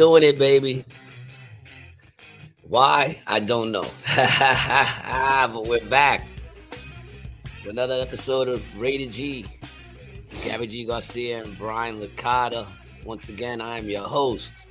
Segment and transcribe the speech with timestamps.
[0.00, 0.82] doing it, baby.
[2.62, 3.20] Why?
[3.26, 3.84] I don't know.
[4.16, 6.26] but we're back.
[7.62, 9.44] with Another episode of Rated G.
[10.42, 10.86] Gary G.
[10.86, 12.66] Garcia and Brian Licata.
[13.04, 14.64] Once again, I am your host,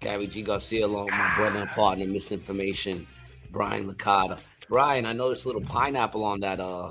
[0.00, 0.42] Gary G.
[0.42, 3.06] Garcia, along with my brother and partner, Misinformation,
[3.52, 4.40] Brian Licata.
[4.68, 6.90] Brian, I noticed a little pineapple on that uh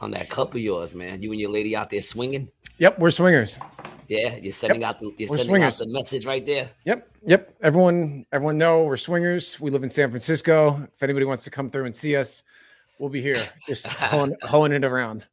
[0.00, 1.20] on that cup of yours, man.
[1.20, 2.48] You and your lady out there swinging.
[2.78, 3.58] Yep, we're swingers.
[4.10, 4.88] Yeah, you're sending Yep.
[4.90, 5.80] out the you're We're sending swingers.
[5.80, 6.68] out the message right there.
[6.84, 7.54] Yep, yep.
[7.62, 9.60] Everyone, everyone know we're swingers.
[9.60, 10.88] We live in San Francisco.
[10.96, 12.42] If anybody wants to come through and see us,
[12.98, 13.36] we'll be here,
[13.68, 15.28] just hoeing, hoeing it around.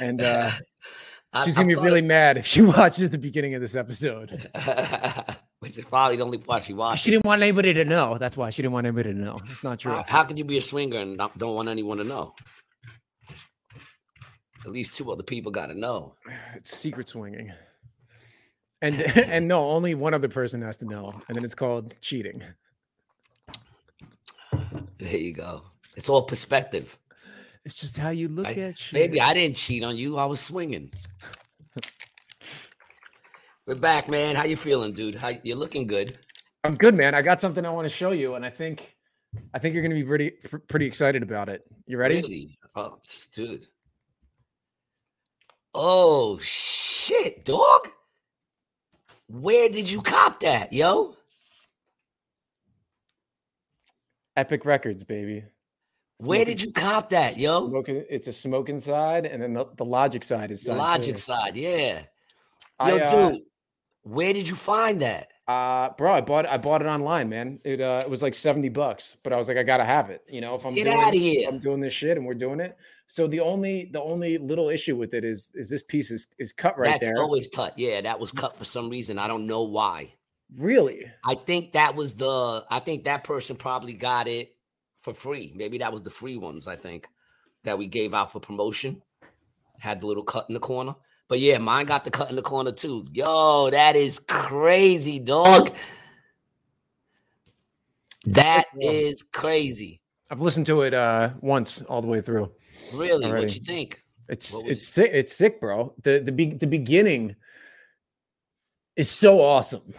[0.00, 0.50] And uh,
[1.44, 4.30] she's gonna be really it- mad if she watches the beginning of this episode.
[5.60, 7.04] Which is probably the only part she watched.
[7.04, 8.18] She didn't want anybody to know.
[8.18, 9.38] That's why she didn't want anybody to know.
[9.48, 9.92] It's not true.
[9.92, 12.34] How, how could you be a swinger and not, don't want anyone to know?
[14.64, 16.16] At least two other people got to know.
[16.56, 17.52] It's secret swinging.
[18.82, 22.42] And and no, only one other person has to know, and then it's called cheating.
[24.98, 25.62] There you go.
[25.96, 26.96] It's all perspective.
[27.64, 28.94] It's just how you look I- at shit.
[28.94, 30.16] Baby, I didn't cheat on you.
[30.18, 30.90] I was swinging.
[33.66, 34.34] We're back, man.
[34.34, 35.14] How you feeling, dude?
[35.14, 36.18] How you're looking good?
[36.64, 37.14] I'm good, man.
[37.14, 38.96] I got something I want to show you, and I think,
[39.54, 40.32] I think you're gonna be pretty,
[40.68, 41.62] pretty excited about it.
[41.86, 42.16] You ready?
[42.16, 42.58] Really?
[42.74, 42.98] Oh,
[43.32, 43.66] dude.
[45.74, 47.88] Oh shit, dog.
[49.32, 51.16] Where did you cop that, yo?
[54.36, 55.44] Epic Records, baby.
[56.18, 57.68] Where did you cop that, yo?
[57.68, 61.20] Smoking, it's a smoking side, and then the, the Logic side is The Logic too.
[61.20, 62.02] side, yeah.
[62.78, 63.42] I, Yo, uh, dude,
[64.02, 65.28] where did you find that?
[65.48, 67.58] Uh, bro, I bought I bought it online, man.
[67.64, 70.22] It uh, it was like seventy bucks, but I was like, I gotta have it.
[70.28, 71.48] You know, if I'm Get doing outta it- here.
[71.48, 72.76] I'm doing this shit, and we're doing it.
[73.12, 76.50] So the only the only little issue with it is is this piece is is
[76.50, 77.10] cut right there.
[77.10, 77.22] That's there.
[77.22, 77.78] always cut.
[77.78, 79.18] Yeah, that was cut for some reason.
[79.18, 80.14] I don't know why.
[80.56, 81.04] Really?
[81.22, 82.64] I think that was the.
[82.70, 84.56] I think that person probably got it
[84.96, 85.52] for free.
[85.54, 86.66] Maybe that was the free ones.
[86.66, 87.06] I think
[87.64, 89.02] that we gave out for promotion.
[89.78, 90.94] Had the little cut in the corner.
[91.28, 93.06] But yeah, mine got the cut in the corner too.
[93.12, 95.70] Yo, that is crazy, dog.
[98.24, 100.01] That is crazy.
[100.32, 102.50] I've listened to it uh once all the way through.
[102.94, 103.52] Really, what Already.
[103.52, 104.02] you think?
[104.30, 105.10] It's What it's sick.
[105.12, 105.94] It's sick, bro.
[106.02, 107.36] The the be- the beginning
[108.96, 109.92] is so awesome.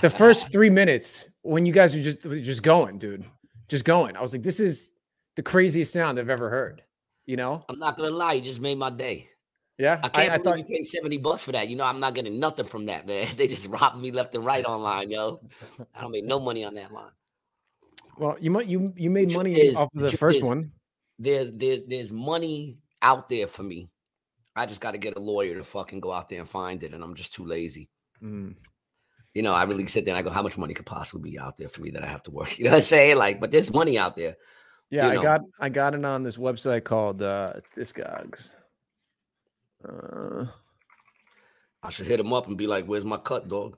[0.00, 3.24] The first three minutes when you guys are just just going, dude,
[3.68, 4.16] just going.
[4.16, 4.90] I was like, this is
[5.36, 6.82] the craziest sound I've ever heard.
[7.24, 7.64] You know?
[7.68, 9.30] I'm not gonna lie, you just made my day.
[9.78, 10.00] Yeah.
[10.02, 11.68] I can't I, believe thought you paid 70 bucks for that.
[11.68, 13.26] You know, I'm not getting nothing from that, man.
[13.36, 15.40] They just robbed me left and right online, yo.
[15.94, 17.10] I don't make no money on that line.
[18.18, 20.72] Well, you might you you made money off of the first one.
[21.18, 23.90] There's there's there's money out there for me.
[24.54, 26.94] I just got to get a lawyer to fucking go out there and find it,
[26.94, 27.90] and I'm just too lazy.
[28.22, 28.54] Mm.
[29.34, 31.38] You know, I really sit there and I go, how much money could possibly be
[31.38, 32.58] out there for me that I have to work?
[32.58, 33.18] You know what I'm saying?
[33.18, 34.36] Like, but there's money out there.
[34.88, 35.22] Yeah, you I know.
[35.22, 38.54] got I got it on this website called uh guy's
[39.86, 40.46] uh
[41.82, 43.76] I should hit him up and be like, "Where's my cut, dog?"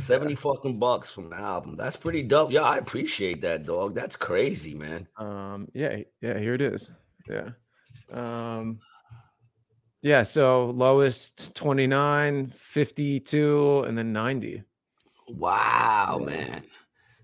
[0.00, 1.74] Seventy fucking bucks from the album.
[1.76, 2.50] That's pretty dope.
[2.52, 3.94] Yeah, I appreciate that, dog.
[3.94, 5.06] That's crazy, man.
[5.16, 6.90] Um, yeah, yeah, here it is.
[7.28, 7.50] Yeah.
[8.12, 8.80] Um,
[10.02, 14.62] yeah, so lowest 29, 52, and then 90.
[15.28, 16.26] Wow, Yeah.
[16.26, 16.62] man.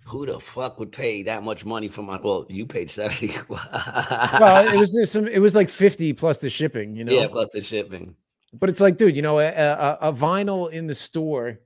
[0.06, 2.20] Who the fuck would pay that much money for my?
[2.22, 3.32] Well, you paid seventy.
[3.50, 7.12] Well, it was some, it was like 50 plus the shipping, you know.
[7.12, 8.14] yeah, plus the shipping.
[8.52, 11.58] But it's like, dude, you know, a, a, a vinyl in the store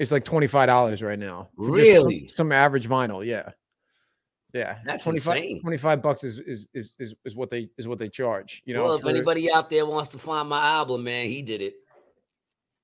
[0.00, 1.48] is like $25 right now.
[1.56, 2.28] just some- Really?
[2.28, 3.50] Some, average vinyl, yeah.
[4.52, 4.78] Yeah.
[4.84, 5.60] That's 25, insane.
[5.62, 8.84] 25 bucks is, is is is is what they is what they charge, you know.
[8.84, 11.74] well, if for anybody out there wants to find my album, man, he did it.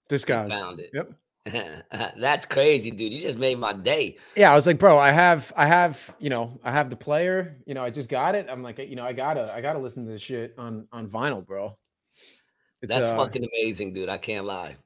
[0.09, 0.49] this He guy.
[0.49, 0.91] found it.
[0.93, 1.12] Yep.
[2.19, 3.12] That's crazy, dude.
[3.12, 4.19] You just made my day.
[4.37, 7.57] yeah i was like bro i have i have you know i have the player
[7.67, 10.05] you know i just got it i'm like you know i gotta i gotta listen
[10.05, 11.77] to this shit on on vinyl bro
[12.83, 14.09] It's, That's uh, fucking amazing, dude.
[14.11, 14.77] I can't lie.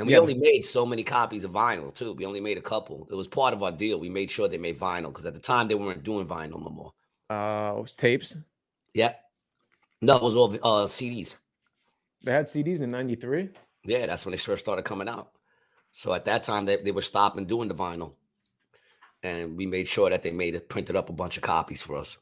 [0.00, 0.20] And we Yeah.
[0.20, 2.14] only made so many copies of vinyl too.
[2.14, 3.06] We only made a couple.
[3.10, 4.00] It was part of our deal.
[4.00, 6.70] We made sure they made vinyl because at the time they weren't doing vinyl no
[6.70, 6.92] more.
[7.28, 8.38] uh it was tapes
[8.94, 9.12] Yeah.
[10.00, 11.36] No, it was all uh, CDs.
[12.24, 13.50] they had cds in 93
[13.84, 15.32] Yeah, that's when they first started coming out.
[15.92, 18.14] So at that time, they, they were stopping doing the vinyl.
[19.22, 21.96] And we made sure that they made it, printed up a bunch of copies for
[21.96, 22.16] us.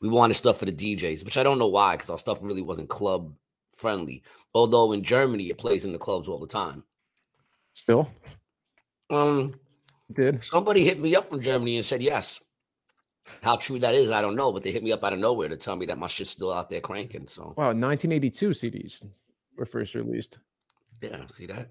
[0.00, 2.62] We wanted stuff for the DJs, which I don't know why, because our stuff really
[2.62, 3.34] wasn't club
[3.74, 4.22] friendly.
[4.54, 6.84] Although in Germany, it plays in the clubs all the time.
[7.78, 8.10] Still
[9.10, 9.54] Um,
[10.12, 12.40] did somebody hit me up from Germany and said yes.
[13.42, 15.48] How true that is, I don't know, but they hit me up out of nowhere
[15.48, 17.26] to tell me that my shit's still out there cranking.
[17.26, 19.04] So wow 1982 cds
[19.56, 20.38] were first released
[21.00, 21.68] yeah, see that.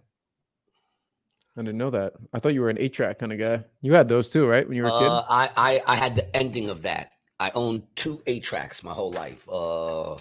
[1.57, 2.13] I didn't know that.
[2.33, 3.63] I thought you were an eight track kind of guy.
[3.81, 4.67] You had those too, right?
[4.67, 5.07] When you were a kid.
[5.07, 7.13] Uh, I, I I had the ending of that.
[7.39, 9.47] I owned two eight tracks my whole life.
[9.49, 10.17] Uh,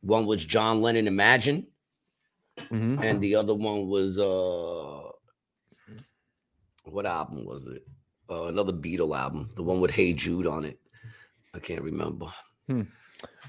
[0.00, 1.66] one was John Lennon Imagine,
[2.70, 3.02] Mhm.
[3.02, 5.10] and the other one was uh,
[6.84, 7.82] what album was it?
[8.28, 10.78] Uh, another Beatle album, the one with Hey Jude on it.
[11.54, 12.26] I can't remember,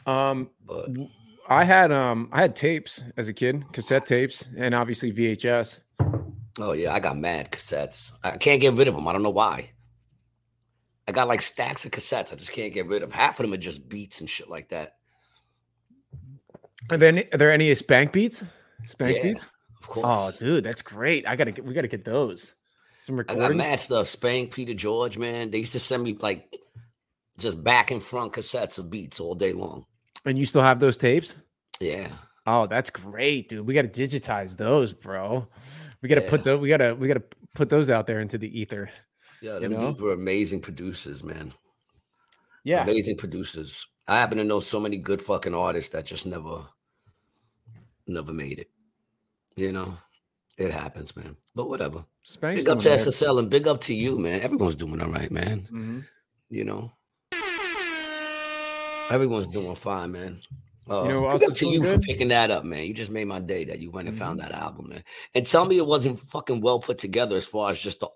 [0.07, 0.89] Um, but
[1.47, 5.81] I had um, I had tapes as a kid, cassette tapes, and obviously VHS.
[6.59, 8.11] oh yeah, I got mad cassettes.
[8.23, 9.07] I can't get rid of them.
[9.07, 9.71] I don't know why.
[11.07, 12.31] I got like stacks of cassettes.
[12.33, 13.11] I just can't get rid of.
[13.11, 14.95] Half of them are just beats and shit like that.
[16.89, 18.43] Are there any, are there any Spank beats?
[18.85, 19.47] Spank Yeah, beats?
[19.81, 20.05] Of course.
[20.07, 21.27] Oh, dude, that's great.
[21.27, 21.65] I gotta get.
[21.65, 22.53] We gotta get those.
[22.99, 24.07] Some I got mad stuff.
[24.07, 25.49] Spank, Peter George, man.
[25.49, 26.47] They used to send me like
[27.39, 29.85] just back and front cassettes of beats all day long.
[30.25, 31.37] And you still have those tapes?
[31.79, 32.09] Yeah.
[32.45, 33.65] Oh, that's great, dude.
[33.65, 35.47] We got to digitize those, bro.
[36.01, 36.59] We got to put those.
[36.59, 37.23] We got to we got to
[37.55, 38.89] put those out there into the ether.
[39.41, 41.51] Yeah, You them dudes were amazing producers, man.
[42.63, 43.87] Yeah, Amazing producers.
[44.07, 46.67] I happen to know so many good fucking artists that just never,
[48.07, 48.69] never made it.
[49.55, 49.97] You know,
[50.57, 51.35] it happens, man.
[51.55, 52.05] But whatever.
[52.23, 52.89] Spank's Big up to.
[52.89, 54.41] SSL and big up to you, man.
[54.41, 55.67] Everyone's doing all right, man.
[55.71, 56.05] Mhm.
[56.49, 56.91] You know,
[59.09, 60.39] everyone's doing fine, man.
[60.89, 62.83] Uh, know who big up to you for picking that up, man.
[62.85, 64.51] You just made my day that you went and found Mm-hmm.
[64.51, 65.03] that album, man.
[65.35, 68.07] And tell me it wasn't fucking well put together as far as just the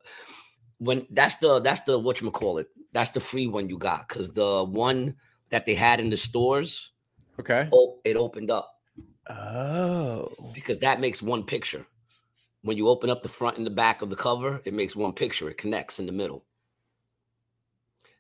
[0.80, 2.68] when that's the that's the what you call it.
[2.92, 5.16] That's the free one you got because the one
[5.50, 6.92] that they had in the stores,
[7.40, 7.70] Okay.
[7.74, 8.75] oh, it opened up
[9.30, 11.86] Oh, because that makes one picture.
[12.62, 15.14] When you open up the front and the back of the cover, it makes one
[15.14, 15.50] picture.
[15.50, 16.46] It connects in the middle.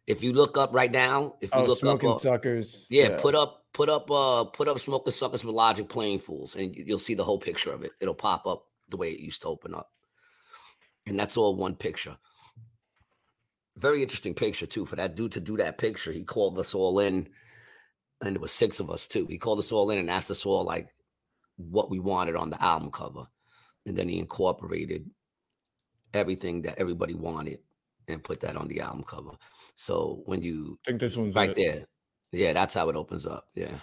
[0.07, 2.85] If you look up right now, if you oh, look smoking up, uh, suckers.
[2.89, 6.75] yeah, put up, put up, uh, put up "Smoking Suckers with Logic Playing Fools," and
[6.75, 7.91] you- you'll see the whole picture of it.
[7.99, 9.91] It'll pop up the way it used to open up,
[11.07, 12.17] and that's all one picture.
[13.77, 14.85] Very interesting picture too.
[14.85, 17.27] For that dude to do that picture, he called us all in,
[18.23, 19.25] and there was six of us too.
[19.29, 20.89] He called us all in and asked us all like
[21.57, 23.27] what we wanted on the album cover,
[23.85, 25.09] and then he incorporated
[26.13, 27.59] everything that everybody wanted
[28.07, 29.31] and put that on the album cover.
[29.75, 31.55] So when you I think this one's right it.
[31.55, 31.85] there.
[32.31, 33.47] Yeah, that's how it opens up.
[33.55, 33.77] Yeah.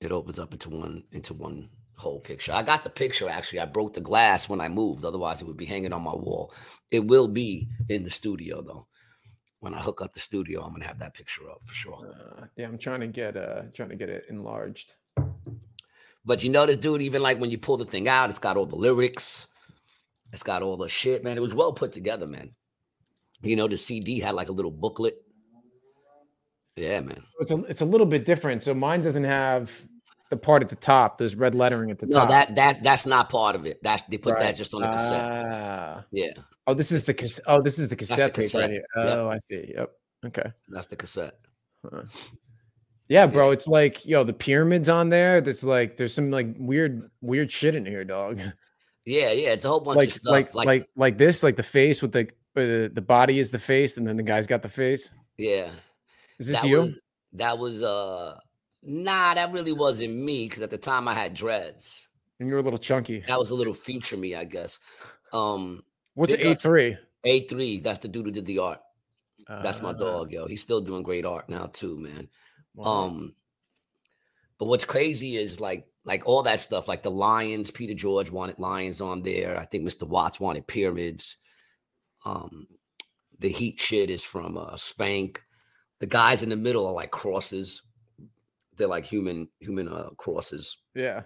[0.00, 2.52] It opens up into one into one whole picture.
[2.52, 3.60] I got the picture actually.
[3.60, 6.52] I broke the glass when I moved, otherwise it would be hanging on my wall.
[6.90, 8.86] It will be in the studio though.
[9.60, 12.14] When I hook up the studio, I'm gonna have that picture up for sure.
[12.14, 14.94] Uh, yeah, I'm trying to get uh trying to get it enlarged.
[16.24, 18.66] But you notice, dude, even like when you pull the thing out, it's got all
[18.66, 19.46] the lyrics,
[20.32, 21.36] it's got all the shit, man.
[21.36, 22.54] It was well put together, man.
[23.42, 25.14] You know, the CD had like a little booklet.
[26.76, 27.22] Yeah, man.
[27.40, 28.62] It's a it's a little bit different.
[28.62, 29.72] So mine doesn't have
[30.30, 31.18] the part at the top.
[31.18, 32.28] There's red lettering at the No, top.
[32.28, 33.80] No, that that that's not part of it.
[33.82, 34.42] That's they put Right.
[34.42, 35.24] that just on the cassette.
[35.24, 36.04] Ah.
[36.12, 36.30] yeah,
[36.68, 38.70] Oh, this is the cas- oh, this is the the cassette tape right cassette.
[38.70, 38.84] here.
[38.96, 39.06] Yep.
[39.08, 39.72] Oh, I see.
[39.74, 39.90] Yep.
[40.26, 40.52] Okay.
[40.68, 41.34] that's the cassette.
[41.90, 42.02] Huh.
[43.08, 43.52] Yeah, bro.
[43.52, 45.40] It's like yo, the pyramids on there.
[45.40, 48.38] There's like there's some like weird weird shit in here, dog.
[49.06, 50.30] Yeah, yeah, it's a whole bunch Like of stuff.
[50.30, 52.24] like Like, like like this, like the face with the
[52.56, 55.14] uh, the body is the face, and then the guy's got the face.
[55.38, 55.70] yeah,
[56.38, 56.78] Is this that you?
[56.80, 57.00] was
[57.32, 58.36] that was uh
[58.82, 62.08] nah, that really wasn't me because at the time I had dreads.
[62.40, 63.24] and you're a little chunky.
[63.26, 64.78] That was a little future me, I guess.
[65.32, 65.82] Um,
[66.18, 66.96] What's A three?
[67.22, 68.80] A three, that's the dude who did the art.
[69.46, 70.46] That's my Ah, dog, yo.
[70.46, 72.28] He's still doing great art now too, man.
[72.74, 72.84] wow.
[72.84, 73.34] Um,
[74.58, 77.70] but what's crazy is like like all that stuff, like the lions.
[77.70, 79.56] Peter George wanted lions on there.
[79.60, 80.08] I think Mr.
[80.08, 81.36] Watts wanted pyramids.
[82.24, 82.66] Um,
[83.38, 85.40] the heat shit is from uh, Spank.
[86.00, 87.82] The guys in the middle are like crosses.
[88.76, 91.22] They're like human human uh, crosses yeah.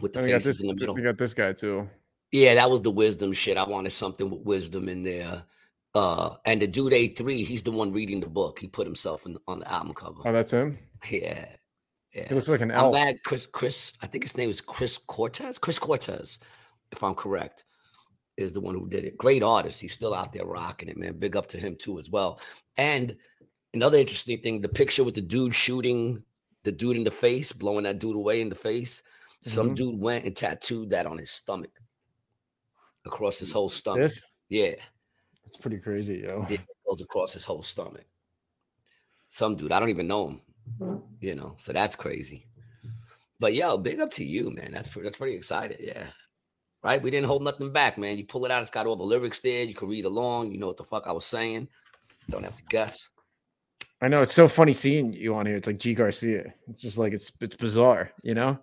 [0.00, 0.60] with the faces this.
[0.60, 0.94] in the middle.
[0.94, 1.88] We got this guy too.
[2.34, 3.56] Yeah, that was the wisdom shit.
[3.56, 5.44] I wanted something with wisdom in there.
[5.94, 8.58] Uh, and the dude A3, he's the one reading the book.
[8.58, 10.22] He put himself in, on the album cover.
[10.24, 10.76] Oh, that's him.
[11.08, 11.46] Yeah.
[12.12, 12.28] Yeah.
[12.28, 12.94] He looks like an I'm elf.
[12.94, 15.58] mad Chris Chris, I think his name is Chris Cortez.
[15.58, 16.40] Chris Cortez,
[16.90, 17.62] if I'm correct,
[18.36, 19.16] is the one who did it.
[19.16, 19.80] Great artist.
[19.80, 21.16] He's still out there rocking it, man.
[21.18, 22.40] Big up to him too as well.
[22.76, 23.16] And
[23.74, 26.24] another interesting thing, the picture with the dude shooting
[26.64, 29.04] the dude in the face, blowing that dude away in the face.
[29.42, 29.74] Some Mhm.
[29.76, 31.70] dude went and tattooed that on his stomach.
[33.06, 34.02] Across his whole stomach.
[34.02, 34.22] This.
[34.48, 34.74] Yeah.
[35.46, 36.46] It's pretty crazy, yo.
[36.48, 38.06] It goes across his whole stomach.
[39.28, 40.40] Some dude, I don't even know him.
[41.20, 42.46] You know, so that's crazy.
[43.40, 44.70] But yo, big up to you, man.
[44.72, 45.78] That's pretty, that's pretty excited.
[45.80, 46.04] Yeah.
[46.82, 47.02] Right?
[47.02, 48.18] We didn't hold nothing back, man.
[48.18, 49.64] You pull it out, it's got all the lyrics there.
[49.64, 50.52] You can read along.
[50.52, 51.68] You know what the fuck I was saying.
[52.30, 53.08] Don't have to guess.
[54.00, 55.56] I know it's so funny seeing you on here.
[55.56, 56.52] It's like G Garcia.
[56.68, 58.58] It's just like it's it's bizarre, you know?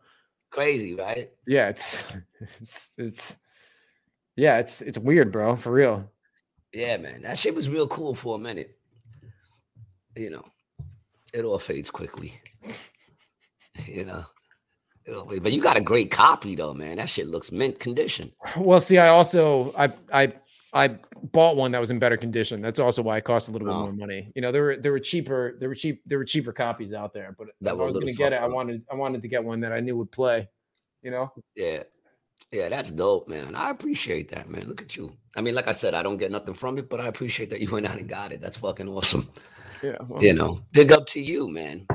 [0.52, 1.32] Crazy, right?
[1.48, 2.04] Yeah, it's
[2.60, 3.38] it's it's
[4.36, 5.56] Yeah, it's it's weird, bro.
[5.56, 6.10] For real.
[6.74, 7.22] Yeah, man.
[7.22, 8.78] That shit was real cool for a minute.
[10.16, 10.46] You know,
[11.34, 12.34] it all fades quickly.
[13.86, 14.26] you know.
[15.42, 16.98] But you got a great copy though, man.
[16.98, 18.32] That shit looks mint condition.
[18.56, 20.34] Well, see, I also I I
[20.74, 22.62] I bought one that was in better condition.
[22.62, 23.84] That's also why it cost a little bit oh.
[23.84, 24.32] more money.
[24.36, 27.14] You know, there were there were cheaper there were cheap there were cheaper copies out
[27.14, 29.44] there, but that I was going to get it, I wanted I wanted to get
[29.44, 30.48] one that I knew would play.
[31.02, 31.32] You know?
[31.56, 31.84] Yeah,
[32.52, 33.56] yeah, that's dope, man.
[33.56, 34.68] I appreciate that, man.
[34.68, 35.16] Look at you.
[35.36, 37.62] I mean, like I said, I don't get nothing from it, but I appreciate that
[37.62, 38.42] you went out and got it.
[38.42, 39.30] That's fucking awesome.
[39.82, 41.88] Yeah, well, you know, big up to you, man.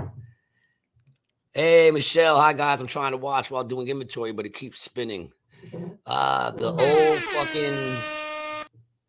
[1.52, 2.38] Hey, Michelle.
[2.38, 2.80] Hi, guys.
[2.80, 5.32] I'm trying to watch while doing inventory, but it keeps spinning.
[6.04, 7.96] Uh, the old fucking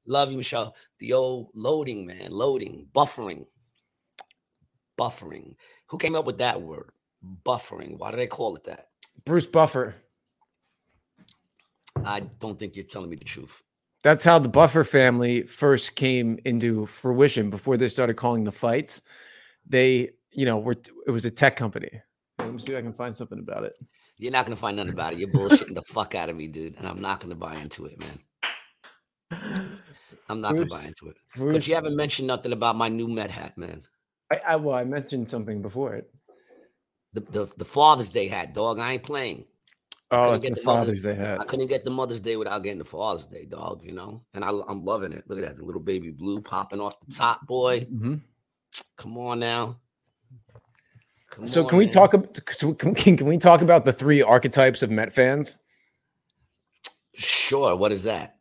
[0.05, 0.75] love you, Michelle.
[0.99, 3.45] The old loading, man, loading, buffering,
[4.97, 5.55] buffering.
[5.87, 6.91] Who came up with that word?
[7.45, 7.97] Buffering.
[7.97, 8.87] Why do they call it that?
[9.25, 9.95] Bruce Buffer.
[12.05, 13.63] I don't think you're telling me the truth.
[14.03, 19.01] That's how the Buffer family first came into fruition before they started calling the fights.
[19.67, 20.75] They, you know, were
[21.05, 21.89] it was a tech company.
[22.39, 23.73] Let me see if I can find something about it.
[24.17, 25.19] You're not gonna find nothing about it.
[25.19, 27.99] You're bullshitting the fuck out of me, dude, and I'm not gonna buy into it,
[27.99, 28.19] man.
[30.29, 31.17] I'm not Bruce, gonna buy into it.
[31.35, 33.81] Bruce, but you haven't mentioned nothing about my new Met hat, man.
[34.31, 36.09] I, I well, I mentioned something before it.
[37.13, 38.79] The, the the Father's Day hat, dog.
[38.79, 39.45] I ain't playing.
[40.09, 41.41] Oh, it's the, the Father's Day hat.
[41.41, 43.81] I couldn't get the Mother's Day without getting the Father's Day, dog.
[43.83, 45.25] You know, and I, am loving it.
[45.27, 47.81] Look at that, the little baby blue popping off the top, boy.
[47.81, 48.15] Mm-hmm.
[48.95, 49.77] Come on now.
[51.29, 51.93] Come so on, can we man.
[51.93, 52.37] talk?
[52.51, 55.57] So can, can we talk about the three archetypes of Met fans?
[57.15, 57.75] Sure.
[57.75, 58.37] What is that?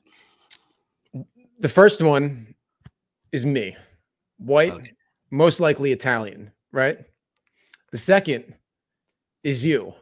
[1.59, 2.55] The first one
[3.33, 3.77] is me,
[4.39, 4.93] white, okay.
[5.31, 6.99] most likely Italian, right?
[7.91, 8.55] The second
[9.43, 9.95] is you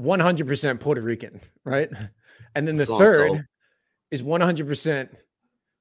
[0.00, 1.88] 100% Puerto Rican, right?
[2.54, 3.46] And then the third
[4.10, 5.08] is 100%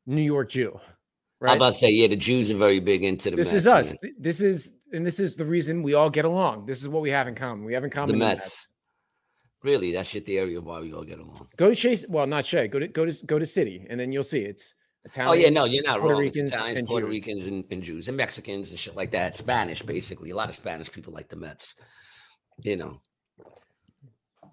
[0.05, 0.79] New York Jew.
[1.41, 1.51] Right?
[1.51, 3.37] I'm about to say, yeah, the Jews are very big into the.
[3.37, 3.51] Mets.
[3.51, 4.03] This Mets, is us.
[4.03, 4.13] Man.
[4.19, 6.65] This is, and this is the reason we all get along.
[6.65, 7.63] This is what we have in common.
[7.63, 8.67] We have in common the Mets.
[9.63, 11.47] Really, that's shit the area of why we all get along.
[11.57, 12.05] Go to Chase.
[12.07, 12.67] Well, not Shea.
[12.67, 14.73] Go to go to go to Citi, and then you'll see it's
[15.05, 15.29] Italian.
[15.29, 16.21] Oh yeah, no, you're not Puerto wrong.
[16.21, 17.15] Ricans Italians, and Puerto Jews.
[17.15, 19.35] Ricans, and, and Jews, and Mexicans and shit like that.
[19.35, 21.75] Spanish, basically, a lot of Spanish people like the Mets.
[22.61, 22.99] You know,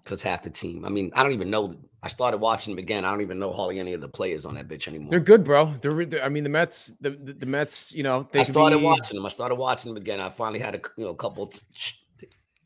[0.07, 0.85] because half the team.
[0.85, 1.75] I mean, I don't even know.
[2.01, 3.03] I started watching them again.
[3.03, 5.11] I don't even know hardly any of the players on that bitch anymore.
[5.11, 5.75] They're good, bro.
[5.81, 7.93] They're, they're I mean, the Mets, the, the, the Mets.
[7.93, 8.85] You know, I started be...
[8.85, 9.25] watching them.
[9.25, 10.21] I started watching them again.
[10.21, 11.51] I finally had a you know couple.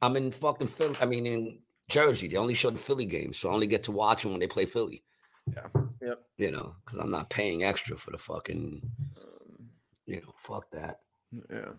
[0.04, 0.96] I'm in fucking Philly.
[1.02, 3.92] I mean, in Jersey, they only show the Philly games, so I only get to
[3.92, 5.04] watch them when they play Philly.
[5.48, 5.82] Yeah.
[6.00, 6.20] Yep.
[6.38, 8.84] You know, because I'm not paying extra for the fucking.
[10.06, 11.00] You know, fuck that.
[11.50, 11.72] Yeah.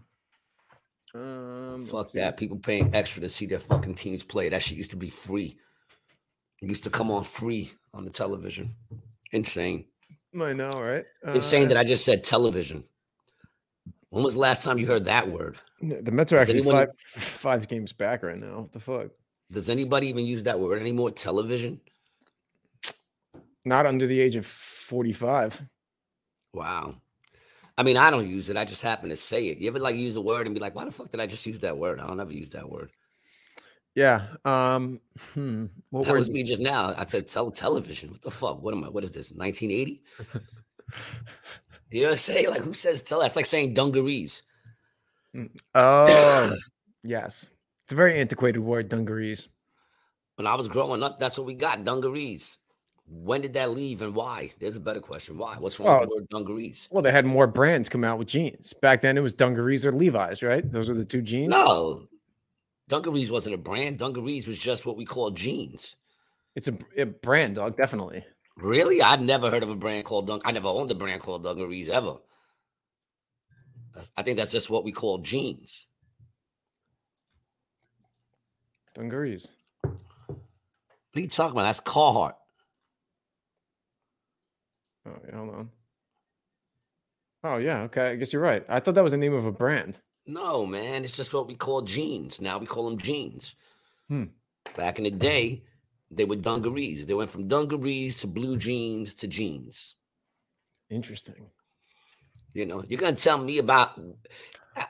[1.14, 2.37] Um, Fuck that.
[2.37, 4.49] People paying extra to see their fucking teams play.
[4.49, 5.59] That shit used to be free.
[6.61, 8.75] It used to come on free on the television.
[9.33, 9.87] Insane.
[10.40, 11.04] I know, right?
[11.26, 12.85] Uh, Insane that I just said television.
[14.11, 15.57] When was the last time you heard that word?
[15.81, 18.61] The Mets are does actually anyone, five, five games back right now.
[18.61, 19.09] What the fuck?
[19.50, 21.11] Does anybody even use that word anymore?
[21.11, 21.81] Television?
[23.64, 25.62] Not under the age of 45.
[26.54, 26.97] Wow.
[27.79, 28.57] I mean, I don't use it.
[28.57, 29.59] I just happen to say it.
[29.59, 31.47] You ever like use a word and be like, why the fuck did I just
[31.47, 32.00] use that word?
[32.00, 32.91] I don't ever use that word.
[33.95, 34.26] Yeah.
[34.45, 35.00] Um,
[35.35, 35.67] hmm.
[35.91, 36.95] What that was me just now.
[36.97, 38.11] I said tele- television.
[38.11, 38.62] What the fuck?
[38.62, 38.88] What am I?
[38.88, 39.33] What is this?
[39.33, 40.02] 1980?
[41.91, 42.50] you know what I'm saying?
[42.50, 43.23] Like, who says tele?
[43.23, 44.43] That's like saying dungarees.
[45.35, 46.57] Mm, oh,
[47.02, 47.50] yes.
[47.85, 49.49] It's a very antiquated word, dungarees.
[50.37, 52.59] When I was growing up, that's what we got dungarees.
[53.14, 54.52] When did that leave and why?
[54.59, 55.37] There's a better question.
[55.37, 55.57] Why?
[55.59, 56.88] What's wrong with the word dungarees?
[56.90, 58.73] Well, they had more brands come out with jeans.
[58.73, 60.71] Back then it was dungarees or Levi's, right?
[60.73, 61.50] Those are the two jeans.
[61.50, 62.09] No.
[62.88, 63.99] Dungarees wasn't a brand.
[63.99, 65.97] Dungarees was just what we call jeans.
[66.54, 68.25] It's a, a brand, dog, definitely.
[68.57, 69.02] Really?
[69.02, 70.42] I'd never heard of a brand called Dunk.
[70.47, 72.16] I never owned a brand called Dungarees ever.
[74.16, 75.87] I think that's just what we call jeans.
[78.95, 79.50] Dungarees.
[79.83, 79.92] What
[81.14, 81.64] are you talking about?
[81.64, 82.35] That's Carhartt.
[85.07, 85.71] Oh, yeah, hold on.
[87.45, 88.11] Oh yeah, okay.
[88.11, 88.65] I guess you're right.
[88.69, 89.99] I thought that was the name of a brand.
[90.27, 92.41] No, man, it's just what we call jeans.
[92.41, 93.57] Now we call them jeans.
[94.09, 94.25] Hmm.
[94.77, 95.65] Back in the day,
[96.11, 97.07] they were dungarees.
[97.07, 99.97] They went from dungarees to blue jeans to jeans.
[100.91, 101.51] Interesting.
[102.55, 104.01] You know, you're gonna tell me about.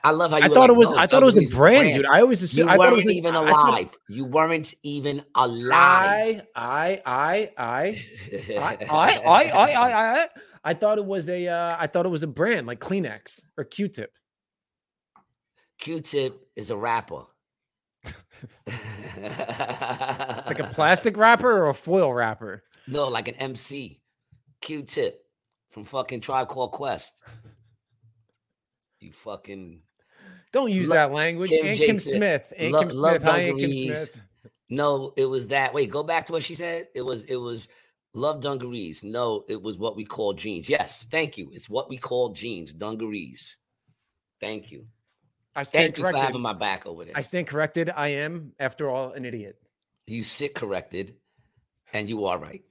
[0.03, 0.45] I love how you.
[0.45, 0.89] I thought like, it was.
[0.91, 2.05] No, I thought it was a brand, brand, dude.
[2.05, 2.69] I always assumed.
[2.69, 3.91] You I weren't was even alive.
[3.91, 6.41] Thought, you weren't even alive.
[6.55, 8.01] I, I, I,
[8.57, 10.27] I, I, I, I, I, I,
[10.63, 11.47] I thought it was a.
[11.47, 14.11] Uh, I thought it was a brand like Kleenex or Q-Tip.
[15.79, 17.23] Q-Tip is a rapper.
[20.45, 22.63] like a plastic wrapper or a foil wrapper?
[22.87, 24.01] No, like an MC.
[24.61, 25.25] Q-Tip
[25.71, 27.21] from fucking Tribe Called Quest.
[29.03, 29.81] You fucking
[30.51, 31.49] Don't use Lo- that language.
[31.49, 32.53] Kim and Kim Smith.
[32.57, 33.23] And Lo- Kim love Smith.
[33.23, 33.71] Hi, Kim.
[33.71, 34.17] Smith.
[34.69, 35.13] no.
[35.17, 35.73] It was that.
[35.73, 36.87] Wait, go back to what she said.
[36.95, 37.67] It was it was
[38.13, 39.03] love dungarees.
[39.03, 40.69] No, it was what we call jeans.
[40.69, 41.49] Yes, thank you.
[41.51, 43.57] It's what we call jeans, dungarees.
[44.39, 44.85] Thank you.
[45.55, 47.13] I stand Thank you for having my back over there.
[47.15, 47.91] I stand corrected.
[47.95, 49.57] I am, after all, an idiot.
[50.07, 51.15] You sit corrected,
[51.93, 52.63] and you are right.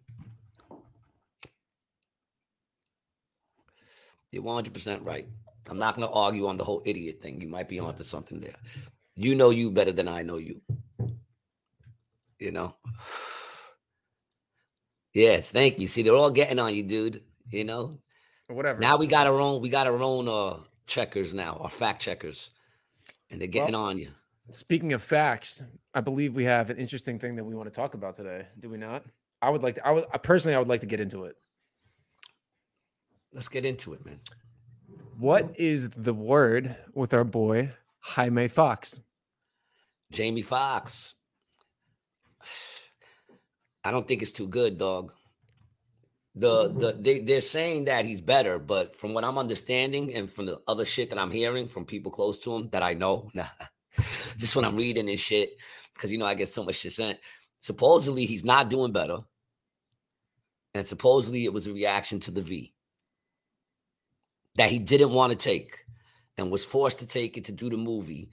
[4.33, 5.29] You're 100% right.
[5.69, 7.41] I'm not going to argue on the whole idiot thing.
[7.41, 8.57] You might be onto something there.
[9.15, 10.61] You know you better than I know you.
[12.39, 12.75] You know?
[15.15, 15.89] Yes, thank you.
[15.89, 17.23] See, they're all getting on you, dude.
[17.51, 17.99] You know?
[18.49, 18.81] Whatever.
[18.81, 22.51] Now we got our own, we got our own uh checkers now, our fact checkers.
[23.31, 24.09] And they're getting on you.
[24.51, 25.63] Speaking of facts,
[25.95, 28.47] I believe we have an interesting thing that we want to talk about today.
[28.61, 29.05] Do we not?
[29.41, 29.87] I would like to.
[29.87, 30.55] I would I personally.
[30.55, 31.37] I would like to get into it.
[33.33, 34.21] Let's get into it, man.
[35.23, 39.01] What is the word with our boy Jaime Foxx?
[40.11, 41.15] Jamie Foxx.
[43.85, 45.13] I don't think it's too good, dog.
[46.35, 50.47] The the they, they're saying that he's better, but from what I'm understanding and from
[50.47, 53.47] the other shit that I'm hearing from people close to him that I know, nah,
[54.39, 55.57] just when I'm reading and shit,
[55.95, 57.21] because you know I get so much shit sent.
[57.61, 59.19] Supposedly he's not doing better,
[60.75, 62.75] and supposedly it was a reaction to the V
[64.57, 65.79] that he didn't want to take
[66.39, 68.31] and was forced to take it to do the movie.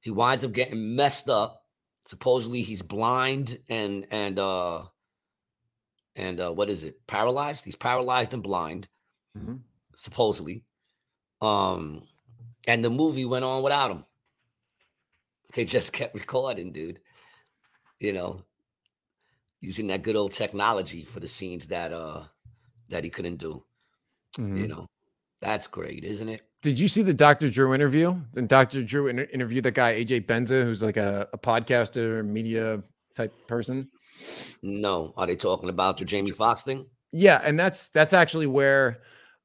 [0.00, 1.62] He winds up getting messed up.
[2.06, 4.84] Supposedly he's blind and and uh
[6.16, 7.06] and uh what is it?
[7.06, 7.64] Paralyzed?
[7.64, 8.88] He's paralyzed and blind,
[9.36, 9.60] Mhm.
[9.94, 10.64] supposedly.
[11.40, 12.06] Um
[12.66, 14.04] and the movie went on without him.
[15.54, 17.00] They just kept recording, dude.
[18.00, 18.42] You know,
[19.60, 22.24] using that good old technology for the scenes that uh
[22.88, 23.64] that he couldn't do.
[24.38, 24.56] Mhm.
[24.58, 24.86] You know,
[25.40, 26.42] that's great, isn't it?
[26.62, 27.50] Did you see the Dr.
[27.50, 28.20] Drew interview?
[28.34, 28.82] The Dr.
[28.82, 32.82] Drew inter- interviewed that guy AJ Benza, who's like a, a podcaster, media
[33.14, 33.88] type person.
[34.62, 35.14] No.
[35.16, 36.86] Are they talking about the Jamie Foxx thing?
[37.12, 38.98] Yeah, and that's that's actually where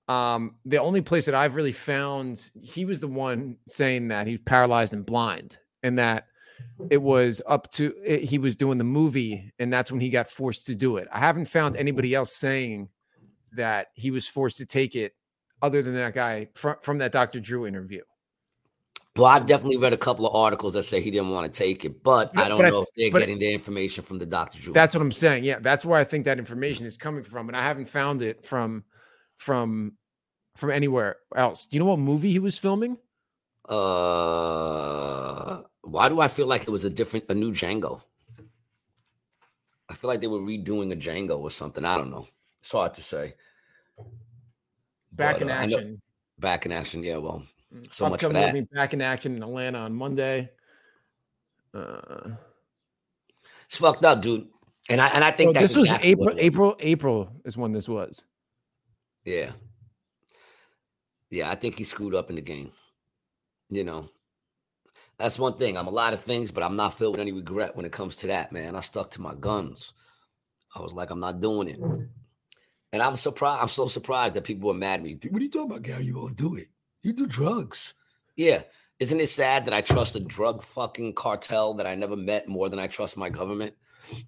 [0.09, 4.39] um the only place that I've really found he was the one saying that he's
[4.45, 6.25] paralyzed and blind and that
[6.89, 10.29] it was up to it, he was doing the movie and that's when he got
[10.29, 11.07] forced to do it.
[11.11, 12.89] I haven't found anybody else saying
[13.53, 15.13] that he was forced to take it
[15.63, 17.39] other than that guy from from that Dr.
[17.39, 18.01] Drew interview.
[19.15, 21.85] Well, I've definitely read a couple of articles that say he didn't want to take
[21.85, 24.25] it, but Yeah, I don't but I- know if they're getting their information from the
[24.25, 24.59] Dr.
[24.59, 24.73] Drew.
[24.73, 25.43] That's what I'm saying.
[25.43, 28.45] Yeah, that's where I think that information is coming from, and I haven't found it
[28.45, 28.83] from
[29.37, 29.93] from
[30.57, 31.65] from anywhere else.
[31.67, 32.97] Do you know what movie he was filming?
[33.69, 38.01] uh why do I feel like it was a different a new Django?
[39.89, 41.85] I feel like they were redoing a Django or something.
[41.85, 42.27] I don't know.
[42.61, 43.35] It's hard to say.
[45.15, 46.01] Back But, in uh, action.
[46.39, 47.17] Back in action, yeah.
[47.17, 48.71] Well, Mm, so much for upcoming that.
[48.71, 50.49] Back in action in Atlanta on Monday.
[51.73, 52.31] Uh,
[53.65, 54.47] it's fucked up, dude.
[54.89, 56.35] And I and I think that's this was exactly April.
[56.35, 56.35] was.
[56.37, 56.75] April.
[56.79, 58.25] April is when this was.
[59.25, 59.51] Yeah.
[61.31, 62.71] Yeah, I think he screwed up in the game.
[63.69, 64.09] You know,
[65.17, 65.77] that's one thing.
[65.77, 68.15] I'm a lot of things, but I'm not filled with any regret when it comes
[68.17, 68.75] to that, man.
[68.75, 69.93] I stuck to my guns.
[70.75, 71.79] I was like, I'm not doing it.
[72.93, 73.61] And I'm surprised.
[73.61, 75.17] I'm so surprised that people were mad at me.
[75.29, 76.05] What are you talking about, Gary?
[76.05, 76.67] You won't do it.
[77.01, 77.95] You do drugs.
[78.37, 78.61] Yeah.
[78.99, 82.69] Isn't it sad that I trust a drug fucking cartel that I never met more
[82.69, 83.73] than I trust my government?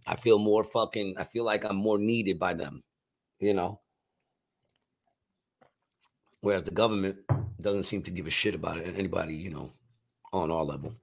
[0.08, 2.84] I feel more fucking, I feel like I'm more needed by them,
[3.39, 3.80] you know?
[6.41, 7.17] Whereas the government
[7.62, 9.71] doesn't seem to give a shit about it, anybody, you know,
[10.34, 10.93] on our level.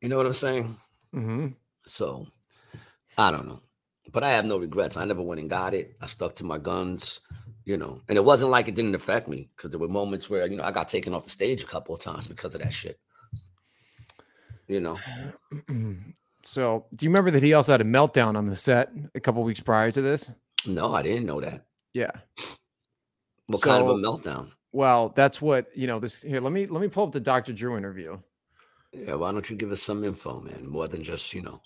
[0.00, 0.76] You know what I'm saying?
[1.12, 1.48] hmm
[1.86, 2.26] So
[3.18, 3.60] I don't know.
[4.10, 4.96] But I have no regrets.
[4.96, 5.96] I never went and got it.
[6.00, 7.20] I stuck to my guns,
[7.64, 8.00] you know.
[8.08, 10.64] And it wasn't like it didn't affect me because there were moments where, you know,
[10.64, 12.98] I got taken off the stage a couple of times because of that shit.
[14.66, 14.98] You know.
[16.44, 19.42] So, do you remember that he also had a meltdown on the set a couple
[19.44, 20.32] weeks prior to this?
[20.66, 21.64] No, I didn't know that.
[21.94, 22.10] Yeah.
[23.46, 24.50] What kind of a meltdown?
[24.72, 26.00] Well, that's what you know.
[26.00, 26.40] This here.
[26.40, 27.52] Let me let me pull up the Dr.
[27.52, 28.18] Drew interview.
[28.92, 30.66] Yeah, why don't you give us some info, man?
[30.66, 31.60] More than just, you know.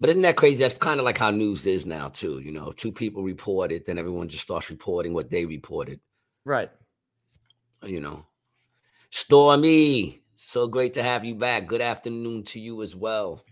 [0.00, 0.58] But isn't that crazy?
[0.58, 2.40] That's kind of like how news is now, too.
[2.40, 6.00] You know, if two people report it, then everyone just starts reporting what they reported.
[6.44, 6.70] Right.
[7.84, 8.26] you know.
[9.10, 11.66] Stormy, so great to have you back.
[11.66, 13.44] Good afternoon to you as well.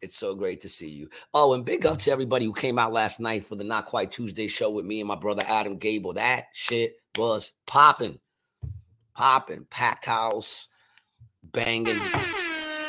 [0.00, 1.10] It's so great to see you.
[1.34, 4.10] Oh, and big up to everybody who came out last night for the Not Quite
[4.10, 6.14] Tuesday show with me and my brother Adam Gable.
[6.14, 8.18] That shit was popping,
[9.14, 10.68] popping, packed house,
[11.42, 12.00] banging.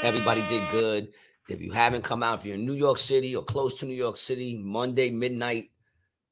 [0.03, 1.09] Everybody did good.
[1.51, 3.93] If you haven't come out, if you're in New York City or close to New
[3.93, 5.69] York City, Monday midnight,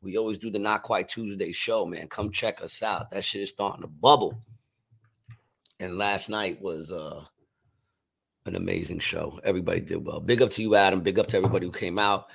[0.02, 2.08] We always do the Not Quite Tuesday show, man.
[2.08, 3.10] Come check us out.
[3.12, 4.42] That shit is starting to bubble.
[5.80, 7.24] And last night was uh
[8.46, 9.40] an amazing show.
[9.44, 10.20] Everybody did well.
[10.22, 11.02] Big up to you, Adam.
[11.02, 12.28] Big up to everybody who came out.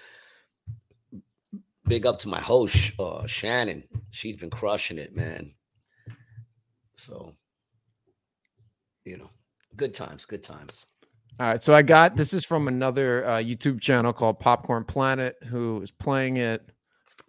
[1.87, 3.85] Big up to my host, uh, Shannon.
[4.11, 5.55] She's been crushing it, man.
[6.95, 7.35] So,
[9.05, 9.31] you know,
[9.77, 10.87] good times, good times.
[11.41, 15.35] All right, so I got this is from another uh, YouTube channel called Popcorn Planet,
[15.45, 16.71] who is playing it.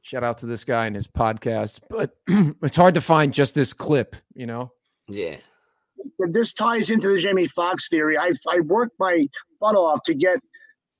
[0.03, 2.15] Shout out to this guy and his podcast, but
[2.61, 4.71] it's hard to find just this clip, you know.
[5.07, 5.37] Yeah.
[6.19, 8.15] This ties into the Jamie Foxx theory.
[8.15, 9.25] I I worked my
[9.59, 10.39] butt off to get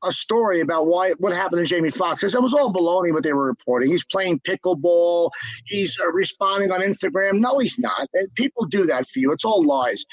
[0.03, 3.23] a story about why what happened to Jamie Foxx because it was all baloney what
[3.23, 3.91] they were reporting.
[3.91, 5.29] He's playing pickleball.
[5.65, 7.39] He's uh, responding on Instagram.
[7.39, 8.07] No, he's not.
[8.33, 9.31] People do that for you.
[9.31, 10.03] It's all lies.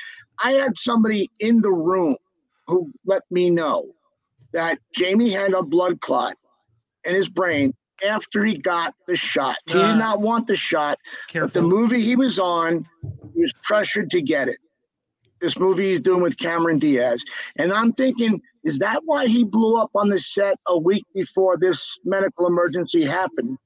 [0.45, 2.17] I had somebody in the room
[2.73, 3.93] who let me know
[4.53, 6.37] that Jamie had a blood clot
[7.05, 7.75] in his brain
[8.07, 9.57] after he got the shot.
[9.67, 9.97] He did ah.
[9.97, 11.49] not want the shot, careful.
[11.49, 12.87] but the movie he was on,
[13.35, 14.59] he was pressured to get it.
[15.41, 17.23] This movie he's doing with Cameron Diaz.
[17.57, 21.57] And I'm thinking, is that why he blew up on the set a week before
[21.57, 23.59] this medical emergency happened?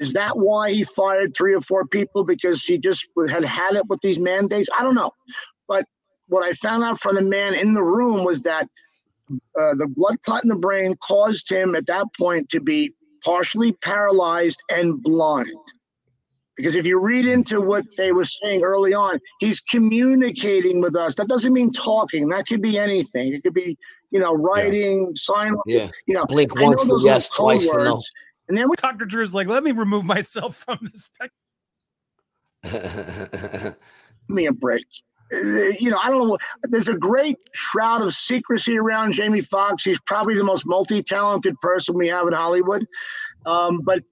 [0.00, 3.86] Is that why he fired three or four people because he just had had it
[3.88, 4.68] with these mandates?
[4.76, 5.12] I don't know.
[5.66, 5.86] But
[6.28, 8.68] what I found out from the man in the room was that
[9.30, 12.92] uh, the blood clot in the brain caused him at that point to be
[13.24, 15.48] partially paralyzed and blind.
[16.56, 21.16] Because if you read into what they were saying early on, he's communicating with us.
[21.16, 22.28] That doesn't mean talking.
[22.28, 23.34] That could be anything.
[23.34, 23.76] It could be,
[24.12, 25.12] you know, writing, yeah.
[25.16, 25.54] sign.
[25.66, 25.90] Yeah.
[26.06, 27.96] You know, blink once for yes, twice for no.
[28.48, 29.04] And then we Dr.
[29.04, 31.10] Drew's like, let me remove myself from this.
[32.72, 33.74] Give
[34.28, 34.86] me a break.
[35.34, 36.38] Uh, you know, I don't know.
[36.64, 39.84] There's a great shroud of secrecy around Jamie Foxx.
[39.84, 42.86] He's probably the most multi-talented person we have in Hollywood.
[43.46, 44.02] Um, but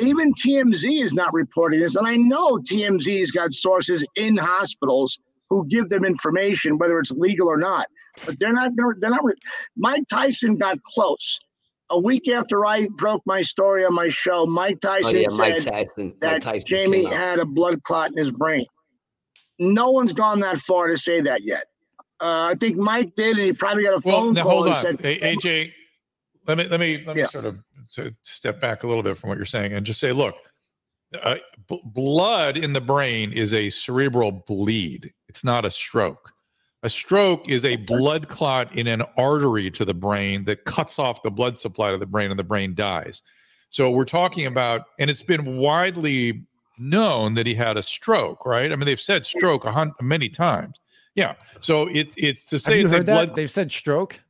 [0.00, 5.18] even TMZ is not reporting this, and I know TMZ's got sources in hospitals
[5.50, 7.86] who give them information, whether it's legal or not.
[8.24, 8.72] But they're not.
[8.76, 9.24] They're not.
[9.76, 11.40] Mike Tyson got close.
[11.90, 15.60] A week after I broke my story on my show, Mike Tyson oh, yeah, Mike
[15.60, 18.64] said Tyson, that Tyson Jamie had a blood clot in his brain.
[19.58, 21.64] No one's gone that far to say that yet.
[22.20, 24.52] Uh, I think Mike did, and he probably got a phone well, call.
[24.62, 25.72] Hold on, said, hey, AJ.
[26.46, 27.28] Let me let me let me yeah.
[27.28, 27.58] sort of
[28.22, 30.34] step back a little bit from what you're saying and just say, look,
[31.22, 31.36] uh,
[31.68, 35.12] b- blood in the brain is a cerebral bleed.
[35.28, 36.32] It's not a stroke.
[36.82, 41.22] A stroke is a blood clot in an artery to the brain that cuts off
[41.22, 43.22] the blood supply to the brain, and the brain dies.
[43.70, 46.44] So we're talking about, and it's been widely
[46.78, 48.70] known that he had a stroke, right?
[48.72, 50.80] I mean, they've said stroke a hundred, many times.
[51.14, 51.34] Yeah.
[51.60, 54.20] So it's it's to say Have that, blood, they've said stroke.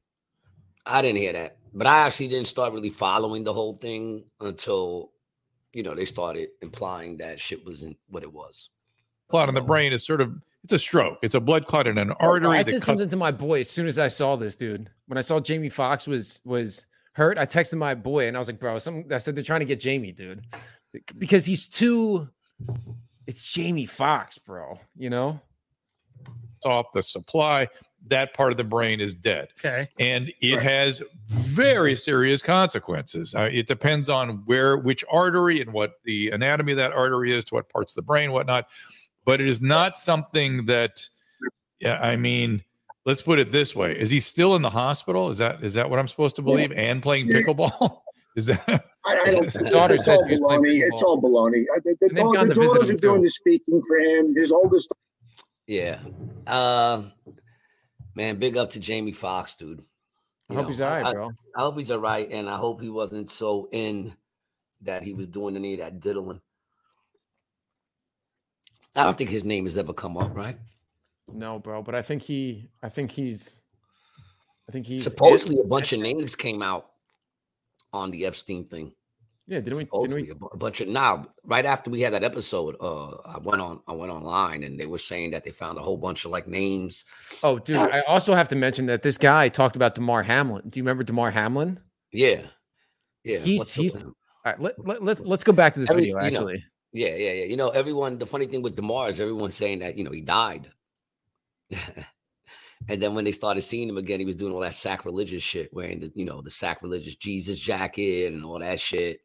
[0.87, 5.13] I didn't hear that, but I actually didn't start really following the whole thing until
[5.73, 8.71] you know they started implying that shit wasn't what it was.
[9.29, 9.49] Clot so.
[9.51, 11.19] in the brain is sort of it's a stroke.
[11.23, 12.59] It's a blood clot in an oh, artery.
[12.59, 14.91] I said cuts- something to my boy as soon as I saw this dude.
[15.07, 18.49] When I saw Jamie Foxx was was hurt, I texted my boy and I was
[18.49, 20.47] like, bro, some I said they're trying to get Jamie, dude
[21.19, 22.29] because he's too.
[23.27, 24.79] It's Jamie Foxx, bro.
[24.97, 25.41] You know,
[26.65, 27.69] off the supply.
[28.09, 29.49] That part of the brain is dead.
[29.59, 30.63] Okay, and it right.
[30.63, 33.35] has very serious consequences.
[33.35, 37.45] Uh, it depends on where, which artery, and what the anatomy of that artery is,
[37.47, 38.69] to what parts of the brain, whatnot.
[39.25, 41.07] But it is not something that.
[41.81, 42.63] Yeah, I mean,
[43.07, 45.31] let's put it this way: Is he still in the hospital?
[45.31, 46.73] Is that is that what I'm supposed to believe?
[46.73, 46.81] Yeah.
[46.81, 48.01] And playing pickleball?
[48.37, 48.87] Is that?
[49.05, 49.45] I, I don't.
[49.47, 50.83] it's, it's all baloney.
[50.83, 51.65] It's all baloney.
[51.85, 54.35] The, the, the, the daughters are doing the speaking for him.
[54.35, 54.93] His oldest.
[55.67, 55.99] Yeah.
[56.47, 57.05] Uh,
[58.15, 59.85] man, big up to Jamie Foxx, dude.
[60.49, 61.27] You I hope know, he's all right, I, bro.
[61.27, 64.15] I, I hope he's all right, and I hope he wasn't so in
[64.83, 66.41] that he was doing any of that diddling.
[68.97, 70.57] I don't think his name has ever come up, right?
[71.33, 71.83] No, bro.
[71.83, 72.69] But I think he.
[72.83, 73.61] I think he's.
[74.69, 76.91] I think he's supposedly a bunch of names came out
[77.95, 78.93] on the Epstein thing.
[79.47, 80.09] Yeah, didn't we?
[80.09, 80.49] Didn't we?
[80.53, 83.93] A bunch of now, right after we had that episode, uh, I went on, I
[83.93, 87.05] went online, and they were saying that they found a whole bunch of like names.
[87.43, 87.77] Oh, dude!
[87.77, 90.63] I also have to mention that this guy talked about Damar Hamlin.
[90.71, 91.79] Do you remember Damar Hamlin?
[92.11, 92.47] Yeah,
[93.23, 93.39] yeah.
[93.39, 93.99] He's he's.
[93.99, 94.15] All
[94.47, 96.19] right, let, let, let's let's go back to this Every, video.
[96.19, 96.61] Actually, know,
[96.93, 97.45] yeah, yeah, yeah.
[97.45, 98.19] You know, everyone.
[98.19, 100.71] The funny thing with Damar is everyone's saying that you know he died.
[102.89, 105.73] And then when they started seeing him again, he was doing all that sacrilegious shit,
[105.73, 109.21] wearing the, you know, the sacrilegious Jesus jacket and all that shit.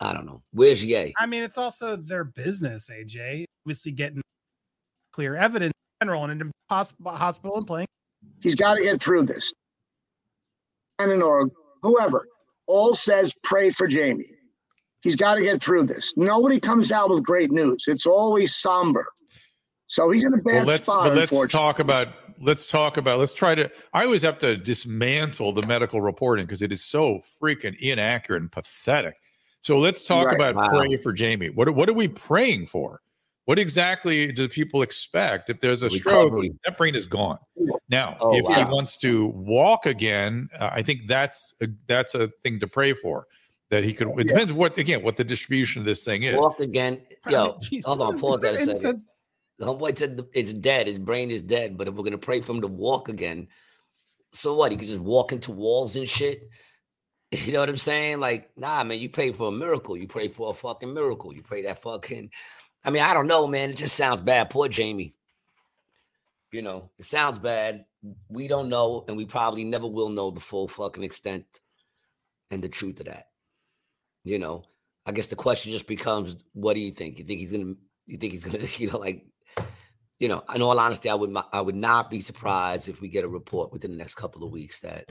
[0.00, 0.42] I don't know.
[0.52, 1.14] Where's Ye?
[1.18, 3.44] I mean, it's also their business, AJ.
[3.64, 4.22] Obviously, getting
[5.12, 7.86] clear evidence in general and into hospital and playing.
[8.42, 9.52] He's got to get through this.
[10.98, 11.50] And or
[11.82, 12.26] whoever
[12.66, 14.30] all says pray for Jamie.
[15.02, 16.14] He's got to get through this.
[16.16, 17.84] Nobody comes out with great news.
[17.86, 19.06] It's always somber.
[19.86, 21.14] So he's in a bad well, let's, spot.
[21.14, 22.08] But let's talk about.
[22.40, 23.18] Let's talk about.
[23.18, 23.70] Let's try to.
[23.92, 28.52] I always have to dismantle the medical reporting because it is so freaking inaccurate and
[28.52, 29.16] pathetic.
[29.60, 30.34] So let's talk right.
[30.34, 30.68] about wow.
[30.68, 31.50] pray for Jamie.
[31.50, 33.00] What what are we praying for?
[33.46, 36.48] What exactly do people expect if there's a Recovery.
[36.48, 36.60] stroke?
[36.64, 37.38] That brain is gone.
[37.88, 38.54] Now, oh, if wow.
[38.54, 42.92] he wants to walk again, uh, I think that's a, that's a thing to pray
[42.92, 43.26] for.
[43.70, 44.08] That he could.
[44.08, 44.22] It yeah.
[44.24, 46.36] depends what again what the distribution of this thing is.
[46.36, 47.56] Walk again, yo.
[47.84, 49.00] hold on, pause that a second.
[49.58, 50.86] The homeboy said it's dead.
[50.86, 51.76] His brain is dead.
[51.78, 53.48] But if we're gonna pray for him to walk again,
[54.32, 54.70] so what?
[54.70, 56.48] He could just walk into walls and shit.
[57.32, 58.20] You know what I'm saying?
[58.20, 59.00] Like, nah, man.
[59.00, 59.96] You pray for a miracle.
[59.96, 61.34] You pray for a fucking miracle.
[61.34, 62.30] You pray that fucking.
[62.84, 63.70] I mean, I don't know, man.
[63.70, 64.48] It just sounds bad.
[64.48, 65.16] Poor Jamie.
[66.52, 67.84] You know, it sounds bad.
[68.28, 71.44] We don't know, and we probably never will know the full fucking extent
[72.52, 73.24] and the truth of that.
[74.22, 74.64] You know,
[75.04, 77.18] I guess the question just becomes, what do you think?
[77.18, 77.74] You think he's gonna?
[78.06, 78.64] You think he's gonna?
[78.78, 79.26] You know, like
[80.18, 83.24] you know, in all honesty, I would I would not be surprised if we get
[83.24, 85.10] a report within the next couple of weeks that,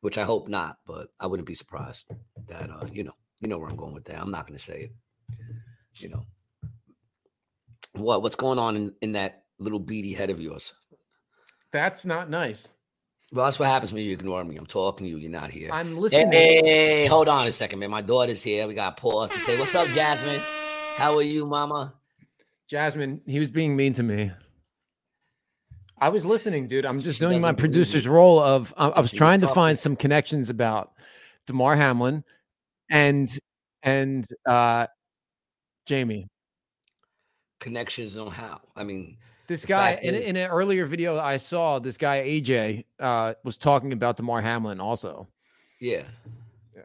[0.00, 2.10] which I hope not, but I wouldn't be surprised
[2.48, 4.20] that uh, you know, you know where I'm going with that.
[4.20, 4.92] I'm not going to say it.
[5.94, 6.26] You know,
[7.94, 10.72] what what's going on in, in that little beady head of yours?
[11.72, 12.72] That's not nice.
[13.30, 14.56] Well, that's what happens when you ignore me.
[14.56, 15.18] I'm talking to you.
[15.18, 15.68] You're not here.
[15.70, 16.32] I'm listening.
[16.32, 17.90] Hey, hey, hold on a second, man.
[17.90, 18.66] My daughter's here.
[18.66, 20.40] We got to pause to say, "What's up, Jasmine?
[20.96, 21.94] How are you, Mama?"
[22.68, 24.30] Jasmine, he was being mean to me.
[26.00, 26.86] I was listening, dude.
[26.86, 29.96] I'm just she doing my producer's role of I, I was trying to find some
[29.96, 30.92] connections about
[31.46, 32.22] Damar Hamlin
[32.90, 33.36] and
[33.82, 34.86] and uh
[35.86, 36.28] Jamie.
[37.58, 38.60] Connections on how?
[38.76, 39.16] I mean,
[39.48, 43.92] this guy in, in an earlier video I saw, this guy AJ uh was talking
[43.92, 45.26] about Damar Hamlin also.
[45.80, 46.04] Yeah.
[46.76, 46.82] Yeah.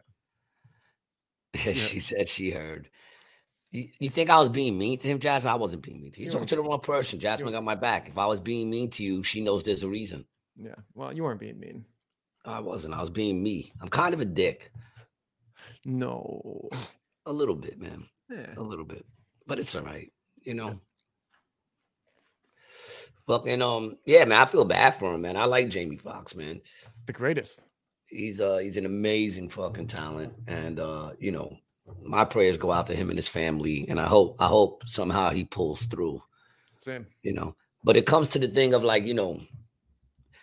[1.66, 1.72] Yeah.
[1.74, 2.88] she said she heard.
[3.74, 5.52] You, think I was being mean to him, Jasmine?
[5.52, 6.26] I wasn't being mean to you.
[6.26, 7.18] You talking to the wrong person.
[7.18, 8.06] Jasmine got my back.
[8.06, 10.24] If I was being mean to you, she knows there's a reason.
[10.56, 10.76] Yeah.
[10.94, 11.84] Well, you weren't being mean.
[12.44, 12.94] I wasn't.
[12.94, 13.72] I was being me.
[13.80, 14.70] I'm kind of a dick.
[15.84, 16.68] No.
[17.26, 18.06] A little bit, man.
[18.30, 18.54] Yeah.
[18.56, 19.04] A little bit.
[19.44, 20.12] But it's all right.
[20.42, 20.78] You know.
[23.26, 24.40] Fucking um, yeah, man.
[24.40, 25.36] I feel bad for him, man.
[25.36, 26.60] I like Jamie Foxx, man.
[27.06, 27.60] The greatest.
[28.06, 30.32] He's uh he's an amazing fucking talent.
[30.46, 31.58] And uh, you know,
[32.02, 35.30] my prayers go out to him and his family, and I hope I hope somehow
[35.30, 36.22] he pulls through.
[36.78, 37.56] Same, you know.
[37.82, 39.40] But it comes to the thing of like you know,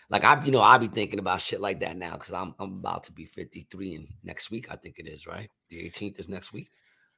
[0.10, 2.74] like I you know I be thinking about shit like that now because I'm I'm
[2.74, 5.50] about to be 53 and next week I think it is right.
[5.70, 6.70] The 18th is next week.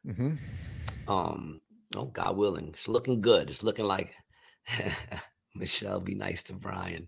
[0.06, 0.36] Mm-hmm.
[1.12, 1.62] Um.
[1.96, 3.50] Oh God willing, it's looking good.
[3.50, 4.14] It's looking like
[5.56, 6.00] Michelle.
[6.00, 7.08] Be nice to Brian.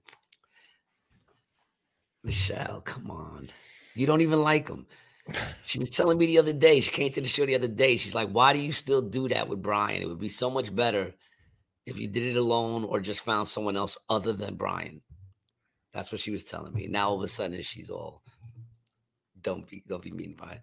[2.24, 3.50] Michelle, come on.
[3.94, 4.88] You don't even like him.
[5.66, 7.98] She was telling me the other day, she came to the show the other day.
[7.98, 10.02] She's like, Why do you still do that with Brian?
[10.02, 11.14] It would be so much better
[11.86, 15.02] if you did it alone or just found someone else other than Brian.
[15.94, 16.88] That's what she was telling me.
[16.88, 18.22] Now all of a sudden she's all
[19.42, 20.60] don't be don't be mean, Brian.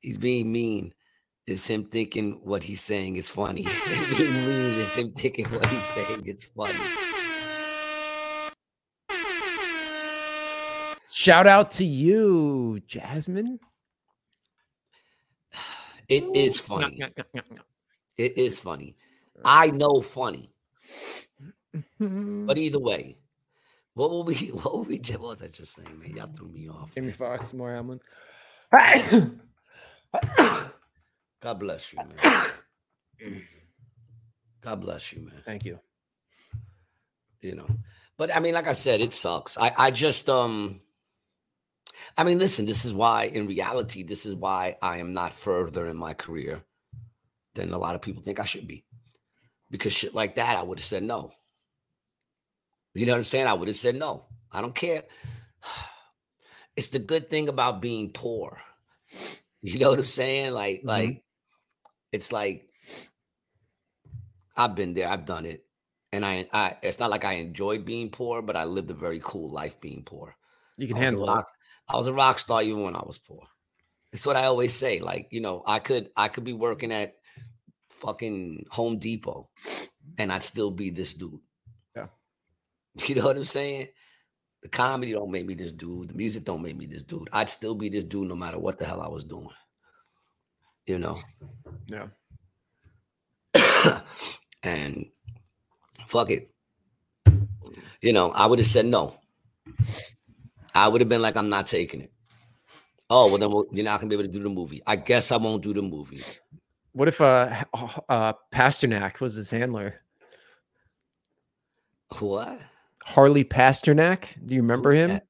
[0.00, 0.92] He's being mean.
[1.48, 3.66] Is him thinking what he's saying is funny.
[4.16, 6.78] being mean is him thinking what he's saying it's funny.
[11.10, 13.58] Shout out to you, Jasmine.
[16.08, 17.02] It is funny.
[18.16, 18.96] It is funny.
[19.44, 20.50] I know funny.
[21.98, 23.16] But either way,
[23.94, 26.10] what will we what will we what was I just saying, man?
[26.16, 26.94] Y'all threw me off.
[26.94, 28.00] Jamie Foxx, more Hamlin.
[31.40, 32.46] God bless you, man.
[34.60, 35.42] God bless you, man.
[35.44, 35.78] Thank you.
[37.40, 37.66] You know,
[38.16, 39.58] but I mean, like I said, it sucks.
[39.58, 40.80] I I just um
[42.16, 45.86] I mean, listen, this is why, in reality, this is why I am not further
[45.86, 46.62] in my career
[47.54, 48.84] than a lot of people think I should be.
[49.70, 51.32] Because shit like that, I would have said no.
[52.94, 53.46] You know what I'm saying?
[53.46, 54.26] I would have said no.
[54.50, 55.02] I don't care.
[56.74, 58.60] It's the good thing about being poor.
[59.64, 60.54] You know what I'm saying?
[60.54, 60.88] Like, mm-hmm.
[60.88, 61.22] like,
[62.10, 62.68] it's like
[64.56, 65.64] I've been there, I've done it.
[66.12, 69.20] And I, I it's not like I enjoyed being poor, but I lived a very
[69.24, 70.36] cool life being poor.
[70.76, 71.44] You can handle it.
[71.88, 73.46] I was a rock star even when I was poor.
[74.12, 75.00] It's what I always say.
[75.00, 77.14] Like, you know, I could I could be working at
[77.88, 79.48] fucking Home Depot
[80.18, 81.40] and I'd still be this dude.
[81.96, 82.06] Yeah.
[83.06, 83.88] You know what I'm saying?
[84.62, 86.08] The comedy don't make me this dude.
[86.08, 87.28] The music don't make me this dude.
[87.32, 89.48] I'd still be this dude no matter what the hell I was doing.
[90.86, 91.18] You know?
[91.86, 92.06] Yeah.
[94.62, 95.06] and
[96.06, 96.50] fuck it.
[98.00, 99.16] You know, I would have said no.
[100.74, 102.12] I would have been like, I'm not taking it.
[103.10, 104.80] Oh well, then we'll, you're not gonna be able to do the movie.
[104.86, 106.22] I guess I won't do the movie.
[106.92, 107.64] What if uh,
[108.08, 110.00] uh Pasternak was his handler?
[112.18, 112.58] What?
[113.04, 114.24] Harley Pasternak.
[114.46, 115.08] Do you remember Who's him?
[115.08, 115.26] that?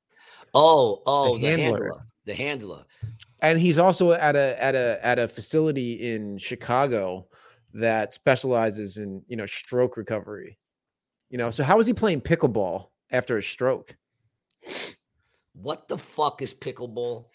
[0.54, 1.64] Oh, oh, the, handler.
[1.64, 2.06] handler.
[2.24, 2.84] The handler.
[3.40, 7.26] And he's also at a at a at a facility in Chicago
[7.74, 10.58] that specializes in you know stroke recovery.
[11.30, 13.96] You know, so how is he playing pickleball after a stroke?
[15.54, 17.26] What the fuck is pickleball?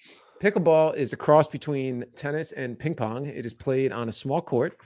[0.41, 3.25] Pickleball is a cross between tennis and ping pong.
[3.25, 4.77] It is played on a small court,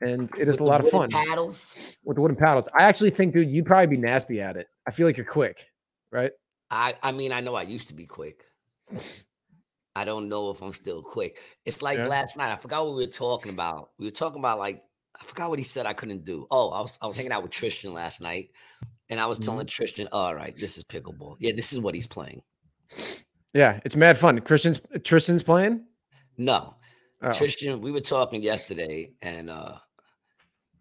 [0.00, 1.76] and it is With a lot of fun Paddles.
[2.04, 2.68] with the wooden paddles.
[2.78, 4.66] I actually think, dude, you'd probably be nasty at it.
[4.86, 5.66] I feel like you're quick,
[6.10, 6.32] right?
[6.70, 8.44] I I mean, I know I used to be quick.
[9.94, 11.38] I don't know if I'm still quick.
[11.64, 12.08] It's like Yeah.
[12.08, 12.52] last night.
[12.52, 13.90] I forgot what we were talking about.
[13.98, 14.82] We were talking about like
[15.18, 16.46] I forgot what he said I couldn't do.
[16.50, 18.50] Oh, I was I was hanging out with Tristan last night,
[19.08, 19.68] and I was telling mm-hmm.
[19.68, 21.36] Tristan, "All right, this is pickleball.
[21.38, 22.42] Yeah, this is what he's playing."
[23.52, 24.40] Yeah, it's mad fun.
[24.40, 25.84] Christian's Tristan's playing.
[26.36, 26.76] No,
[27.22, 27.32] Oh.
[27.32, 29.78] Tristan, we were talking yesterday, and uh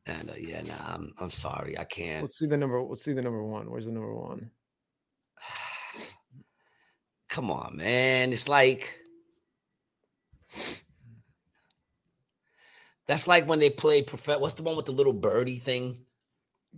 [0.05, 2.21] and uh, yeah, nah, I'm I'm sorry, I can't.
[2.23, 2.81] Let's see the number.
[2.81, 3.71] Let's see the number one.
[3.71, 4.51] Where's the number one?
[7.29, 8.33] Come on, man.
[8.33, 8.93] It's like
[13.07, 14.39] that's like when they play prof.
[14.39, 15.99] What's the one with the little birdie thing?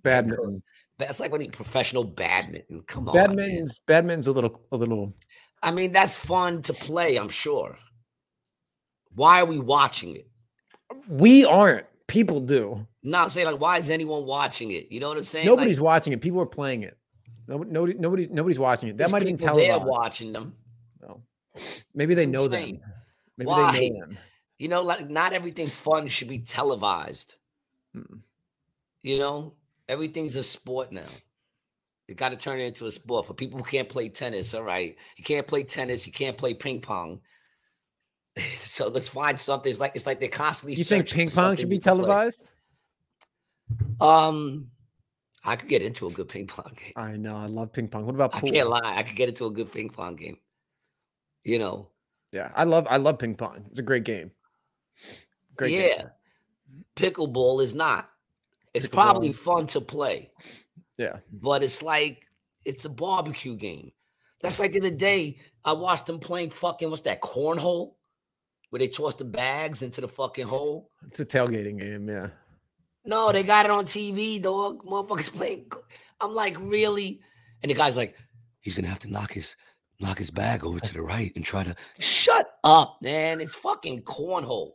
[0.04, 0.62] Badminton.
[0.98, 2.84] That's like when you professional badminton.
[2.88, 3.28] Come on, man.
[3.28, 5.14] Badminton's badminton's a little a little.
[5.62, 7.18] I mean, that's fun to play.
[7.18, 7.78] I'm sure.
[9.14, 10.28] Why are we watching it?
[11.08, 11.86] We aren't.
[12.08, 12.88] People do.
[13.04, 14.92] Not saying like, why is anyone watching it?
[14.92, 15.46] You know what I'm saying?
[15.46, 16.22] Nobody's like, watching it.
[16.22, 16.98] People are playing it.
[17.48, 18.98] Nobody, nobody, nobody's nobody's watching it.
[18.98, 19.92] That might have been people there televised.
[19.92, 20.56] watching them.
[21.02, 21.22] No.
[21.94, 22.80] Maybe they know them.
[23.38, 23.72] Maybe Why?
[23.72, 24.18] they know them.
[24.58, 27.36] You know, like not everything fun should be televised.
[27.96, 28.22] Mm.
[29.04, 29.54] You know,
[29.90, 31.02] everything's a sport now.
[32.08, 34.54] You got to turn it into a sport for people who can't play tennis.
[34.54, 36.06] All right, you can't play tennis.
[36.08, 37.20] You can't play ping pong.
[38.58, 39.70] so let's find something.
[39.70, 40.76] It's like it's like they're constantly.
[40.76, 41.82] You think ping pong should be play.
[41.82, 42.50] televised?
[44.00, 44.68] Um,
[45.44, 46.94] I could get into a good ping pong game.
[46.96, 47.36] I know.
[47.36, 48.06] I love ping pong.
[48.06, 48.52] What about I pool?
[48.52, 48.80] can't lie.
[48.98, 50.38] I could get into a good ping pong game.
[51.44, 51.90] You know,
[52.32, 53.66] Yeah, I love I love ping pong.
[53.70, 54.32] It's a great game.
[55.58, 55.94] Great game.
[55.98, 56.06] yeah.
[56.96, 58.10] Pickleball is not.
[58.78, 60.32] It's probably fun to play.
[60.98, 61.18] Yeah.
[61.32, 62.26] but it's like
[62.66, 63.92] it's a barbecue game.
[64.42, 67.94] That's like in the day I watched them playing fucking what's that cornhole,
[68.70, 70.90] where they toss the bags into the fucking hole.
[71.08, 72.08] It's a tailgating game.
[72.10, 72.30] Yeah.
[73.06, 74.84] No, they got it on TV, dog.
[74.84, 75.72] Motherfuckers playing.
[76.20, 77.22] I'm like, really?
[77.62, 78.16] And the guy's like,
[78.62, 79.56] he's gonna have to knock his
[80.00, 83.42] knock his bag over to the right and try to shut up, man.
[83.42, 84.72] It's fucking cornhole.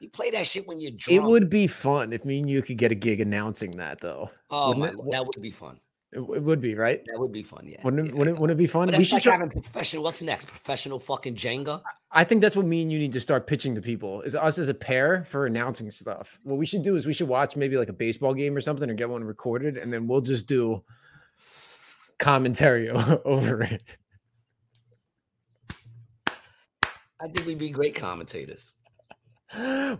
[0.00, 1.16] You play that shit when you're drunk.
[1.16, 4.30] It would be fun if me and you could get a gig announcing that, though.
[4.50, 5.80] Oh my, that would be fun.
[6.12, 7.02] It, it would be right.
[7.06, 7.66] That would be fun.
[7.66, 7.80] Yeah.
[7.82, 8.18] Wouldn't it, yeah.
[8.18, 8.86] wouldn't, it, wouldn't it be fun?
[8.86, 10.02] But We should like try- having professional.
[10.02, 10.46] What's next?
[10.46, 11.82] Professional fucking Jenga.
[12.12, 14.58] I think that's what me and you need to start pitching to people is us
[14.58, 16.38] as a pair for announcing stuff.
[16.42, 18.88] What we should do is we should watch maybe like a baseball game or something
[18.88, 20.82] or get one recorded and then we'll just do
[22.18, 22.88] commentary
[23.24, 23.96] over it.
[27.20, 28.74] I think we'd be great commentators.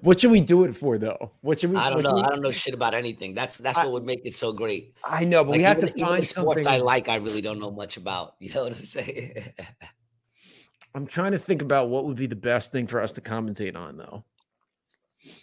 [0.00, 1.30] What should we do it for though?
[1.40, 2.14] What should we I don't know.
[2.16, 3.32] we- I don't know shit about anything.
[3.34, 4.94] That's that's I- what would make it so great.
[5.04, 6.80] I know, but Like, we have even to the- even find the sports something.
[6.80, 7.08] I like.
[7.08, 8.34] I really don't know much about.
[8.40, 9.44] You know what I'm saying?
[10.94, 13.76] I'm trying to think about what would be the best thing for us to commentate
[13.76, 14.24] on though.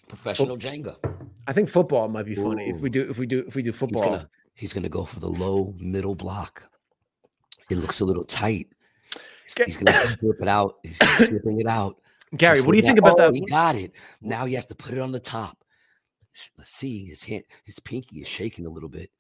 [0.08, 0.98] Professional Jenga.
[1.48, 3.72] I think football might be funny if we do if we do if we do
[3.72, 4.04] He's football.
[4.04, 6.64] gonna he's gonna go for the low middle block.
[7.70, 8.68] It looks a little tight.
[9.44, 10.76] He's, he's gonna slip it out.
[10.84, 11.98] He's slipping it out.
[12.36, 13.36] Gary, what do you think about Oh, that?
[13.36, 13.92] He got it.
[14.22, 15.58] Now he has to put it on the top.
[16.58, 17.06] Let's see.
[17.06, 19.12] His hand, his pinky is shaking a little bit.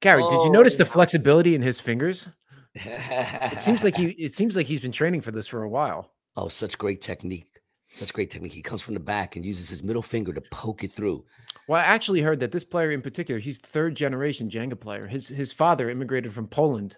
[0.00, 0.88] Gary, did you oh, notice the Oh.
[0.88, 2.28] flexibility in his fingers?
[2.74, 5.68] It it seems like he it seems like he's been training for this for a
[5.68, 6.12] while.
[6.36, 7.48] Oh, such great technique.
[7.88, 8.52] Such great technique.
[8.52, 11.24] He comes from the back and uses his middle finger to poke it through.
[11.68, 15.06] Well, I actually heard that this player in particular, he's third generation Jenga player.
[15.06, 16.96] His his father immigrated from Poland,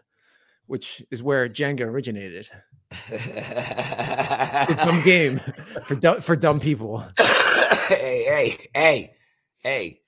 [0.67, 2.49] which is where Jenga originated.
[4.77, 5.41] Dumb game
[5.85, 7.05] for dumb, for dumb people.
[7.19, 9.15] hey, hey, hey,
[9.59, 10.01] hey.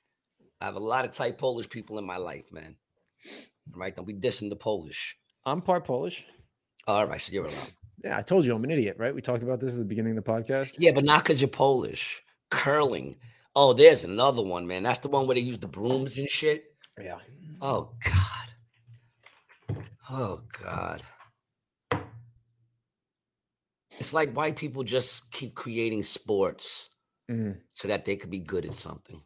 [0.60, 2.76] I have a lot of tight Polish people in my life, man.
[3.74, 5.16] All right, don't be dissing the Polish.
[5.44, 6.24] I'm part Polish.
[6.86, 7.72] All right, so you're allowed.
[8.04, 9.14] Yeah, I told you I'm an idiot, right?
[9.14, 10.76] We talked about this at the beginning of the podcast.
[10.78, 12.22] Yeah, but not because you're Polish.
[12.50, 13.16] Curling.
[13.56, 14.84] Oh, there's another one, man.
[14.84, 16.64] That's the one where they use the brooms and shit.
[17.00, 17.18] Yeah.
[17.60, 18.37] Oh God.
[20.10, 21.02] Oh God.
[23.98, 26.90] It's like white people just keep creating sports
[27.28, 27.60] Mhm.
[27.74, 29.22] so that they could be good at something.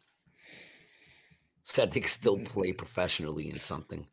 [1.63, 4.07] So that they could still play professionally in something.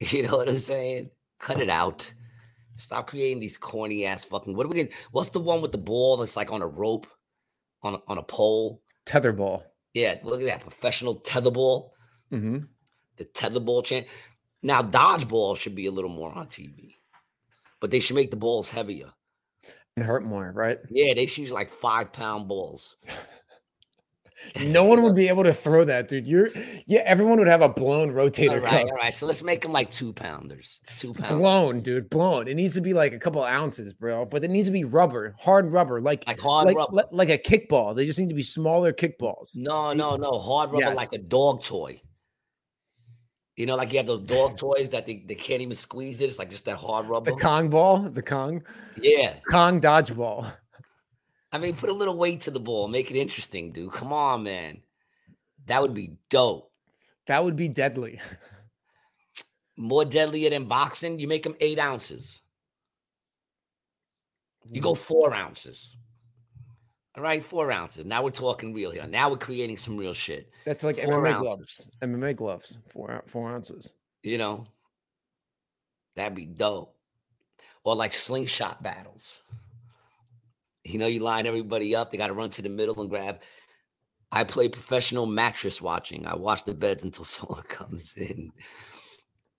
[0.12, 1.10] You know what I'm saying?
[1.38, 2.12] Cut it out.
[2.76, 4.54] Stop creating these corny ass fucking.
[4.54, 4.76] What are we?
[4.84, 7.06] Gonna, what's the one with the ball that's like on a rope,
[7.82, 8.82] on a, on a pole?
[9.06, 9.62] Tetherball.
[9.94, 11.92] Yeah, look at that professional tetherball.
[12.30, 12.58] Mm-hmm.
[13.16, 14.06] The tetherball chant.
[14.62, 16.94] Now dodgeball should be a little more on TV,
[17.80, 19.12] but they should make the balls heavier
[19.96, 20.78] and hurt more, right?
[20.90, 22.96] Yeah, they should use like five pound balls.
[24.60, 26.26] No one would be able to throw that, dude.
[26.26, 26.48] You're
[26.86, 28.84] yeah, everyone would have a blown rotator all right, cuff.
[28.90, 30.80] All right, so let's make them like two pounders.
[30.84, 31.38] Two pounders.
[31.38, 32.46] Blown, dude, blown.
[32.46, 34.26] It needs to be like a couple ounces, bro.
[34.26, 37.38] But it needs to be rubber, hard rubber, like like hard like, rubber, like a
[37.38, 37.96] kickball.
[37.96, 39.52] They just need to be smaller kickballs.
[39.54, 40.96] No, no, no, hard rubber Yes.
[40.96, 42.00] like a dog toy.
[43.56, 46.26] You know, like you have those dog toys that they, they can't even squeeze it.
[46.26, 47.30] It's like just that hard rubber.
[47.30, 48.62] The Kong ball, the Kong,
[49.00, 49.34] yeah.
[49.50, 50.52] Kong dodgeball.
[51.52, 53.92] I mean, put a little weight to the ball, make it interesting, dude.
[53.92, 54.82] Come on, man.
[55.66, 56.70] That would be dope.
[57.26, 58.20] That would be deadly.
[59.76, 61.18] More deadlier than boxing.
[61.18, 62.40] You make them eight ounces.
[64.70, 64.98] You go mm.
[64.98, 65.96] four ounces.
[67.16, 68.04] All right, four ounces.
[68.04, 69.06] Now we're talking real here.
[69.06, 70.50] Now we're creating some real shit.
[70.66, 71.40] That's like Four MMA ounces.
[71.42, 71.88] gloves.
[72.02, 73.94] MMA gloves, four four ounces.
[74.22, 74.66] You know,
[76.14, 76.94] that'd be dope.
[77.84, 79.42] Or like slingshot battles.
[80.84, 82.10] You know, you line everybody up.
[82.10, 83.40] They got to run to the middle and grab.
[84.30, 86.26] I play professional mattress watching.
[86.26, 88.52] I watch the beds until someone comes in.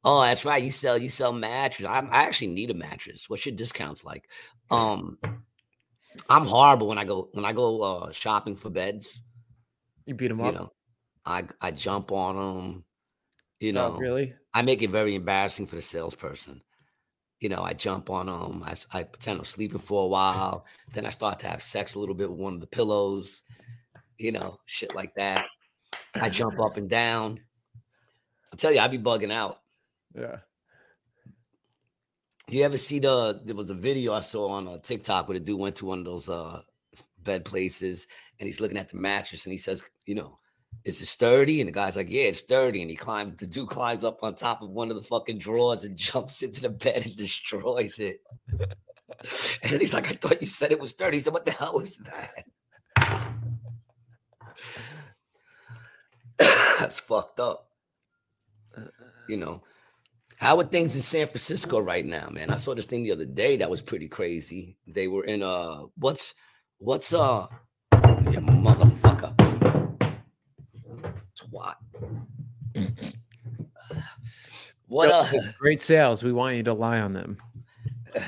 [0.03, 0.63] Oh, that's right.
[0.63, 1.87] You sell you sell mattress.
[1.89, 3.29] I'm, I actually need a mattress.
[3.29, 4.29] What's your discounts like?
[4.69, 5.17] Um,
[6.30, 9.22] I'm horrible when I go when I go uh, shopping for beds.
[10.05, 10.53] You beat them You up.
[10.55, 10.74] know,
[11.26, 12.84] I I jump on them.
[13.59, 14.34] You Oh, know, really?
[14.53, 16.61] I make it very embarrassing for the salesperson.
[17.39, 18.63] You know, I jump on them.
[18.63, 20.65] I, I pretend I'm sleeping for a while.
[20.93, 23.43] Then I start to have sex a little bit with one of the pillows.
[24.18, 25.45] You know, shit like that.
[26.15, 27.39] I jump up and down.
[28.51, 29.59] I tell you, I be bugging out.
[30.15, 30.38] Yeah.
[32.49, 33.41] You ever see the?
[33.43, 35.99] There was a video I saw on uh, TikTok where the dude went to one
[35.99, 36.61] of those uh,
[37.23, 38.07] bed places
[38.39, 40.39] and he's looking at the mattress and he says, you know,
[40.85, 41.59] is it sturdy?
[41.59, 42.81] And the guy's like, yeah, it's sturdy.
[42.81, 43.35] And he climbs.
[43.35, 46.61] The dude climbs up on top of one of the fucking drawers and jumps into
[46.61, 48.21] the bed and destroys it.
[49.63, 51.17] and he's like, I thought you said it was sturdy.
[51.17, 52.45] He said, what the hell is that?
[56.79, 57.71] That's fucked up.
[59.27, 59.63] You know.
[60.38, 62.51] How are things in San Francisco right now, man?
[62.51, 64.77] I saw this thing the other day that was pretty crazy.
[64.85, 66.35] They were in uh what's
[66.77, 67.47] what's uh
[67.91, 69.33] you motherfucker
[71.35, 71.75] twat.
[74.89, 75.25] What uh
[75.57, 76.23] great sales.
[76.23, 77.38] We want you to lie on them.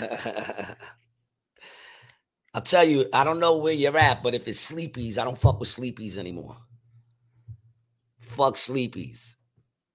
[2.54, 5.38] I'll tell you, I don't know where you're at, but if it's Sleepy's, I don't
[5.38, 6.58] fuck with Sleepy's anymore.
[8.20, 9.38] Fuck Sleepy's.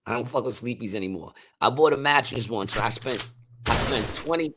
[0.07, 1.33] I don't fuck with Sleepy's anymore.
[1.61, 2.75] I bought a mattress once.
[2.75, 3.27] So I spent
[3.67, 4.51] I spent 20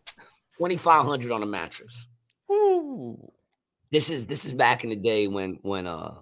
[0.57, 2.07] 2500 on a mattress.
[2.51, 3.31] Ooh.
[3.91, 6.15] This is this is back in the day when when uh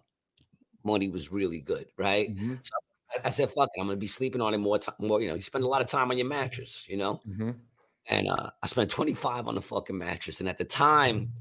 [0.83, 2.35] money was really good, right?
[2.35, 2.59] Mhm,
[3.15, 5.27] I, I said, fuck it, I'm gonna be sleeping on it more time, more, you
[5.27, 7.21] know, you spend a lot of time on your mattress, you know?
[7.27, 7.55] mhm.
[8.09, 10.39] and uh, I spent 25 on the fucking mattress.
[10.39, 11.33] And at the time,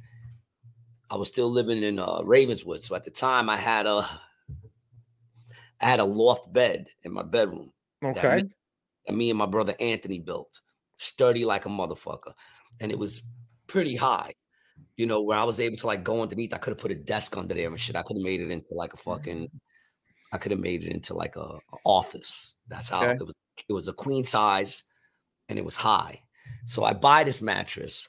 [1.11, 2.83] I was still living in uh, Ravenswood.
[2.83, 4.09] So at the time, I had a
[5.81, 7.73] I had a loft bed in my bedroom
[8.03, 8.43] that Okay.
[8.43, 8.51] me,
[9.07, 10.61] that me and my brother Anthony built,
[10.99, 12.33] sturdy like a motherfucker,
[12.81, 13.23] and it was
[13.67, 14.35] pretty high.
[14.97, 16.55] You know, where I was able to like go underneath.
[16.55, 17.97] I could have put a desk under there and shit.
[17.97, 19.45] I could have made it into like a fucking.
[19.45, 19.51] Mm.
[20.33, 22.57] I could have made it into like a, a office.
[22.69, 23.15] That's how Okay.
[23.15, 23.35] it was.
[23.69, 24.85] It was a queen size,
[25.49, 26.21] and it was high.
[26.67, 28.09] So I buy this mattress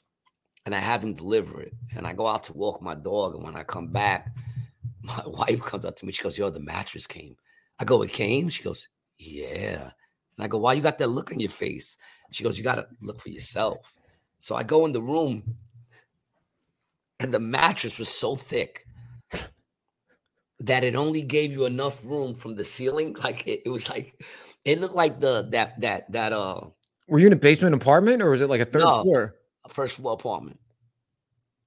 [0.66, 1.72] and I have him deliver it.
[1.96, 3.34] And I go out to walk my dog.
[3.34, 4.34] And when I come back,
[5.02, 6.12] my wife comes up to me.
[6.12, 7.36] She goes, Yo, the mattress came.
[7.78, 8.48] I go, It came?
[8.48, 9.90] She goes, Yeah.
[10.36, 11.96] And I go, Why you got that look on your face?
[12.30, 13.94] She goes, You got to look for yourself.
[14.38, 15.42] So I go in the room
[17.20, 18.86] and the mattress was so thick
[20.60, 23.14] that it only gave you enough room from the ceiling.
[23.22, 24.22] Like it, it was like,
[24.64, 26.60] it looked like the, that, that, that, uh,
[27.08, 29.02] Were you in a basement apartment or was it like a third No.
[29.02, 29.36] floor?
[29.68, 30.60] first floor apartment.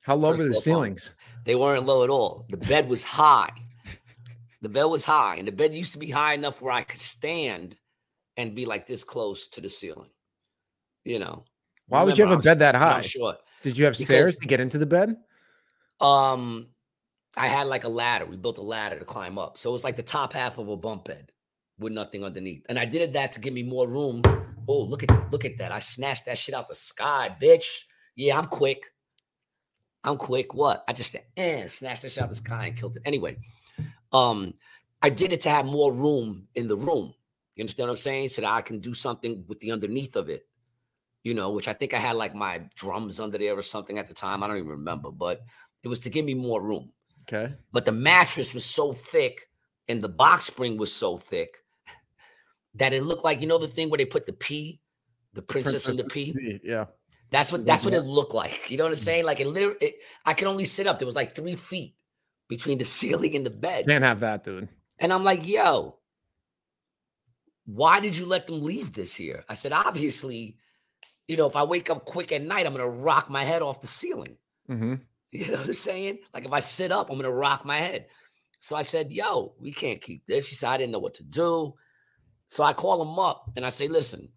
[0.01, 1.01] How low First were the floor apartment.
[1.01, 1.15] ceilings?
[1.45, 2.45] They weren't low at all.
[2.49, 3.49] The bed was high.
[4.61, 6.99] The bed was high, and the bed used to be high enough where I could
[6.99, 7.77] stand
[8.35, 10.09] and be like this close to the ceiling.
[11.05, 11.45] You know.
[11.87, 13.01] Why would you have a bed that high?
[13.01, 13.37] short.
[13.63, 15.15] Did you have Because- stairs to get into the bed?
[15.99, 16.69] Um,
[17.35, 18.25] I had like a ladder.
[18.25, 20.67] We built a ladder to climb up, so it was like the top half of
[20.69, 21.31] a bunk bed
[21.77, 22.65] with nothing underneath.
[22.69, 24.21] And I did that to give me more room.
[24.67, 25.71] Oh, look at look at that!
[25.71, 27.83] I snatched that shit out the sky, bitch.
[28.15, 28.83] Yeah, I'm quick.
[30.03, 30.53] I'm quick.
[30.53, 30.83] What?
[30.87, 33.01] I just eh, snatched that shit out the sky and killed it.
[33.05, 33.37] Anyway,
[34.11, 34.53] um,
[35.01, 37.13] I did it to have more room in the room.
[37.55, 38.29] You understand what I'm saying?
[38.29, 40.47] So that I can do something with the underneath of it.
[41.23, 44.07] you know, which I think I had like my drums under there or something at
[44.07, 44.41] the time.
[44.43, 45.41] I don't even remember, but
[45.83, 46.91] it was to give me more room.
[47.27, 47.53] Okay.
[47.71, 49.49] But the mattress was so thick
[49.87, 51.57] and the box spring was so thick
[52.75, 54.79] that it looked like, you know, the thing where they put the P,
[55.33, 56.59] the princess, and the P.
[56.63, 56.85] Yeah.
[57.31, 58.71] That's what that's what it looked like.
[58.71, 59.25] You know what I'm saying?
[59.25, 59.95] Like it literally, it,
[60.25, 60.97] I could only sit up.
[60.97, 61.93] There was like three feet
[62.49, 63.87] between the ceiling and the bed.
[63.87, 64.67] Can't have that, dude.
[64.99, 65.95] And I'm like, yo,
[67.65, 69.45] why did you let them leave this here?
[69.47, 70.57] I said, obviously,
[71.27, 73.81] you know, if I wake up quick at night, I'm gonna rock my head off
[73.81, 74.37] the ceiling.
[74.69, 74.95] Mm-hmm.
[75.31, 76.17] You know what I'm saying?
[76.33, 78.07] Like if I sit up, I'm gonna rock my head.
[78.61, 80.47] So I said, yo, we can't keep this.
[80.47, 81.75] She said, I didn't know what to do.
[82.47, 84.29] So I call him up and I say, listen,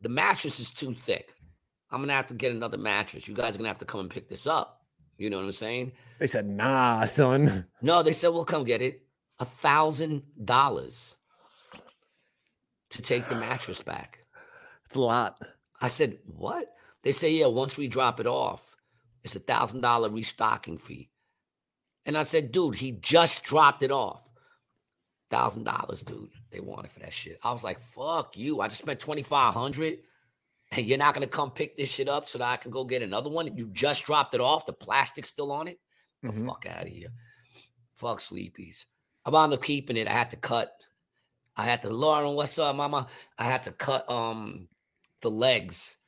[0.00, 1.32] the mattress is too thick.
[1.92, 3.28] I'm gonna have to get another mattress.
[3.28, 4.75] You guys are gonna have to come and pick this up.
[5.18, 5.92] You know what I'm saying?
[6.18, 7.66] They said, nah, son.
[7.82, 9.02] No, they said, we'll come get it.
[9.38, 11.16] A thousand dollars
[12.90, 14.20] to take the mattress back.
[14.84, 15.40] It's a lot.
[15.80, 16.66] I said, what?
[17.02, 18.76] They say, yeah, once we drop it off,
[19.22, 21.10] it's a thousand dollar restocking fee.
[22.06, 24.22] And I said, dude, he just dropped it off.
[25.30, 26.30] Thousand dollars, dude.
[26.50, 27.38] They wanted for that shit.
[27.42, 28.60] I was like, fuck you.
[28.60, 29.98] I just spent 2500 and
[30.76, 33.30] you're not gonna come pick this shit up so that I can go get another
[33.30, 33.56] one.
[33.56, 34.66] You just dropped it off.
[34.66, 35.78] The plastic's still on it.
[36.22, 36.46] The Mhm.
[36.46, 37.12] fuck out of here.
[37.94, 38.86] Fuck Sleepy's.
[39.24, 40.08] I'm on the keeping it.
[40.08, 40.72] I had to cut.
[41.56, 43.08] I had to Lauren, what's up, mama?
[43.38, 44.68] I had to cut um
[45.22, 45.98] the legs.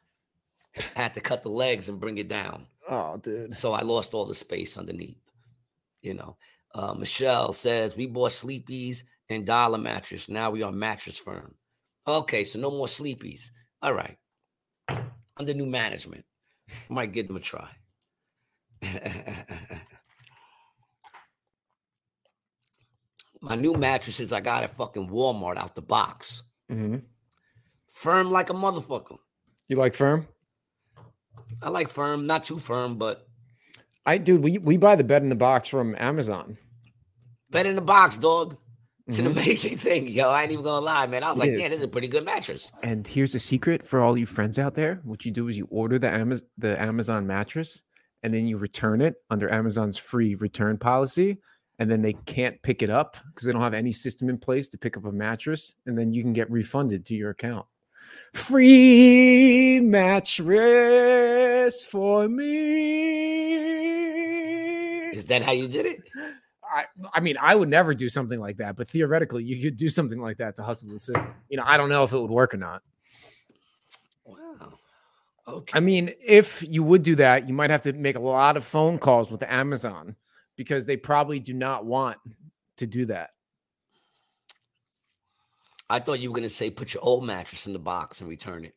[0.77, 2.67] I had to cut the legs and bring it down.
[2.89, 3.53] Oh, dude.
[3.53, 5.21] So I lost all the space underneath.
[6.03, 6.37] You know.
[6.75, 10.29] Uh, Michelle says we bought Sleepy's and dollar mattress.
[10.29, 11.55] Now we are mattress firm.
[12.07, 13.51] Okay, so no more Sleepy's.
[13.83, 14.17] All right.
[15.39, 16.25] Under new management.
[16.69, 17.69] I might give them a try.
[23.41, 26.43] My new mattresses I got at fucking Walmart out the box.
[26.69, 26.97] hmm
[27.89, 29.19] Firm like a motherfucker.
[29.69, 30.27] You like firm?
[31.63, 33.27] I like firm, not too firm, but
[34.07, 36.57] I, dude, we, we buy the bed in the box from Amazon.
[37.51, 38.57] bed in the box, dog.
[39.09, 39.27] It's Mhm.
[39.27, 40.29] an amazing thing, yo.
[40.29, 41.23] I ain't even gonna lie, man.
[41.25, 41.61] I was It like, is.
[41.61, 42.71] yeah, this is a pretty good mattress.
[42.83, 45.01] And here's a secret for all you friends out there.
[45.05, 47.81] What you do is you order the Amazon the Amazon mattress
[48.23, 51.39] and then you return it under Amazon's free return policy.
[51.81, 54.67] And then they can't pick it up because they don't have any system in place
[54.71, 55.77] to pick up a mattress.
[55.87, 57.67] And then you can get refunded to your account.
[58.35, 63.55] Free mattress for me.
[65.13, 66.01] Is that how you did it?
[66.71, 69.89] I, I mean, I would never do something like that, but theoretically, you could do
[69.89, 71.35] something like that to hustle the system.
[71.49, 72.83] You know, I don't know if it would work or not.
[74.25, 74.75] Wow.
[75.47, 75.77] Okay.
[75.77, 78.65] I mean, if you would do that, you might have to make a lot of
[78.65, 80.17] phone calls with Amazon
[80.57, 82.19] because they probably do not want
[82.77, 83.31] to do that.
[85.91, 88.65] I thought you were gonna say put your old mattress in the box and return
[88.65, 88.75] it.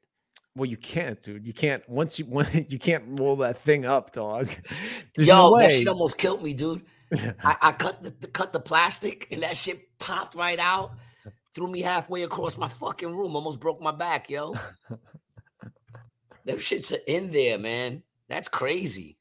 [0.55, 1.45] Well, you can't, dude.
[1.45, 4.49] You can't once you when you can't roll that thing up, dog.
[5.15, 6.83] There's Yo, no that shit almost killed me, dude.
[7.13, 10.91] I, I cut the, the cut the plastic and that shit popped right out,
[11.53, 14.55] threw me halfway across my fucking room, almost broke my back, yo.
[16.45, 18.03] Them shits are in there, man.
[18.27, 19.17] That's crazy.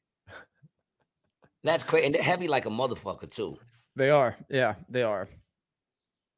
[1.63, 2.07] That's crazy.
[2.07, 3.57] And they're heavy like a motherfucker, too.
[3.95, 5.29] they are, yeah, they are.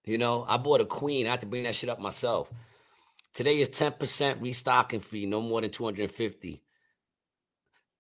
[0.06, 1.28] You know, I bought a queen.
[1.28, 2.52] I had to bring that shit up myself.
[3.34, 6.62] Today is 10% restocking fee, no more than 250.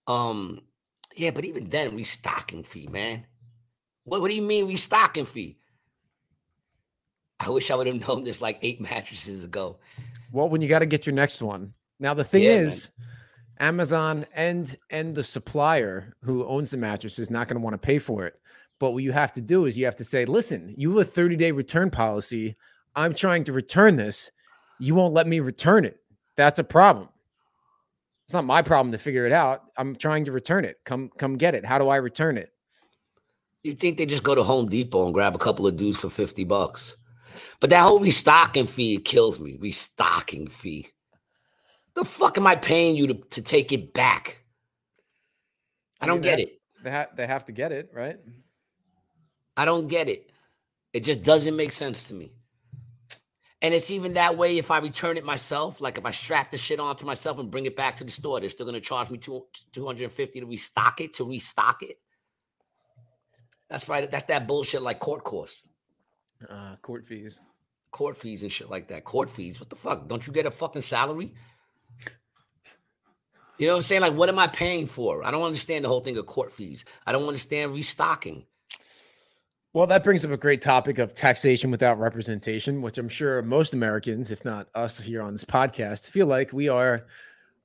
[0.06, 0.62] Um,
[1.16, 3.26] yeah, but even then, restocking fee, man.
[4.06, 5.58] What, what do you mean restocking fee?
[7.39, 9.78] I wish I would have known this like eight mattresses ago.
[10.32, 11.74] Well, when you got to get your next one.
[11.99, 12.66] Now the thing Yeah, man.
[12.66, 12.91] is,
[13.60, 17.78] Amazon and and the supplier who owns the mattress is not going to want to
[17.78, 18.39] pay for it.
[18.80, 21.12] But what you have to do is you have to say, "Listen, you have a
[21.12, 22.58] 30-day return policy.
[22.95, 24.32] I'm trying to return this.
[24.80, 25.99] You won't let me return it.
[26.36, 27.10] That's a problem.
[28.26, 29.64] It's not my problem to figure it out.
[29.78, 30.78] I'm trying to return it.
[30.84, 31.64] Come come get it.
[31.66, 32.53] How do I return it?
[33.64, 36.09] You think they just go to Home Depot and grab a couple of dudes for
[36.09, 36.97] 50 bucks?
[37.59, 39.57] But that whole restocking fee it kills me.
[39.59, 40.88] Restocking fee.
[41.95, 44.43] The fuck am I paying you to, to take it back?
[46.01, 46.59] I I don't mean, get it.
[46.84, 48.20] They ha- they have to get it, right?
[49.55, 50.30] I don't get it.
[50.91, 52.34] It just doesn't make sense to me.
[53.61, 55.80] And it's even that way if I return it myself.
[55.80, 58.41] Like if I strap the shit onto myself and bring it back to the store,
[58.41, 61.95] they're still going to charge me two, 250 to restock it, to restock it.
[63.70, 64.09] That's right.
[64.09, 65.68] That's that bullshit like court costs,
[66.49, 67.39] Uh, court fees.
[67.91, 69.03] court fees and shit like that.
[69.03, 69.59] Court fees.
[69.59, 70.07] What the fuck?
[70.07, 71.34] Don't you get a fucking salary?
[73.59, 74.01] You know what I'm saying?
[74.01, 75.24] Like, what am I paying for?
[75.24, 76.86] I don't understand the whole thing of court fees.
[77.05, 78.45] I don't understand restocking.
[79.74, 83.74] Well, that brings up a great topic of taxation without representation, which I'm sure most
[83.74, 87.05] Americans, if not us here on this podcast, feel like we are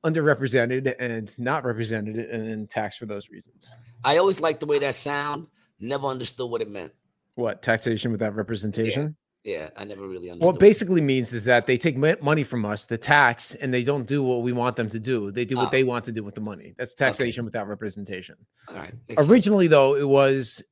[0.04, 3.70] underrepresented and not represented and taxed for those reasons.
[4.04, 5.48] I always like the way that sound.
[5.80, 6.92] Never understood what it meant.
[7.34, 9.16] What taxation without representation?
[9.44, 10.46] Yeah, I never really understood.
[10.46, 13.84] What it basically means is that they take money from us, the tax, and they
[13.84, 15.30] don't do what we want them to do.
[15.30, 15.70] They do what oh.
[15.70, 16.74] they want to do with the money.
[16.76, 17.44] That's taxation okay.
[17.46, 18.36] without representation.
[18.68, 18.92] All right.
[19.16, 19.70] Originally, sense.
[19.70, 20.62] though, it was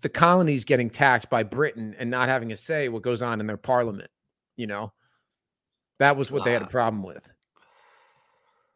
[0.00, 3.46] the colonies getting taxed by Britain and not having a say what goes on in
[3.46, 4.10] their parliament.
[4.56, 4.92] You know,
[5.98, 7.26] that was what uh, they had a problem with.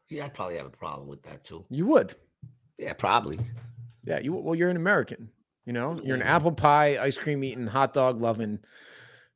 [0.08, 1.64] Yeah, I'd probably have a problem with that too.
[1.70, 2.14] You would.
[2.78, 3.40] Yeah, probably.
[4.04, 5.30] Yeah, you well, you're an American.
[5.66, 8.58] You know, you're an apple pie, ice cream eating, hot dog loving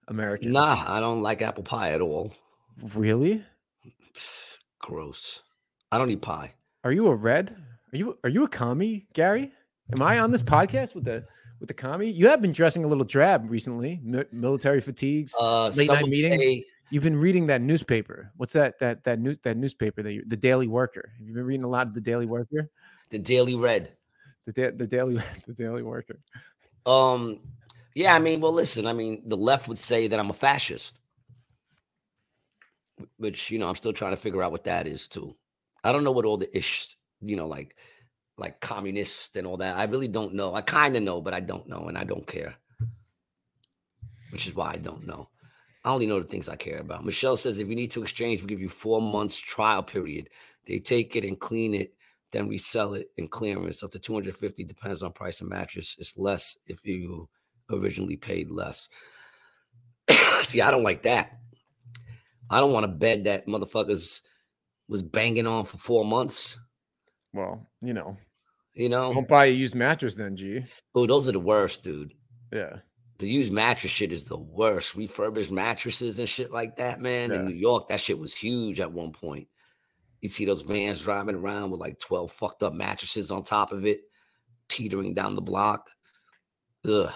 [0.08, 0.52] American.
[0.52, 2.34] Nah, I don't like apple pie at all.
[2.94, 3.44] Really?
[4.80, 5.42] Gross.
[5.90, 6.54] I don't eat pie.
[6.84, 7.56] Are you a red?
[7.92, 9.52] Are you are you a commie, Gary?
[9.92, 11.24] Am I on this podcast with the
[11.60, 12.10] with the commie?
[12.10, 14.00] You have been dressing a little drab recently.
[14.30, 16.42] military fatigues, uh, late night meetings.
[16.42, 18.32] Say, You've been reading that newspaper.
[18.36, 18.78] What's that?
[18.78, 21.12] That that news that newspaper that you, the Daily Worker.
[21.18, 22.70] Have you been reading a lot of the Daily Worker?
[23.10, 23.92] The Daily Red.
[24.48, 26.20] The da- the Daily the Daily Worker.
[26.86, 27.40] Um,
[27.94, 28.14] yeah.
[28.14, 28.86] I mean, well, listen.
[28.86, 30.98] I mean, the left would say that I'm a fascist,
[33.18, 35.36] which you know I'm still trying to figure out what that is too.
[35.84, 37.76] I don't know what all the ish, you know, like
[38.38, 39.76] like communist and all that.
[39.76, 40.54] I really don't know.
[40.54, 42.54] I kind of know, but I don't know, and I don't care.
[44.30, 45.28] Which is why I don't know.
[45.84, 47.04] I only know the things I care about.
[47.04, 50.30] Michelle says if you need to exchange, we'll give you four months trial period.
[50.64, 51.94] They take it and clean it,
[52.32, 54.64] then resell it in clearance up to 250.
[54.64, 55.96] Depends on price of mattress.
[55.98, 57.28] It's less if you
[57.70, 58.88] originally paid less.
[60.42, 61.38] See, I don't like that.
[62.50, 64.22] I don't want a bed that motherfuckers
[64.88, 66.58] was banging on for four months.
[67.32, 68.16] Well, you know,
[68.74, 70.64] you know, don't buy a used mattress then, G.
[70.94, 72.14] Oh, those are the worst, dude.
[72.52, 72.78] Yeah
[73.18, 74.94] the used mattress shit is the worst.
[74.94, 77.30] Refurbished mattresses and shit like that, man.
[77.30, 77.36] Yeah.
[77.36, 79.48] In New York, that shit was huge at one point.
[80.20, 83.86] You see those vans driving around with like 12 fucked up mattresses on top of
[83.86, 84.00] it,
[84.68, 85.88] teetering down the block.
[86.84, 87.12] Ugh.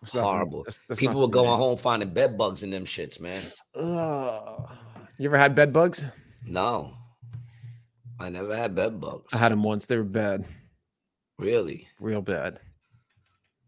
[0.00, 0.64] That's horrible.
[0.64, 3.42] That's, that's People were going home finding bed bugs in them shits, man.
[3.74, 4.70] Ugh.
[5.18, 6.04] You ever had bed bugs?
[6.46, 6.94] No.
[8.20, 9.32] I never had bed bugs.
[9.32, 9.86] I had them once.
[9.86, 10.44] They were bad.
[11.38, 11.88] Really?
[12.00, 12.60] Real bad.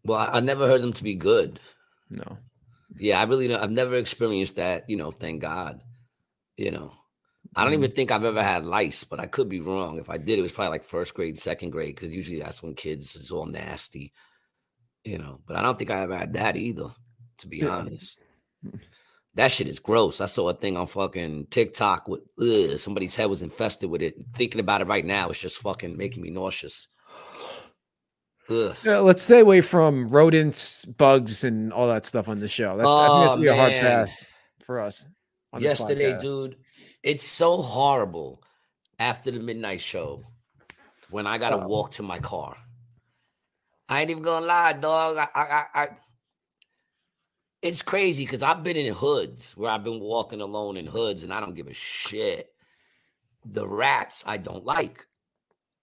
[0.03, 1.59] Well, I, I never heard them to be good.
[2.09, 2.37] No.
[2.97, 3.59] Yeah, I really know.
[3.59, 4.89] I've never experienced that.
[4.89, 5.81] You know, thank God.
[6.55, 6.93] You know,
[7.57, 7.95] I don't even mm-hmm.
[7.95, 9.99] think I've ever had lice, but I could be wrong.
[9.99, 12.75] If I did, it was probably like first grade, second grade, because usually that's when
[12.75, 14.13] kids is all nasty.
[15.03, 16.89] You know, but I don't think I ever had that either.
[17.39, 17.67] To be yeah.
[17.67, 18.19] honest,
[19.35, 20.21] that shit is gross.
[20.21, 24.15] I saw a thing on fucking TikTok with ugh, somebody's head was infested with it.
[24.33, 26.87] Thinking about it right now, it's just fucking making me nauseous.
[28.49, 32.77] Yeah, let's stay away from rodents, bugs, and all that stuff on the show.
[32.77, 34.25] That's, oh, I think that's be a hard pass
[34.63, 35.05] for us.
[35.59, 36.55] Yesterday, dude,
[37.07, 38.43] it's so horrible
[38.99, 40.25] after the midnight show
[41.09, 42.57] when I gotta walk to my car.
[43.87, 45.15] I ain't even gonna lie, dog.
[45.15, 45.89] I, I, I,
[47.61, 51.33] it's crazy because I've been in hoods where I've been walking alone in hoods and
[51.33, 52.51] I don't give a shit.
[53.45, 55.07] The rats I don't like.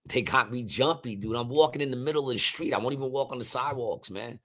[0.05, 1.37] They got me jumpy, dude.
[1.37, 2.75] I'm walking in the middle of the street.
[2.75, 4.39] I won't even walk on the sidewalks, man.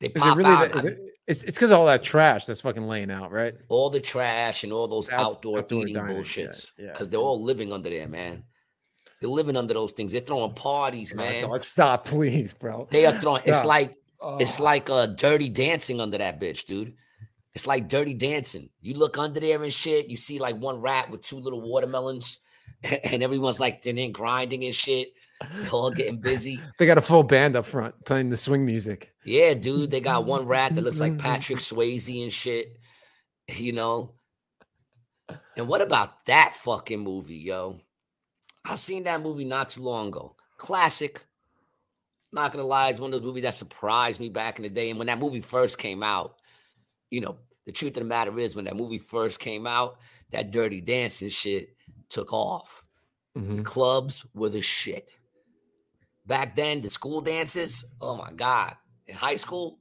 [0.00, 0.72] They is pop it really out.
[0.74, 3.54] That, it, it's it's because of all that trash that's fucking laying out, right?
[3.68, 6.46] All the trash and all those out, outdoor, outdoor eating dining, bullshits.
[6.46, 7.06] Because yeah, yeah.
[7.08, 8.44] they're all living under there, man.
[9.20, 10.12] They're living under those things.
[10.12, 11.42] They're throwing parties, man.
[11.42, 12.88] Dog, stop, please, bro.
[12.90, 13.38] They are throwing.
[13.38, 13.48] Stop.
[13.48, 13.68] It's oh.
[13.68, 14.36] like oh.
[14.38, 16.94] it's like a dirty dancing under that bitch, dude.
[17.54, 18.70] It's like dirty dancing.
[18.80, 20.08] You look under there and shit.
[20.08, 22.38] You see like one rat with two little watermelons
[23.04, 25.08] and everyone's like they're in grinding and shit.
[25.72, 26.60] All getting busy.
[26.78, 29.12] They got a full band up front playing the swing music.
[29.24, 29.90] Yeah, dude.
[29.90, 32.78] They got one rat that looks like Patrick Swayze and shit.
[33.48, 34.14] You know.
[35.56, 37.80] And what about that fucking movie, yo?
[38.64, 40.36] I seen that movie not too long ago.
[40.56, 41.20] Classic.
[42.32, 44.88] Not gonna lie, it's one of those movies that surprised me back in the day.
[44.88, 46.36] And when that movie first came out,
[47.10, 47.36] you know,
[47.66, 49.98] the truth of the matter is, when that movie first came out,
[50.30, 51.76] that dirty dancing shit
[52.08, 52.84] took off.
[53.36, 53.56] Mm-hmm.
[53.56, 55.08] The clubs were the shit.
[56.26, 58.76] Back then, the school dances, oh my God.
[59.06, 59.78] In high school,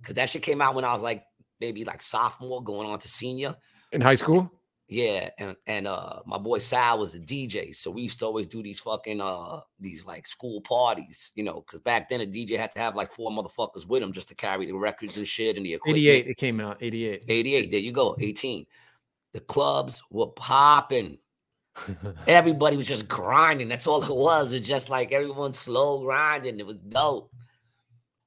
[0.00, 1.24] because that shit came out when I was like
[1.60, 3.56] maybe like sophomore going on to senior.
[3.92, 4.50] In high school?
[4.90, 8.46] Yeah, and and uh my boy Sal was the DJ, so we used to always
[8.46, 12.56] do these fucking uh these like school parties, you know, because back then a DJ
[12.56, 15.58] had to have like four motherfuckers with him just to carry the records and shit
[15.58, 15.98] and the equipment.
[15.98, 17.24] 88, it came out, 88.
[17.28, 18.64] 88, there you go, 18.
[19.34, 21.18] The clubs were popping.
[22.26, 23.68] Everybody was just grinding.
[23.68, 24.52] That's all it was.
[24.52, 26.58] It was just like everyone slow grinding.
[26.60, 27.32] It was dope.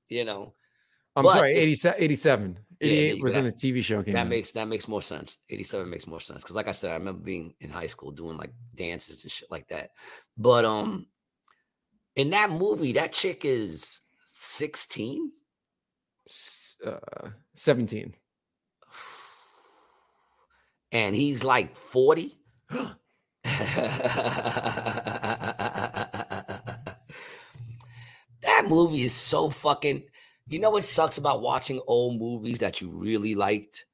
[0.09, 0.53] You know,
[1.15, 2.59] I'm But sorry, if- 87, 87.
[2.83, 3.37] 88 you was go.
[3.39, 4.27] when the TV show came that out.
[4.27, 5.37] makes that makes more sense.
[5.49, 6.43] 87 makes more sense.
[6.43, 9.51] Cause like I said, I remember being in high school doing like dances and shit
[9.51, 9.91] like that.
[10.35, 11.05] But um
[12.15, 15.31] in that movie, that chick is 16.
[16.85, 18.15] Uh, 17.
[20.91, 22.37] And he's like 40.
[23.43, 24.25] that
[28.67, 30.03] movie is so fucking.
[30.47, 33.85] You know what sucks about watching old movies that you really liked?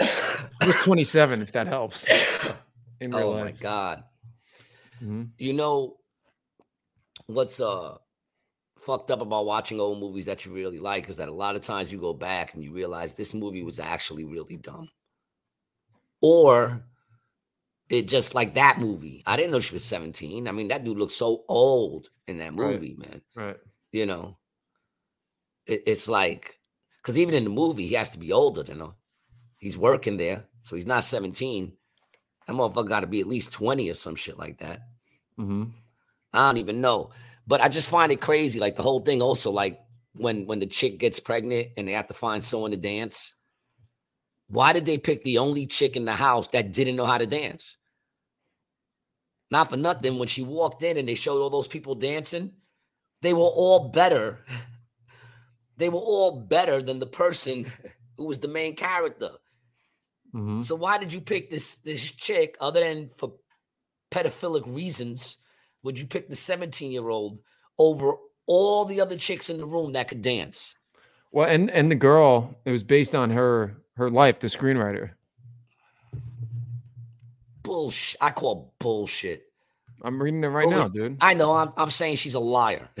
[0.00, 2.06] I was 27, if that helps.
[3.00, 3.60] In real oh my life.
[3.60, 4.04] god!
[5.02, 5.30] Mhm.
[5.38, 5.96] You know
[7.26, 7.96] what's uh
[8.78, 11.62] fucked up about watching old movies that you really like is that a lot of
[11.62, 14.88] times you go back and you realize this movie was actually really dumb,
[16.20, 16.82] or
[17.88, 19.22] it just like that movie.
[19.26, 20.48] I didn't know she was 17.
[20.48, 22.74] I mean, that dude looks so old in that Right.
[22.74, 23.22] movie, man.
[23.34, 23.56] Right.
[23.92, 24.36] you know
[25.66, 26.58] it, it's like
[27.02, 28.90] because even in the movie he has to be older than her
[29.58, 31.72] he's working there so he's not 17
[32.46, 34.80] that motherfucker got to be at least 20 or some shit like that
[35.38, 35.64] Mm-hmm.
[36.32, 37.10] i don't even know
[37.46, 39.78] but i just find it crazy like the whole thing also like
[40.14, 43.34] when when the chick gets pregnant and they have to find someone to dance
[44.48, 47.26] why did they pick the only chick in the house that didn't know how to
[47.26, 47.76] dance?
[49.50, 52.52] Not for nothing when she walked in and they showed all those people dancing
[53.22, 54.38] they were all better.
[55.78, 57.66] They were all better than the person
[58.16, 59.32] who was the main character.
[60.32, 63.34] Hmm so why did you pick this this chick other than for
[64.10, 65.36] pedophilic reasons
[65.82, 67.40] would you pick the 17 year old
[67.78, 68.14] over
[68.46, 70.74] all the other chicks in the room that could dance?
[71.30, 75.10] Well, and and the girl, it was based on her her life, the screenwriter.
[77.62, 79.42] bullshit i call bullshit.
[80.02, 81.16] I'm reading it right now, dude.
[81.20, 82.88] i know i'm, I'm saying she's a liar.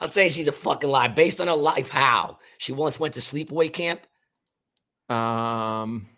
[0.00, 1.10] I'm saying she's a fucking liar.
[1.10, 2.38] Based on her life how?
[2.58, 4.00] She once went to sleepaway camp?
[5.08, 6.08] Um,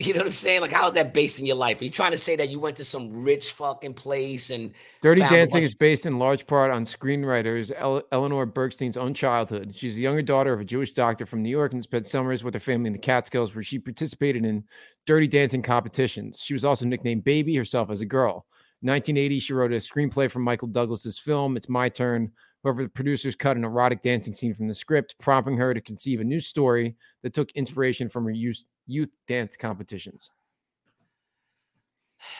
[0.00, 0.60] You know what I'm saying?
[0.60, 1.80] Like, how's that based in your life?
[1.80, 4.72] Are you trying to say that you went to some rich fucking place and
[5.02, 9.74] Dirty Dancing is based in large part on screenwriters El- Eleanor Bergstein's own childhood.
[9.74, 12.54] She's the younger daughter of a Jewish doctor from New York and spent summers with
[12.54, 14.62] her family in the Catskills, where she participated in
[15.04, 16.40] Dirty Dancing competitions.
[16.40, 18.46] She was also nicknamed Baby herself as a girl.
[18.82, 22.30] In 1980, she wrote a screenplay for Michael Douglas's film "It's My Turn."
[22.62, 26.20] However, the producers cut an erotic dancing scene from the script, prompting her to conceive
[26.20, 30.30] a new story that took inspiration from her youth, youth dance competitions.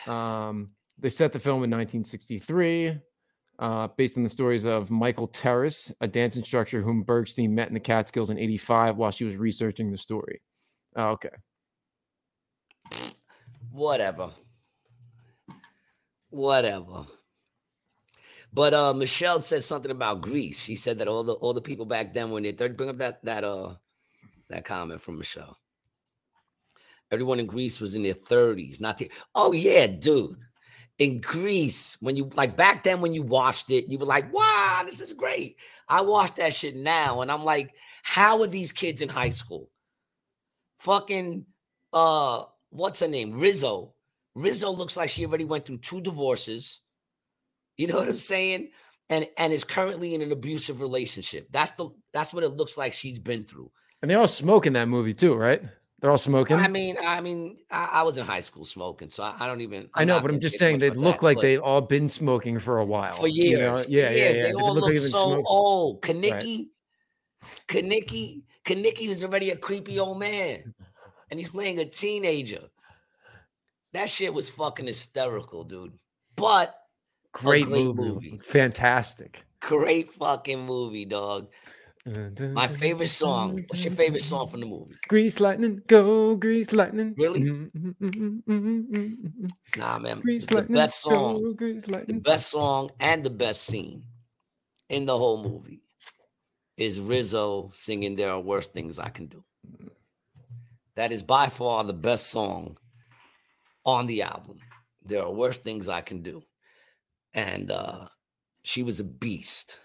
[0.07, 2.99] Um, they set the film in 1963,
[3.59, 7.73] uh, based on the stories of Michael Terrace, a dance instructor whom Bergstein met in
[7.73, 10.41] the Catskills in 85 while she was researching the story.
[10.97, 11.29] Oh, okay.
[13.71, 14.31] whatever.
[16.29, 17.05] Whatever.
[18.51, 20.59] But uh Michelle said something about Grease.
[20.59, 23.23] She said that all the all the people back then when they bring up that
[23.23, 23.75] that uh
[24.49, 25.57] that comment from Michelle.
[27.11, 30.37] Everyone in Grease was in their 30s, not the oh yeah, dude.
[30.99, 34.83] In Grease, when you like back then when you watched it, you were like, wow,
[34.85, 35.57] this is great.
[35.87, 39.69] I watched that shit now, and I'm like, how are these kids in high school?
[40.77, 41.45] Fucking
[41.93, 43.39] uh, what's her name?
[43.39, 43.93] Rizzo.
[44.35, 46.81] Rizzo looks like she already went through two divorces.
[47.77, 48.69] You know what I'm saying?
[49.09, 51.47] And and is currently in an abusive relationship.
[51.51, 53.71] That's the that's what it looks like she's been through.
[54.01, 55.63] And they all smoke in that movie too, right?
[56.01, 56.55] They're all smoking.
[56.55, 59.61] I mean, I mean, I, I was in high school smoking, so I, I don't
[59.61, 59.89] even.
[59.93, 62.77] I know, but I'm just saying they look that, like they've all been smoking for
[62.77, 63.15] a while.
[63.15, 63.59] for you years.
[63.59, 63.83] know?
[63.83, 64.43] for Yeah, yeah, years, yeah.
[64.43, 65.43] They all look, like so smoking.
[65.45, 66.01] old.
[66.01, 66.67] Kenickie,
[67.67, 70.73] Kenickie, Kenickie is already a creepy old man,
[71.29, 72.61] and he's playing a teenager.
[73.93, 75.93] That shit was fucking hysterical, dude.
[76.35, 76.75] But
[77.31, 78.01] Great, great movie.
[78.01, 78.41] movie.
[78.43, 79.43] Fantastic.
[79.59, 81.49] great fucking movie, dog.
[82.09, 83.59] My favorite song.
[83.67, 84.95] What's your favorite song from the movie?
[85.07, 87.13] Grease lightning, go grease lightning.
[87.17, 87.41] Really?
[87.41, 89.45] Mm-hmm.
[89.77, 90.19] Nah, man.
[90.21, 94.03] Grease The lightning, best song, go grease the best song, and the best scene
[94.89, 95.81] in the whole movie
[96.77, 99.43] is Rizzo singing "There Are Worse Things I Can Do."
[100.95, 102.77] That is by far the best song
[103.85, 104.59] on the album.
[105.03, 106.41] There are worse things I can do,
[107.35, 108.07] and uh,
[108.63, 109.77] she was a beast.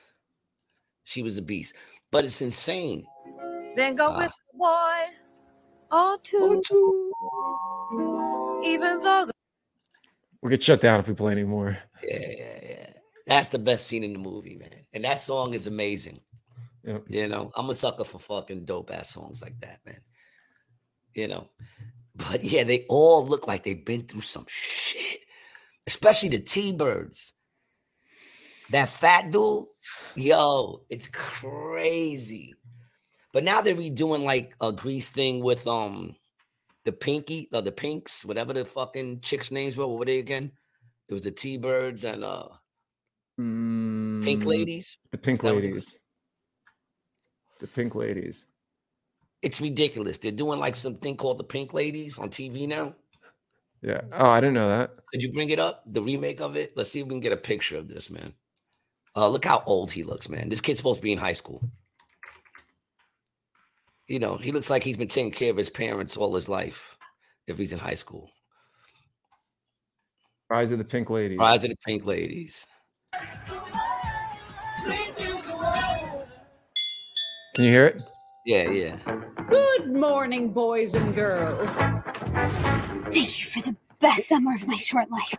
[1.06, 1.74] She was a beast,
[2.14, 3.04] but it's insane.
[3.74, 4.18] Then go Ah.
[4.18, 5.00] with the boy
[5.90, 6.62] or two,
[8.64, 9.32] even though the
[10.40, 11.76] We'll get shut down if we play anymore.
[12.04, 12.90] Yeah, yeah, yeah.
[13.26, 14.86] That's the best scene in the movie, man.
[14.92, 16.20] And that song is amazing.
[16.84, 17.04] Yep.
[17.08, 20.00] You know, I'm a sucker for fucking dope ass songs like that, man.
[21.14, 21.48] You know,
[22.14, 25.20] but yeah, they all look like they've been through some shit,
[25.88, 27.32] especially the T Birds.
[28.70, 29.66] That fat dude,
[30.14, 32.54] yo, it's crazy.
[33.32, 36.14] But now they're redoing like a grease thing with um
[36.84, 39.86] the pinky, uh, the pinks, whatever the fucking chicks' names were.
[39.86, 40.52] What were they again?
[41.08, 42.48] It was the T Birds and uh
[43.36, 44.98] Pink Mm, Ladies.
[45.10, 45.98] The pink Is that what they- ladies.
[47.60, 48.44] The pink ladies.
[49.42, 50.18] It's ridiculous.
[50.18, 52.94] They're doing like something called the Pink Ladies on TV now.
[53.82, 54.00] Yeah.
[54.12, 54.92] Oh, I didn't know that.
[55.12, 55.82] Could you bring it up?
[55.86, 56.76] The remake of it?
[56.76, 58.32] Let's see if we can get a picture of this, man.
[59.16, 60.48] Uh, look how old he looks, man.
[60.48, 61.62] This kid's supposed to be in high school.
[64.08, 66.98] You know, he looks like he's been taking care of his parents all his life
[67.46, 68.30] if he's in high school.
[70.50, 71.38] Rise of the Pink Ladies.
[71.38, 72.66] Rise of the Pink Ladies.
[77.54, 78.02] Can you hear it?
[78.44, 78.96] Yeah, yeah.
[79.48, 81.72] Good morning, boys and girls.
[83.12, 85.34] Thank you for the best summer of my short life.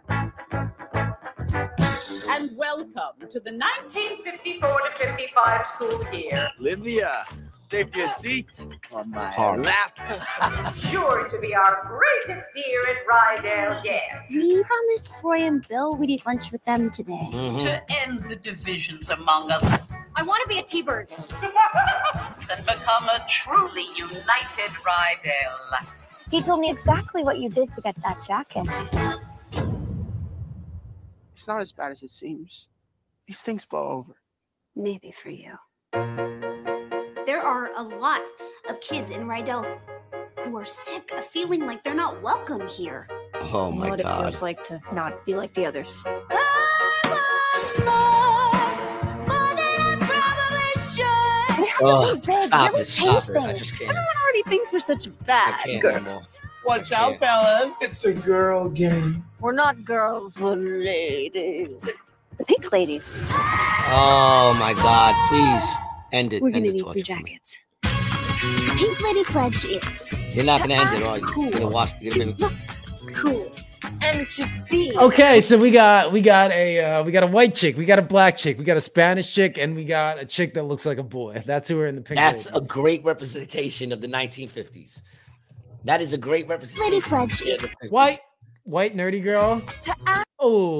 [2.28, 6.50] And welcome to the 1954 to 55 school year.
[6.60, 7.26] Olivia,
[7.70, 8.48] save your seat
[8.92, 9.62] on my Hard.
[9.62, 10.74] lap.
[10.78, 11.86] Sure to be our
[12.26, 14.26] greatest year at Rydell yet.
[14.30, 17.30] We promised Roy and Bill we'd eat lunch with them today.
[17.32, 17.60] Mhm.
[17.64, 19.64] To end the divisions among us
[20.18, 21.12] I want to be a T-bird.
[21.42, 25.88] and become a truly united Rydell.
[26.32, 28.66] He told me exactly what you did to get that jacket.
[31.36, 32.70] It's not as bad as it seems.
[33.28, 34.16] These things blow over.
[34.74, 35.52] Maybe for you.
[37.26, 38.22] There are a lot
[38.70, 39.80] of kids in Rydell
[40.40, 43.10] who are sick of feeling like they're not welcome here.
[43.52, 43.90] Oh my god.
[43.90, 44.22] what it god.
[44.22, 46.02] feels like to not be like the others.
[51.82, 53.38] Oh, Big, stop really it, stop change it.
[53.38, 53.60] I things.
[53.60, 53.90] just can't.
[53.90, 56.00] Everyone already thinks we're such I bad can't no more.
[56.14, 56.42] girls.
[56.66, 57.20] Watch I out, can't.
[57.22, 57.74] fellas.
[57.82, 59.26] It's a girl game.
[59.40, 62.02] We're not girls, we're ladies.
[62.38, 63.24] The pink ladies.
[63.30, 65.76] Oh my god, please
[66.12, 66.42] end it.
[66.42, 67.58] We're end gonna the need torture some for jackets.
[68.78, 71.44] Pink lady pledge is You're not to gonna end it, act are you?
[71.44, 72.54] You're gonna watch you're to gonna look
[73.14, 73.52] cool,
[74.06, 77.54] and to be Okay, so we got we got a uh, we got a white
[77.54, 80.26] chick, we got a black chick, we got a Spanish chick, and we got a
[80.26, 81.44] chick that looks like a boy.
[81.46, 82.16] That's who we're in the picture.
[82.16, 85.02] That's a great representation of the 1950s.
[85.84, 86.92] That is a great representation.
[86.92, 87.42] lady pledge
[87.90, 88.20] white
[88.64, 89.62] white nerdy girl.
[89.82, 89.96] to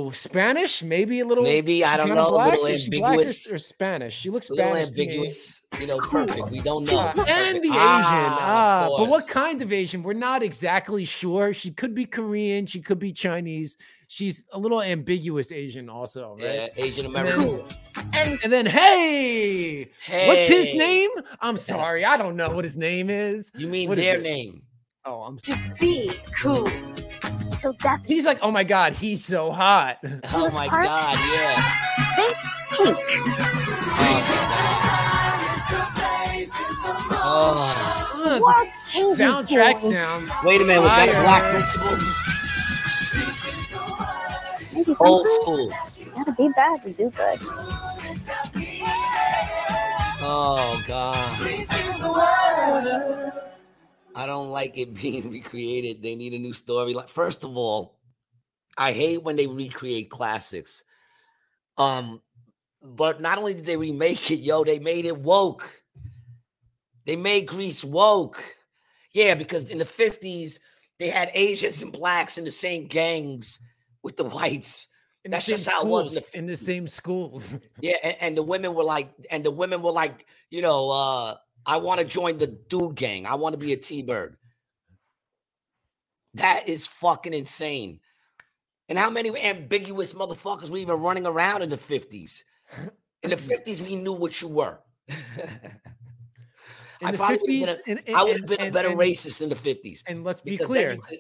[0.10, 0.84] act Spanish?
[0.84, 1.44] Maybe a little.
[1.44, 2.52] Maybe, I don't kinda know, a Black?
[2.52, 3.52] little Is she black or- ambiguous.
[3.52, 4.16] or, Spanish?
[4.16, 4.90] She looks A little Spanish.
[4.90, 6.26] ambiguous, you It's know, cool.
[6.28, 6.50] perfect.
[6.52, 7.12] We don't know.
[7.16, 7.80] look- And the Asian.
[7.82, 10.04] Ah, Ah, but what kind of Asian?
[10.04, 11.54] We're not exactly sure.
[11.54, 12.66] She could be Korean.
[12.66, 13.78] She could be Chinese.
[14.08, 16.68] She's a little ambiguous Asian, also, Yeah.
[16.78, 17.78] Asian And then- American.
[18.14, 19.90] And, and then, hey,
[20.28, 21.10] what's his name?
[21.42, 23.52] I'm sorry, I don't know what his name is.
[23.58, 24.22] You mean What is their it?
[24.24, 24.62] name?
[25.06, 25.38] Oh, I'm.
[25.38, 26.68] to be cool
[27.58, 28.06] till death.
[28.08, 29.98] He's like, oh my god, he's so hot.
[30.34, 30.86] Oh my part.
[30.86, 32.16] god, yeah.
[32.16, 32.36] Think
[32.70, 32.98] pink.
[37.28, 40.30] Oh, Uh, World changing soundtrack sound.
[40.44, 41.98] wait a minute, was that a black principal?
[44.74, 45.70] Maybe Old school.
[46.16, 47.40] gotta be bad to do good.
[50.28, 51.40] Oh god.
[54.16, 56.02] I don't like it being recreated.
[56.02, 56.94] They need a new story.
[56.94, 58.00] Like, first of all,
[58.78, 60.84] I hate when they recreate classics.
[61.78, 62.22] Um,
[62.82, 65.84] but not only did they remake it, yo, they made it woke.
[67.06, 68.44] They made Grease woke.
[69.14, 70.60] Yeah, because in the 50s,
[71.00, 73.60] they had Asians and blacks in the same gangs
[74.04, 74.88] with the whites.
[75.24, 77.58] In That's same just how it was in the in the same schools.
[77.80, 81.36] Yeah, and, and the women were like, and the women were like, you know, uh,
[81.66, 83.26] I want to join the dude gang.
[83.26, 84.38] I want to be a T-bird.
[86.36, 88.00] That is fucking insane.
[88.90, 92.44] And how many ambiguous motherfuckers were even running around in the 50s?
[93.24, 94.80] In the 50s, we knew what you were.
[97.02, 98.72] In I the probably would've been fifties, a- and, I would have and- been a
[98.72, 100.02] better and- racist in the 50s.
[100.08, 101.20] And let's be clear, could-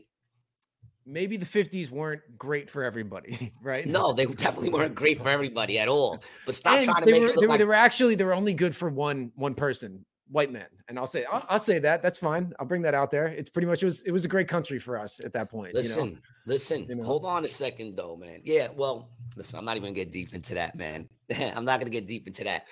[1.05, 3.85] maybe the fifties weren't great for everybody, right?
[3.85, 6.23] no, they definitely weren't great for everybody at all.
[6.45, 8.15] But stop And trying to they make were, it look were, like they were actually
[8.15, 10.65] they were only good for one one person, white men.
[10.87, 12.53] And I'll say I'll, I'll say that that's fine.
[12.59, 13.27] I'll bring that out there.
[13.27, 15.73] It's pretty much it was it was a great country for us at that point.
[15.73, 16.17] Listen, you know?
[16.45, 16.85] listen.
[16.87, 17.03] You know?
[17.03, 18.41] Hold on a second, though, man.
[18.43, 19.59] Yeah, well, listen.
[19.59, 21.09] I'm not even gonna get deep into that, man.
[21.55, 22.65] I'm not gonna get deep into that.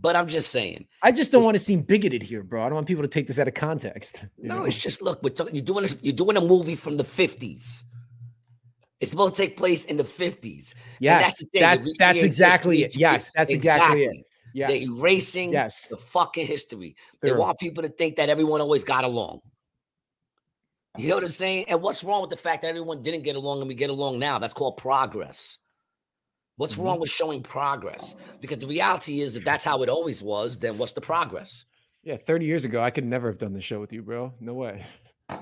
[0.00, 0.86] But I'm just saying.
[1.02, 2.62] I just don't want to seem bigoted here, bro.
[2.62, 4.24] I don't want people to take this out of context.
[4.38, 4.64] No, know?
[4.66, 5.22] it's just look.
[5.22, 5.54] We're talking.
[5.54, 5.84] You're doing.
[5.84, 7.82] A, you're doing a movie from the 50s.
[9.00, 10.42] It's supposed to take place in the 50s.
[10.44, 12.96] And yes, the thing, that's that's exactly it.
[12.96, 14.26] Yes, that's exactly, it.
[14.54, 15.86] They're erasing yes.
[15.86, 16.96] the fucking history.
[17.20, 19.40] They They're- want people to think that everyone always got along.
[20.96, 21.66] You know what I'm saying?
[21.68, 24.18] And what's wrong with the fact that everyone didn't get along and we get along
[24.18, 24.38] now?
[24.38, 25.58] That's called progress.
[26.56, 26.84] What's Mhm.
[26.84, 28.16] wrong with showing progress?
[28.40, 31.66] Because the reality is, if that's how it always was, then what's the progress?
[32.02, 34.32] Yeah, 30 years ago, I could never have done the show with you, bro.
[34.40, 34.84] No way.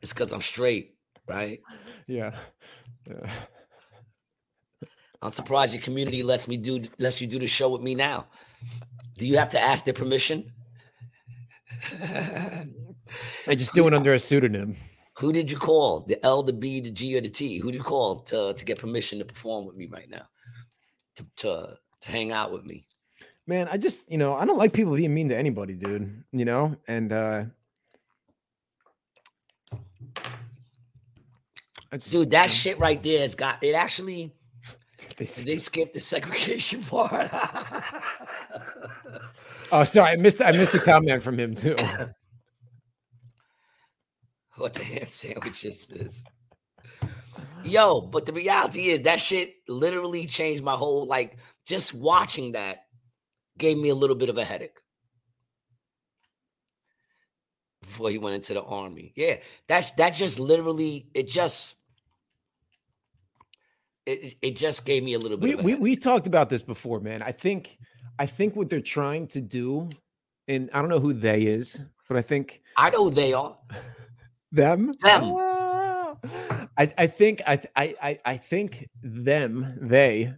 [0.00, 0.94] It's because I'm straight,
[1.26, 1.60] right?
[2.06, 2.38] Yeah.
[3.06, 3.30] Yeah.
[5.20, 8.26] I'm surprised your community lets me do lets you do the show with me now.
[9.16, 10.52] Do you have to ask their permission?
[13.46, 14.76] I just do it under a pseudonym.
[15.18, 16.00] Who did you call?
[16.00, 17.58] The L, the B, the G, or the T?
[17.58, 20.28] Who did you call to, to get permission to perform with me right now?
[21.16, 22.86] To, to to hang out with me.
[23.46, 26.22] Man, I just, you know, I don't like people being mean to anybody, dude.
[26.30, 27.44] You know, and uh
[32.10, 34.34] Dude, that shit right there has got it actually
[35.16, 37.30] they they skipped the segregation part.
[39.70, 41.76] Oh, sorry, I missed I missed a comment from him too.
[44.56, 46.24] what the ham sandwich is this?
[47.64, 51.36] Yo, but the reality is that shit literally changed my whole like
[51.66, 52.78] just watching that
[53.56, 54.78] gave me a little bit of a headache
[57.82, 59.12] before he went into the army.
[59.16, 59.36] Yeah,
[59.68, 61.77] that's that just literally it just
[64.08, 66.48] it, it just gave me a little bit we of a we we talked about
[66.50, 67.22] this before, man.
[67.22, 67.78] I think
[68.18, 69.88] I think what they're trying to do,
[70.48, 73.56] and I don't know who they is, but I think I know who they are.
[74.52, 75.34] them Them.
[75.38, 76.16] Ah.
[76.76, 80.32] I, I think I, I I I think them they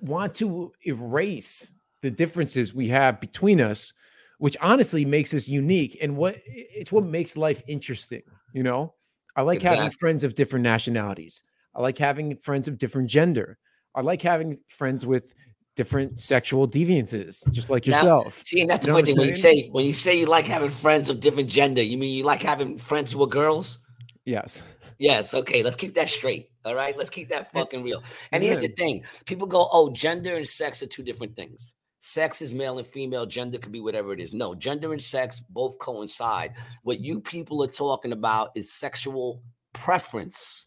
[0.00, 1.72] want to erase
[2.02, 3.92] the differences we have between us,
[4.38, 8.22] which honestly makes us unique and what it's what makes life interesting.
[8.52, 8.94] You know,
[9.34, 11.42] I like having friends of different nationalities.
[11.76, 13.58] I like having friends of different gender.
[13.94, 15.34] I like having friends with
[15.76, 18.42] different sexual deviances, just like Now- yourself.
[18.44, 20.46] See, and that's You the funny thing when you say when you say you like
[20.46, 23.78] having friends of different gender, you mean you like having friends who are girls?
[24.24, 24.62] Yes.
[24.98, 26.48] Yes, okay, let's keep that straight.
[26.64, 28.02] All right, let's keep that fucking real.
[28.32, 31.74] And here's the thing people go, oh, gender and sex are two different things.
[32.00, 34.32] Sex is male and female, gender could be whatever it is.
[34.32, 36.54] No, gender and sex both coincide.
[36.82, 39.42] What you people are talking about is sexual
[39.74, 40.66] preference,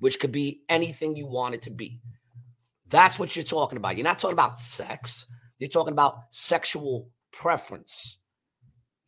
[0.00, 2.00] which could be anything you want it to be.
[2.88, 3.96] That's what you're talking about.
[3.96, 5.26] You're not talking about sex,
[5.58, 8.18] you're talking about sexual preference.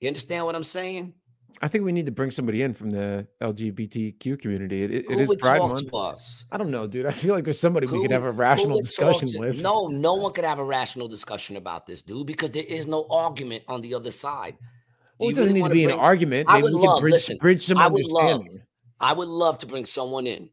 [0.01, 1.15] You understand what I'm saying?
[1.61, 4.85] I think we need to bring somebody in from the LGBTQ community.
[4.85, 6.45] It, it- it Who is Pride Month.
[6.51, 7.05] I don't know, dude.
[7.07, 9.61] I feel like there's somebody we could have a rational discussion with.
[9.61, 13.07] No, no one could have a rational discussion about this, dude, because there is no
[13.11, 14.55] argument on the other side.
[14.59, 16.49] Do Well, it doesn't really need to be bring- an argument.
[16.49, 18.63] I would we can love, bridge, listen, bridge some I would love, understanding.
[18.99, 20.49] I would love to bring someone in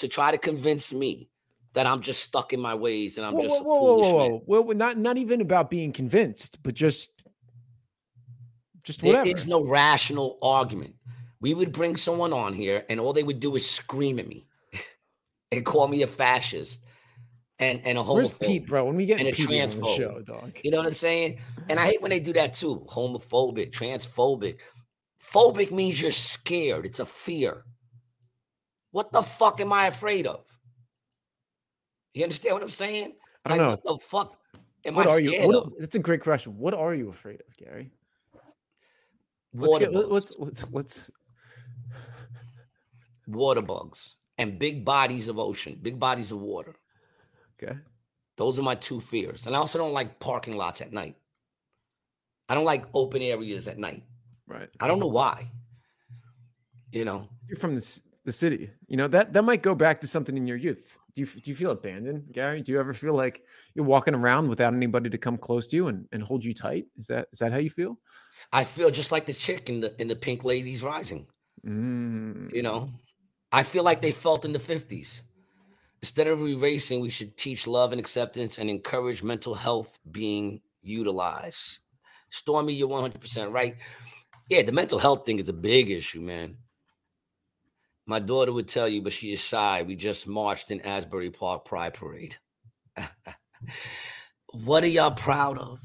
[0.00, 1.30] to try to convince me
[1.72, 4.28] that I'm just stuck in my ways and I'm Whoa, just whoa, a foolish whoa,
[4.30, 4.40] man.
[4.46, 7.12] Well, we're not not even about being convinced, but just
[8.82, 9.28] just There whatever.
[9.30, 10.94] is no rational argument.
[11.40, 14.46] We would bring someone on here, and all they would do is scream at me
[15.52, 16.84] and call me a fascist
[17.58, 18.40] and and a Where's homophobe.
[18.46, 18.84] Pete, bro?
[18.86, 19.96] When we get and a Pete transphobe.
[19.96, 20.52] show, dog.
[20.64, 21.38] You know what I'm saying?
[21.68, 22.84] And I hate when they do that too.
[22.88, 24.58] Homophobic, transphobic.
[25.32, 26.84] Phobic means you're scared.
[26.84, 27.64] It's a fear.
[28.92, 30.44] What the fuck am I afraid of?
[32.14, 33.14] You understand what I'm saying?
[33.44, 33.70] I don't Like, know.
[33.70, 34.36] What the fuck
[34.84, 35.46] am What I are you?
[35.46, 35.72] What, of?
[35.78, 36.56] that's a great question.
[36.58, 37.92] What are you afraid of, Gary?
[39.54, 40.08] Let's Water get, bugs.
[40.10, 41.10] let's let's let's
[43.26, 46.74] Water bugs and big bodies of ocean, big bodies of water.
[47.62, 47.78] okay.
[48.36, 49.46] Those are my two fears.
[49.46, 51.14] And I also don't like parking lots at night.
[52.48, 54.02] I don't like open areas at night.
[54.46, 54.68] Right.
[54.80, 55.50] I don't know why.
[56.90, 58.70] You know, You're from the, c- the city.
[58.86, 60.98] You know that that might go back to something in your youth.
[61.14, 62.62] Do you do you feel abandoned, Gary?
[62.62, 63.42] Do you ever feel like
[63.74, 66.86] you're walking around without anybody to come close to you and, and hold you tight?
[66.98, 67.98] Is that is that how you feel?
[68.52, 71.26] I feel just like the chick in the in the Pink Ladies Rising.
[71.66, 72.90] Mm, You know,
[73.52, 75.22] I feel like they felt in the 50s.
[76.02, 81.80] Instead of erasing, we should teach love and acceptance and encourage mental health being utilized.
[82.30, 83.74] Stormy, you're 100% right.
[84.48, 86.56] Yeah, the mental health thing is a big issue, man.
[88.10, 89.82] My daughter would tell you, but she is shy.
[89.82, 92.36] We just marched in Asbury Park Pride Parade.
[94.52, 95.78] what are y'all proud of?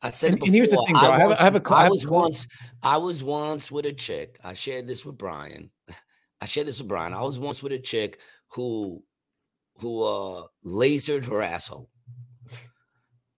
[0.00, 1.00] I said And- it and here's the thing, though.
[1.10, 2.46] I have a- once- I have a cl- I have a was once
[2.84, 4.38] I was once with a chick.
[4.44, 5.72] I shared this with Brian.
[6.40, 7.12] I shared this with Brian.
[7.12, 8.20] I was once with a chick
[8.52, 9.02] who
[9.78, 11.90] who uh lasered her asshole.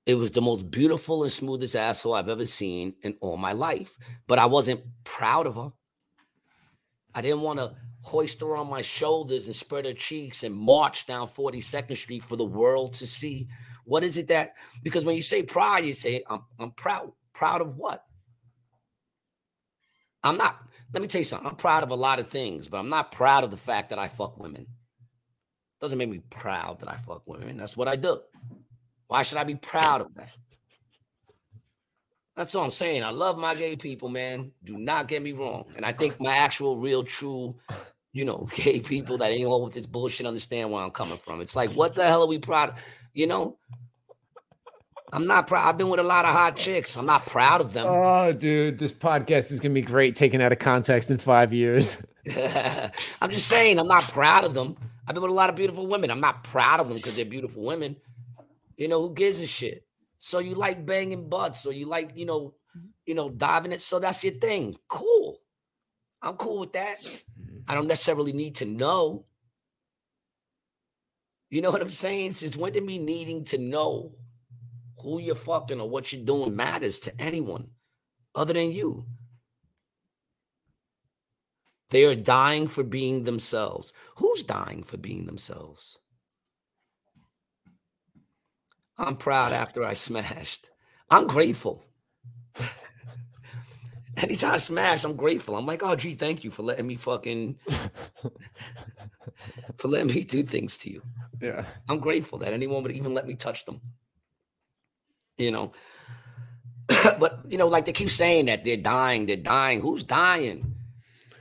[0.05, 3.97] It was the most beautiful and smoothest asshole I've ever seen in all my life.
[4.27, 5.73] But I wasn't proud of her.
[7.15, 11.07] I didn't want to hoist her on my shoulders and spread her cheeks and march
[11.07, 13.49] down 42nd Street for the world to see.
[13.85, 17.13] What is it that because when you say proud, you say I'm I'm proud.
[17.35, 18.05] Proud of what?
[20.23, 20.59] I'm not.
[20.93, 21.49] Let me tell you something.
[21.49, 23.99] I'm proud of a lot of things, but I'm not proud of the fact that
[23.99, 24.67] I fuck women.
[25.81, 27.57] Doesn't make me proud that I fuck women.
[27.57, 28.21] That's what I do.
[29.09, 30.31] Why should I be proud of that?
[32.37, 33.05] That's all I'm saying.
[33.05, 34.53] I love my gay people, man.
[34.65, 35.67] Do not get me wrong.
[35.77, 37.55] And I think my actual, real, true,
[38.13, 41.41] you know, gay people that ain't all with this bullshit understand where I'm coming from.
[41.41, 42.85] It's like, what the hell are we proud of?
[43.13, 43.59] You know,
[45.13, 45.69] I'm not proud.
[45.69, 46.97] I've been with a lot of hot chicks.
[46.97, 47.87] I'm not proud of them.
[47.87, 51.99] Oh, dude, this podcast is gonna be great taken out of context in five years.
[53.21, 54.77] I'm just saying, I'm not proud of them.
[55.07, 56.11] I've been with a lot of beautiful women.
[56.11, 57.97] I'm not proud of them because they're beautiful women.
[58.77, 59.85] You know, who gives a shit?
[60.25, 62.91] So you like banging butts, or you like, you know, mm-hmm.
[63.07, 63.81] you know, diving it.
[63.81, 64.77] So that's your thing.
[64.87, 65.41] Cool.
[66.23, 67.01] I'm cool with that.
[67.01, 67.57] Mm-hmm.
[67.67, 69.25] I don't necessarily need to know.
[71.51, 72.33] You know what I'm saying?
[72.33, 74.13] Since when did me needing to know
[75.03, 77.71] who you're fucking or what you're doing matters to anyone
[78.33, 79.05] other than you?
[81.91, 83.93] They are dying for being themselves.
[84.19, 85.99] Who's dying for being themselves?
[88.99, 90.71] I'm proud after I smashed.
[91.11, 91.85] I'm grateful.
[94.17, 95.57] Anytime I smash, I'm grateful.
[95.57, 97.59] I'm like, oh, gee, thank you for letting me fucking
[99.77, 101.03] for letting me do things to you.
[101.41, 101.65] Yeah.
[101.89, 103.81] I'm grateful that anyone would even let me touch them.
[105.39, 105.73] You know.
[107.19, 109.81] but you know, like they keep saying that they're dying, they're dying.
[109.81, 110.72] Who's dying?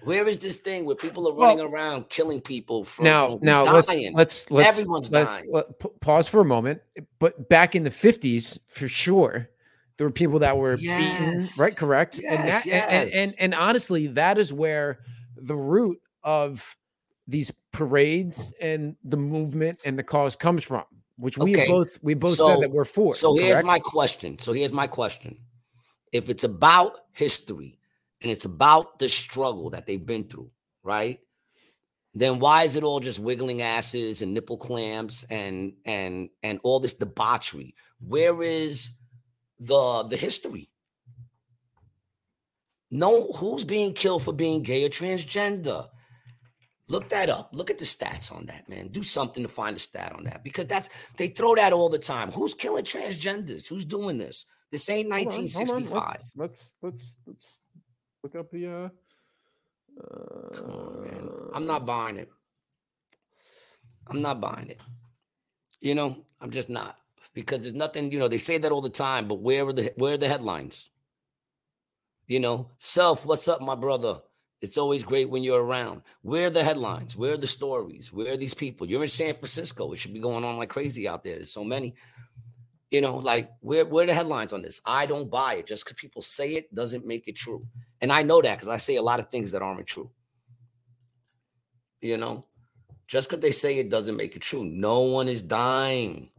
[0.03, 3.37] Where is this thing where people are running well, around killing people from now?
[3.37, 5.51] From now let's let's let's everyone's let's dying.
[5.51, 6.81] let, p- pause for a moment.
[7.19, 9.49] But back in the fifties, for sure,
[9.97, 11.37] there were people that were beaten.
[11.57, 11.75] Right?
[11.75, 12.15] Correct.
[12.15, 13.15] and, Yes, and, and yes.
[13.15, 14.99] and and honestly, that is where
[15.37, 16.75] the root of
[17.27, 20.83] these parades and the movement and the cause comes from.
[21.17, 23.13] Which we Okay, both we both so- said that we're for.
[23.13, 24.39] So here's my question.
[24.39, 25.37] So here's my question.
[26.11, 27.77] If it's about history
[28.21, 30.51] and it's about the struggle that they've been through,
[30.83, 31.19] right?
[32.13, 36.79] Then why is it all just wiggling asses and nipple clamps and and and all
[36.79, 37.73] this debauchery?
[37.99, 38.91] Where is
[39.59, 40.69] the the history?
[42.91, 45.87] No, who's being killed for being gay or transgender?
[46.89, 47.51] Look that up.
[47.53, 48.89] Look at the stats on that, man.
[48.89, 51.97] Do something to find a stat on that because that's they throw that all the
[51.97, 52.31] time.
[52.31, 53.67] Who's killing transgenders?
[53.67, 54.45] Who's doing this?
[54.73, 56.31] This ain't Hold on, hold on, 1965.
[56.35, 57.53] Let's let's let's, let's
[58.23, 58.89] look up the uh
[60.53, 61.29] Come on, man.
[61.53, 62.29] I'm not buying it.
[64.07, 64.79] I'm not buying it.
[65.79, 66.97] You know, I'm just not
[67.33, 68.11] because there's nothing.
[68.11, 70.27] You know, they say that all the time, but where are the where are the
[70.27, 70.89] headlines?
[72.27, 73.25] You know, self.
[73.25, 74.19] What's up, my brother?
[74.61, 76.03] It's always great when you're around.
[76.21, 77.17] Where are the headlines?
[77.17, 78.13] Where are the stories?
[78.13, 78.87] Where are these people?
[78.87, 79.91] You're in San Francisco.
[79.91, 81.35] It should be going on like crazy out there.
[81.35, 81.95] There's so many.
[82.91, 84.81] You know, like where where are the headlines on this?
[84.85, 85.65] I don't buy it.
[85.65, 87.65] Just because people say it doesn't make it true.
[88.01, 90.11] And I know that because I say a lot of things that aren't true.
[92.01, 92.45] You know,
[93.07, 94.65] just because they say it doesn't make it true.
[94.65, 96.29] No one is dying.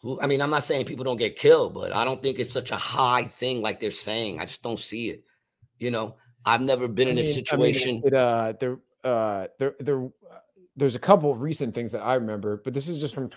[0.00, 2.52] Who I mean, I'm not saying people don't get killed, but I don't think it's
[2.52, 4.40] such a high thing like they're saying.
[4.40, 5.24] I just don't see it.
[5.78, 8.02] You know, I've never been I in a mean- I mean, situation.
[8.04, 10.08] it, uh, there, uh, there, there,
[10.74, 13.28] there's a couple of recent things that I remember, but this is just from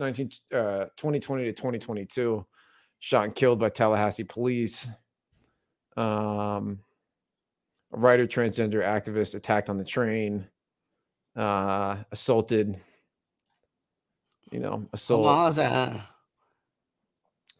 [0.00, 2.46] 2019, uh, 2020 to 2022.
[3.00, 4.88] Shot and killed by Tallahassee police.
[5.96, 6.80] Um,
[7.92, 10.46] a writer, transgender activist attacked on the train,
[11.36, 12.80] uh, assaulted.
[14.50, 15.24] You know, assault.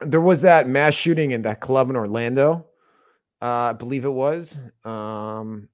[0.00, 2.66] There was that mass shooting in that club in Orlando.
[3.42, 4.58] Uh, I believe it was.
[4.84, 5.68] Um,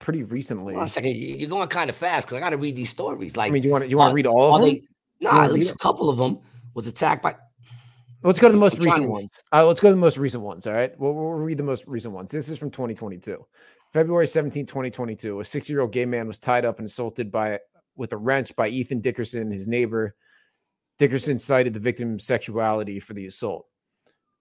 [0.00, 0.72] pretty recently.
[0.74, 1.10] Hold on a second.
[1.14, 3.36] You- You're going kind of fast because I got to read these stories.
[3.36, 4.70] Like, I mean, do you want to you want to read all of them?
[4.70, 4.82] they-
[5.20, 6.38] You at least a couple of them
[6.74, 7.36] was attacked by.
[8.22, 9.42] Let's go to the most I'm recent ones.
[9.52, 10.66] Uh, let's go to the most recent ones.
[10.66, 10.92] All right.
[10.98, 12.30] We'll, we'll read the most recent ones.
[12.32, 13.46] This is from 2022.
[13.94, 15.40] February 17, 2022.
[15.40, 17.58] A six year old gay man was tied up and assaulted by
[17.96, 20.14] with a wrench by Ethan Dickerson, his neighbor.
[20.98, 23.66] Dickerson cited the victim's sexuality for the assault.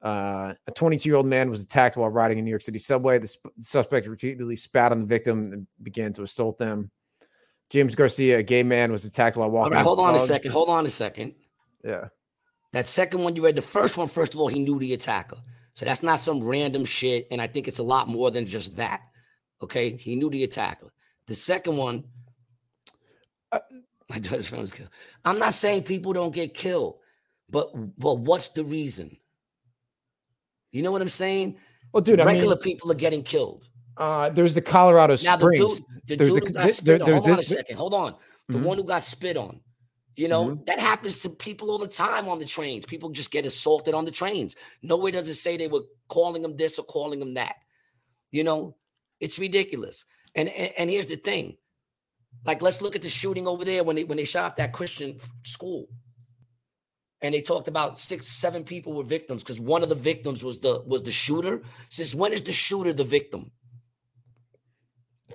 [0.04, 3.20] Uh, a 22 year old man was attacked while riding a New York City subway.
[3.20, 6.90] The sp- suspect repeatedly spat on the victim and began to assault them.
[7.70, 9.74] James Garcia, a gay man, was attacked while walking.
[9.74, 10.52] right, hold on a second.
[10.52, 11.36] Hold on a second.
[11.84, 12.06] Yeah.
[12.72, 15.38] That second one you read, the first one, first of all, he knew the attacker.
[15.74, 17.28] So that's not some random shit.
[17.32, 19.02] And I think it's a lot more than just that.
[19.62, 19.96] Okay.
[19.98, 20.92] He knew the attacker.
[21.28, 22.06] The second one,
[23.52, 23.60] Uh,
[24.10, 24.90] my daughter's friend was killed.
[25.26, 26.98] I'm not saying people don't get killed,
[27.50, 29.18] but but what's the reason?
[30.72, 31.58] You know what I'm saying?
[31.94, 33.64] Well, dude, I Regular mean, people are getting killed.
[33.98, 35.82] uh, there's the Colorado Now the dude, Springs.
[36.08, 37.22] the there's dude who got spit there- on.
[37.22, 37.76] Hold on a second.
[37.78, 38.16] Hold on.
[38.48, 38.64] The Mhm.
[38.64, 39.62] one who got spit on.
[40.16, 40.64] You know, Mm-hmm.
[40.66, 42.86] that happens to people all the time on the trains.
[42.86, 44.56] People just get assaulted on the trains.
[44.84, 47.56] Nowhere does it say they were calling them this or calling them that.
[48.32, 48.76] You know,
[49.20, 50.06] it's ridiculous.
[50.36, 51.58] And, and and here's the thing.
[52.46, 55.18] Like, let's look at the shooting over there when they when they shot that Christian
[55.44, 55.88] school.
[57.22, 60.60] And they talked about six, seven people were victims because one of the victims was
[60.60, 61.62] the was the shooter.
[61.90, 63.52] Since when is the shooter the victim?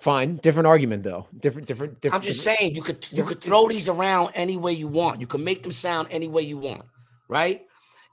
[0.01, 1.27] Fine, different argument though.
[1.39, 2.25] Different, different, different.
[2.25, 5.21] I'm just saying you could you could throw these around any way you want.
[5.21, 6.85] You can make them sound any way you want,
[7.29, 7.63] right?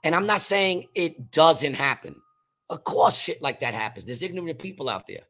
[0.04, 2.16] And I'm not saying it doesn't happen.
[2.68, 4.04] Of course, shit like that happens.
[4.04, 5.22] There's ignorant people out there.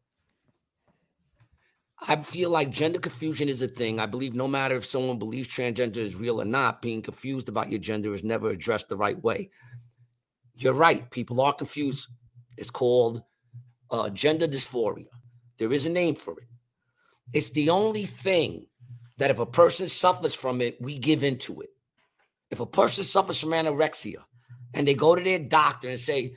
[2.08, 4.00] I feel like gender confusion is a thing.
[4.00, 7.70] I believe no matter if someone believes transgender is real or not, being confused about
[7.70, 9.50] your gender is never addressed the right way.
[10.54, 11.08] You're right.
[11.10, 12.08] People are confused.
[12.58, 13.22] It's called
[13.90, 15.06] uh, gender dysphoria.
[15.58, 16.48] There is a name for it.
[17.32, 18.66] It's the only thing
[19.18, 21.70] that if a person suffers from it, we give into it.
[22.50, 24.24] If a person suffers from anorexia
[24.74, 26.34] and they go to their doctor and say,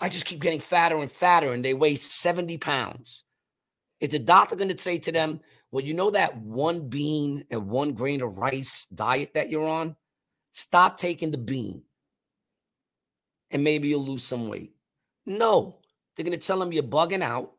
[0.00, 3.24] I just keep getting fatter and fatter, and they weigh 70 pounds,
[4.00, 7.68] is the doctor going to say to them, Well, you know that one bean and
[7.68, 9.96] one grain of rice diet that you're on?
[10.52, 11.82] Stop taking the bean
[13.50, 14.74] and maybe you'll lose some weight.
[15.26, 15.78] No,
[16.16, 17.52] they're going to tell them you're bugging out.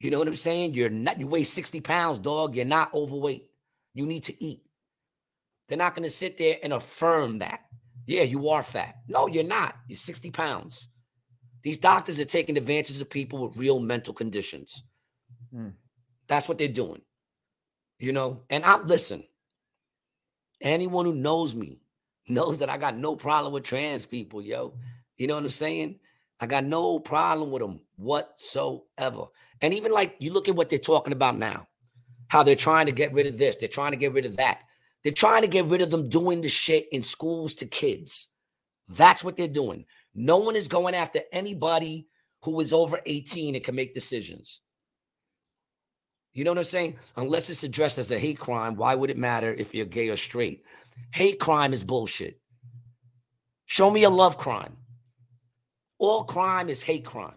[0.00, 0.74] You know what I'm saying?
[0.74, 2.54] You're not, you weigh 60 pounds, dog.
[2.54, 3.48] You're not overweight.
[3.94, 4.62] You need to eat.
[5.68, 7.60] They're not going to sit there and affirm that.
[8.06, 8.96] Yeah, you are fat.
[9.08, 9.74] No, you're not.
[9.88, 10.88] You're 60 pounds.
[11.62, 14.84] These doctors are taking advantage of people with real mental conditions.
[15.52, 15.68] Hmm.
[16.28, 17.02] That's what they're doing.
[17.98, 19.24] You know, and I'm listen.
[20.60, 21.80] Anyone who knows me
[22.28, 24.74] knows that I got no problem with trans people, yo.
[25.16, 25.98] You know what I'm saying?
[26.40, 29.26] I got no problem with them whatsoever.
[29.62, 31.66] And even like you look at what they're talking about now,
[32.28, 34.60] how they're trying to get rid of this, they're trying to get rid of that.
[35.02, 38.28] They're trying to get rid of them doing the shit in schools to kids.
[38.88, 39.86] That's what they're doing.
[40.14, 42.08] No one is going after anybody
[42.42, 44.60] who is over 18 and can make decisions.
[46.36, 46.98] You know what I'm saying?
[47.16, 50.18] Unless it's addressed as a hate crime, why would it matter if you're gay or
[50.18, 50.64] straight?
[51.12, 52.38] Hate crime is bullshit.
[53.64, 54.76] Show me a love crime.
[55.98, 57.36] All crime is hate crime.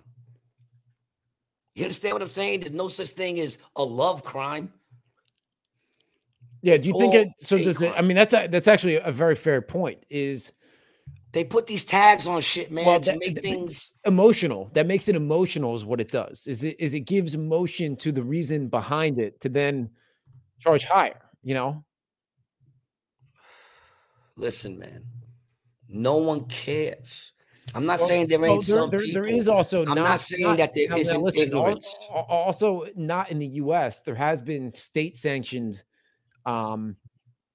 [1.76, 2.60] You understand what I'm saying?
[2.60, 4.74] There's no such thing as a love crime.
[6.62, 6.76] Yeah.
[6.76, 7.30] Do you think it?
[7.38, 7.94] So does it?
[7.96, 10.04] I mean, that's a, that's actually a very fair point.
[10.10, 10.52] Is
[11.32, 13.92] They put these tags on shit, man, Well, to that- make that- things.
[14.06, 14.72] emotional.
[14.74, 15.76] That makes it emotional.
[15.76, 16.48] Is what it does.
[16.48, 16.76] Is it?
[16.80, 19.92] Is it gives emotion to the reason behind it to then
[20.60, 21.22] charge higher.
[21.44, 21.86] You know.
[24.36, 25.04] Listen, man.
[25.88, 27.32] No one cares.
[27.76, 29.22] I'm not Well, saying there well, ain't some there, people.
[29.22, 31.96] there is also I'm not, not saying that there isn't listen, ignorance.
[32.10, 34.02] al- Also, not in the U.S.
[34.02, 35.84] There has been state-sanctioned
[36.48, 36.96] um,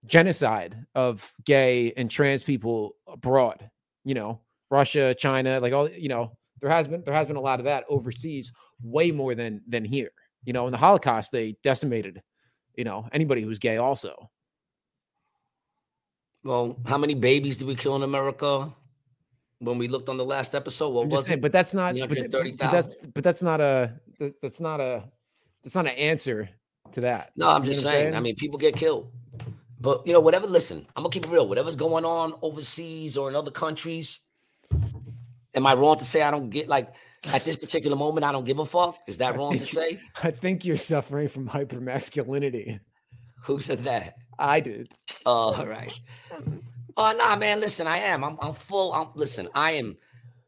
[0.07, 3.71] genocide of gay and trans people abroad.
[4.05, 4.41] You know,
[4.71, 5.89] Russia, China, like all.
[5.89, 8.53] You know, there has been there has been a lot of that overseas,
[8.83, 10.11] way more than than here.
[10.45, 12.23] You know, in the Holocaust, they decimated.
[12.77, 14.31] You know, anybody who's gay also.
[16.43, 18.71] Well, how many babies did we kill in America
[19.61, 20.91] when we looked on the last episode?
[20.91, 21.43] What I'm was saying, it?
[21.43, 21.97] but that's not.
[21.99, 23.95] But, but that's but that's not a
[24.43, 25.05] that's not a
[25.63, 26.51] that's not an answer
[26.93, 27.31] to that.
[27.37, 28.15] No, I'm You just I'm saying.
[28.15, 29.11] I mean, people get killed.
[29.85, 30.47] But you know, whatever.
[30.47, 31.47] Listen, I'm gonna keep it real.
[31.47, 34.21] Whatever's going on overseas or in other countries,
[35.55, 36.91] am I wrong to say I don't get like
[37.25, 38.97] at this particular moment I don't give a fuck?
[39.07, 40.01] Is that wrong to say?
[40.23, 42.81] I think you're suffering from hypermasculinity.
[43.43, 44.15] Who said that?
[44.39, 44.91] I did.
[45.27, 45.93] Oh, all right.
[46.97, 47.61] Oh, nah, man.
[47.61, 48.25] Listen, I am.
[48.25, 48.91] I'm, I'm full.
[48.95, 49.51] I'm listen.
[49.55, 49.99] I am.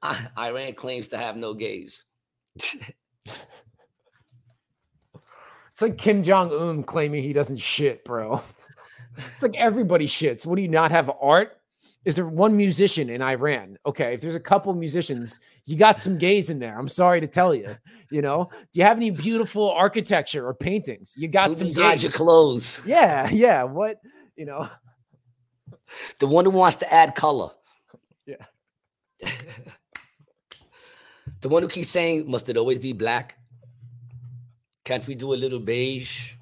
[0.01, 2.05] I, Iran claims to have no gays.
[2.55, 2.77] It's
[5.83, 8.41] like Kim Jong Un claiming he doesn't shit, bro.
[9.17, 10.47] It's like everybody shits.
[10.47, 11.59] What do you not have art?
[12.05, 13.79] Is there one musician in Iran?
[13.85, 16.79] Okay, if there's a couple musicians, you got some gays in there.
[16.79, 17.75] I'm sorry to tell you.
[18.11, 21.15] You know, do you have any beautiful architecture or paintings?
[21.17, 22.03] You got Who some designs gays.
[22.05, 22.81] your clothes?
[22.87, 23.65] Yeah, yeah.
[23.65, 23.97] What
[24.37, 24.69] you know?
[26.21, 27.51] The one who wants to add color.
[28.25, 28.45] Yeah.
[31.41, 33.37] the one who keeps saying, "Must it always be black?
[34.85, 36.36] Can't we do a little beige?"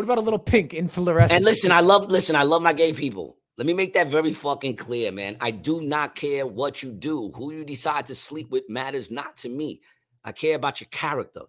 [0.00, 1.36] What about a little pink in fluorescent?
[1.36, 3.36] And listen, I love listen, I love my gay people.
[3.58, 5.36] Let me make that very fucking clear, man.
[5.42, 7.30] I do not care what you do.
[7.34, 9.82] Who you decide to sleep with matters not to me.
[10.24, 11.42] I care about your character.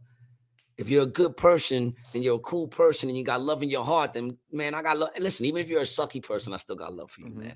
[0.77, 3.69] If you're a good person and you're a cool person and you got love in
[3.69, 5.11] your heart, then man, I got love.
[5.15, 7.39] And listen, even if you're a sucky person, I still got love for you, mm-hmm.
[7.39, 7.55] man.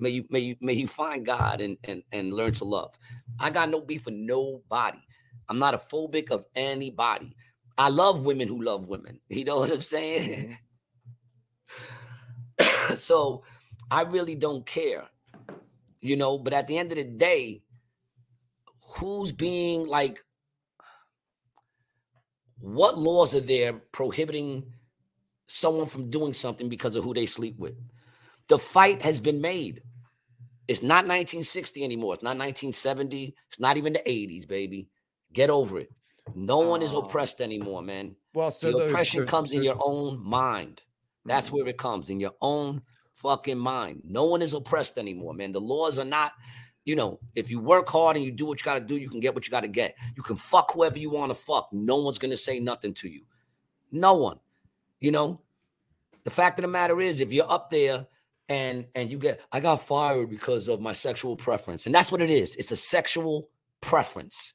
[0.00, 2.98] May you may you may you find God and and and learn to love.
[3.38, 4.98] I got no beef with nobody.
[5.48, 7.36] I'm not a phobic of anybody.
[7.78, 9.20] I love women who love women.
[9.28, 10.58] You know what I'm saying?
[12.60, 12.94] Mm-hmm.
[12.96, 13.44] so
[13.90, 15.04] I really don't care,
[16.00, 16.38] you know.
[16.38, 17.62] But at the end of the day,
[18.98, 20.18] who's being like
[22.62, 24.72] What laws are there prohibiting
[25.48, 27.74] someone from doing something because of who they sleep with?
[28.48, 29.82] The fight has been made.
[30.68, 32.14] It's not 1960 anymore.
[32.14, 33.34] It's not 1970.
[33.48, 34.88] It's not even the 80s, baby.
[35.32, 35.90] Get over it.
[36.34, 36.98] No one is Oh.
[36.98, 38.16] oppressed anymore, man.
[38.34, 40.82] Well, so the oppression there's- comes in your own mind.
[41.24, 41.52] That's mm.
[41.52, 42.82] where it comes in your own
[43.14, 44.02] fucking mind.
[44.04, 45.52] No one is oppressed anymore, man.
[45.52, 46.32] The laws are not,
[46.84, 49.08] you know, if you work hard and you do what you got to do, you
[49.08, 49.96] can get what you got to get.
[50.16, 51.68] You can fuck whoever you want to fuck.
[51.72, 53.22] No one's going to say nothing to you.
[53.90, 54.40] No one.
[55.00, 55.40] You know,
[56.24, 58.06] the fact of the matter is, if you're up there
[58.48, 62.22] and and you get, I got fired because of my sexual preference, and that's what
[62.22, 62.56] it is.
[62.56, 63.48] It's a sexual
[63.80, 64.54] preference.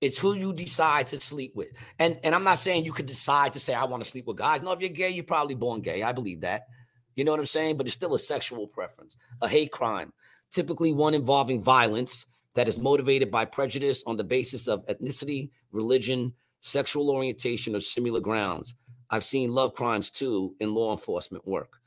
[0.00, 1.68] It's who you decide to sleep with.
[1.98, 4.36] And and I'm not saying you could decide to say I want to sleep with
[4.36, 4.62] guys.
[4.62, 6.02] No, if you're gay, you're probably born gay.
[6.02, 6.66] I believe that.
[7.14, 7.78] You know what I'm saying?
[7.78, 10.12] But it's still a sexual preference, a hate crime,
[10.50, 16.34] typically one involving violence that is motivated by prejudice on the basis of ethnicity, religion,
[16.60, 18.74] sexual orientation, or similar grounds.
[19.08, 21.78] I've seen love crimes too in law enforcement work.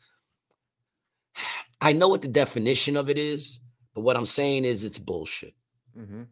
[1.82, 3.60] I know what the definition of it is,
[3.94, 5.54] but what I'm saying is it's bullshit.
[5.98, 6.28] Mhm.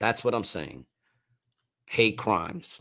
[0.00, 0.86] That's what I'm saying.
[1.92, 2.80] Hate crimes.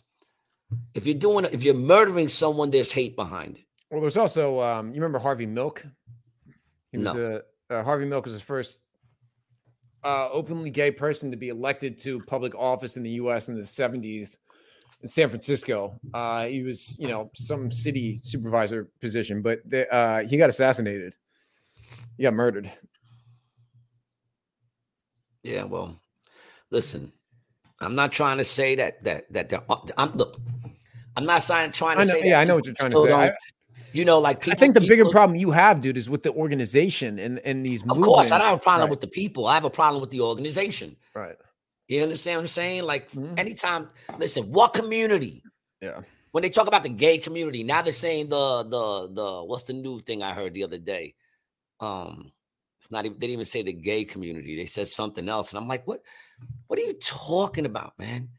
[0.93, 3.65] If you're doing, if you're murdering someone, there's hate behind it.
[3.89, 5.85] Well, there's also um, you remember Harvey Milk?
[6.93, 7.13] He was No.
[7.13, 8.79] the uh, Harvey Milk was the first
[10.05, 13.49] uh, openly gay person to be elected to public office in the U.S.
[13.49, 14.37] in the 70s
[15.01, 15.99] in San Francisco.
[16.13, 21.13] Uh, he was, you know, some city supervisor position, but the, uh, he got assassinated.
[22.15, 22.71] He got murdered.
[25.43, 25.99] Yeah, well,
[26.69, 27.11] listen,
[27.81, 29.61] I'm not trying to say that that that they're.
[29.97, 30.37] I'm look.
[31.17, 32.21] I'm not trying to know, say.
[32.21, 33.11] that yeah, I know what you're trying to say.
[33.11, 33.33] I-
[33.93, 34.55] you know, like people.
[34.55, 37.83] I think the bigger problem you have, dude, is with the organization and and these.
[37.89, 39.47] Of course, I don't have a problem Right, with the people.
[39.47, 40.95] I have a problem with the organization.
[41.13, 41.35] Right.
[41.89, 42.83] You understand what I'm saying?
[42.83, 43.37] Like Mhm.
[43.37, 45.43] anytime, listen, what community?
[45.81, 46.01] Yeah.
[46.31, 49.73] When they talk about the gay community, now they're saying the the the what's the
[49.73, 51.15] new thing I heard the other day?
[51.81, 52.31] Um,
[52.79, 54.55] it's not even they didn't even say the gay community.
[54.55, 55.99] They said something else, and I'm like, what?
[56.67, 58.29] What are you talking about, man?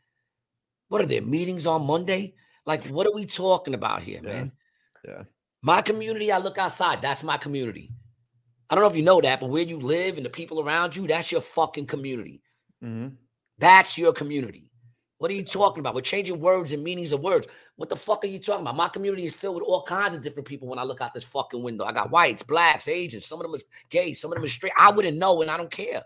[0.88, 2.34] What are there meetings on Monday?
[2.66, 4.32] Like, what are we talking about here, Yeah.
[4.32, 4.52] man?
[5.06, 5.22] Yeah.
[5.62, 7.02] My community, I look outside.
[7.02, 7.90] That's my community.
[8.68, 10.96] I don't know if you know that, but where you live and the people around
[10.96, 12.42] you, that's your fucking community.
[12.82, 13.16] Mhm.
[13.58, 14.70] That's your community.
[15.18, 15.94] What are you talking about?
[15.94, 17.46] We're changing words and meanings of words.
[17.76, 18.74] What the fuck are you talking about?
[18.76, 21.22] My community is filled with all kinds of different people when I look out this
[21.22, 21.84] fucking window.
[21.84, 24.72] I got whites, blacks, Asians, some of them is gay, some of them is straight.
[24.76, 26.02] I wouldn't know and I don't care.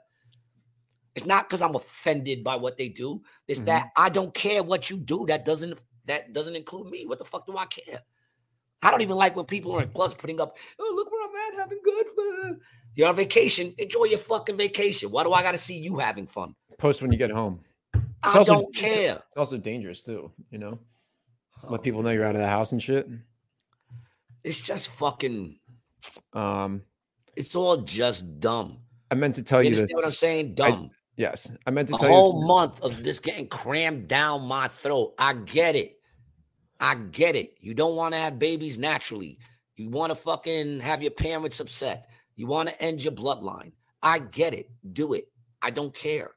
[1.16, 3.22] It's not because I'm offended by what they do.
[3.48, 5.24] It's that I don't care what you do.
[5.26, 7.06] That doesn't that doesn't include me.
[7.06, 8.00] What the fuck do I care?
[8.82, 11.54] I don't even like when people are in clubs putting up, oh, look where I'm
[11.54, 12.60] at, having good fun.
[12.94, 13.74] You're on vacation.
[13.78, 15.10] Enjoy your fucking vacation.
[15.10, 16.54] Why do I got to see you having fun?
[16.78, 17.60] Post when you get home.
[18.22, 19.22] I also- don't it's- care.
[19.28, 20.78] It's also dangerous too, you know.
[21.64, 23.08] Oh, Let people know you're out of the house and shit.
[24.44, 25.58] It's just fucking.
[26.34, 26.82] Um,
[27.34, 28.78] It's all just dumb.
[29.10, 29.90] I meant to tell You you this.
[29.92, 30.54] what I'm saying?
[30.54, 30.90] Dumb.
[31.16, 32.14] Yes, I meant to A tell you.
[32.14, 35.14] A whole this- month of this getting crammed down my throat.
[35.18, 35.98] I get it.
[36.78, 37.54] I get it.
[37.58, 39.38] You don't want to have babies naturally.
[39.76, 42.08] You want to fucking have your parents upset.
[42.34, 43.72] You want to end your bloodline.
[44.02, 44.70] I get it.
[44.92, 45.28] Do it.
[45.62, 46.32] I don't care.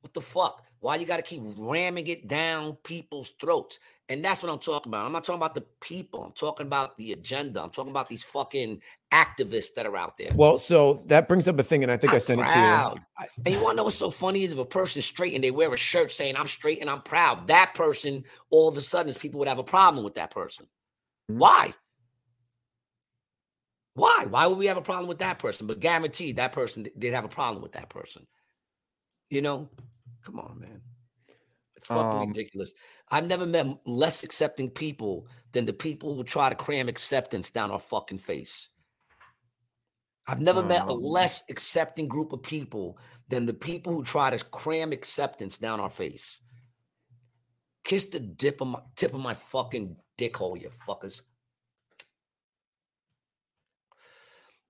[0.00, 0.64] What the fuck?
[0.80, 3.78] Why you got to keep ramming it down people's throats?
[4.10, 5.06] And that's what I'm talking about.
[5.06, 6.22] I'm not talking about the people.
[6.22, 7.62] I'm talking about the agenda.
[7.62, 10.30] I'm talking about these fucking activists that are out there.
[10.34, 12.98] Well, so that brings up a thing, and I think I I'm sent it to
[12.98, 13.26] you.
[13.46, 15.50] And you want to know what's so funny is if a person's straight and they
[15.50, 19.08] wear a shirt saying I'm straight and I'm proud, that person all of a sudden
[19.08, 20.66] is people would have a problem with that person.
[21.30, 21.38] Mm-hmm.
[21.38, 21.72] Why?
[23.94, 24.26] Why?
[24.28, 25.66] Why would we have a problem with that person?
[25.66, 28.26] But guaranteed that person did have a problem with that person.
[29.30, 29.70] You know?
[30.24, 30.82] Come on, man.
[31.76, 32.72] It's fucking Um, ridiculous.
[33.10, 37.70] I've never met less accepting people than the people who try to cram acceptance down
[37.70, 38.68] our fucking face.
[40.26, 42.98] I've never met a Um, less accepting group of people
[43.28, 46.40] than the people who try to cram acceptance down our face.
[47.82, 51.22] Kiss the dip of my tip of my fucking dick hole, you fuckers.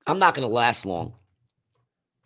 [0.06, 1.14] I'm not gonna last long.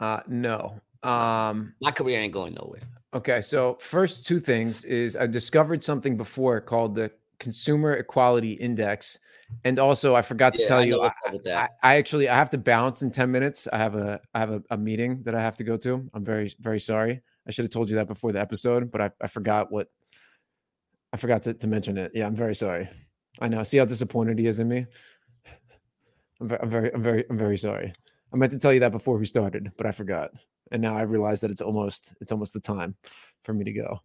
[0.00, 0.80] Uh, no.
[1.02, 2.82] Um, My career ain't going nowhere.
[3.14, 9.18] Okay, so first two things is I discovered something before called the Consumer Equality Index,
[9.64, 11.68] and also I forgot to Yeah, tell I you I, what's up with I.
[11.82, 13.68] I actually I have to bounce in ten minutes.
[13.72, 16.09] I have a I have a, a meeting that I have to go to.
[16.14, 17.22] I'm very very sorry.
[17.47, 19.89] I should have told you that before the episode, but I, I forgot what
[21.12, 22.12] I forgot to, to mention it.
[22.14, 22.89] Yeah, I'm very sorry.
[23.40, 23.62] I know.
[23.62, 24.85] See how disappointed he is in me.
[26.40, 27.93] I'm, ve- I'm very I'm very I'm very sorry.
[28.32, 30.32] I meant to tell you that before we started, but I forgot.
[30.70, 32.95] And now I realize that it's almost it's almost the time
[33.45, 34.01] for me to go.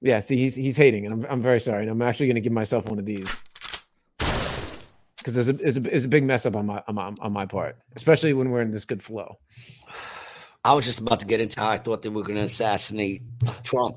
[0.00, 1.82] Yeah, see, he's he's hating, and I'm I'm very sorry.
[1.82, 3.34] And I'm actually going to give myself one of these
[5.26, 7.32] because there's a, there's a there's a big mess up on my, on my on
[7.32, 9.38] my part, especially when we're in this good flow.
[10.64, 13.22] I was just about to get into how I thought they were going to assassinate
[13.62, 13.96] Trump.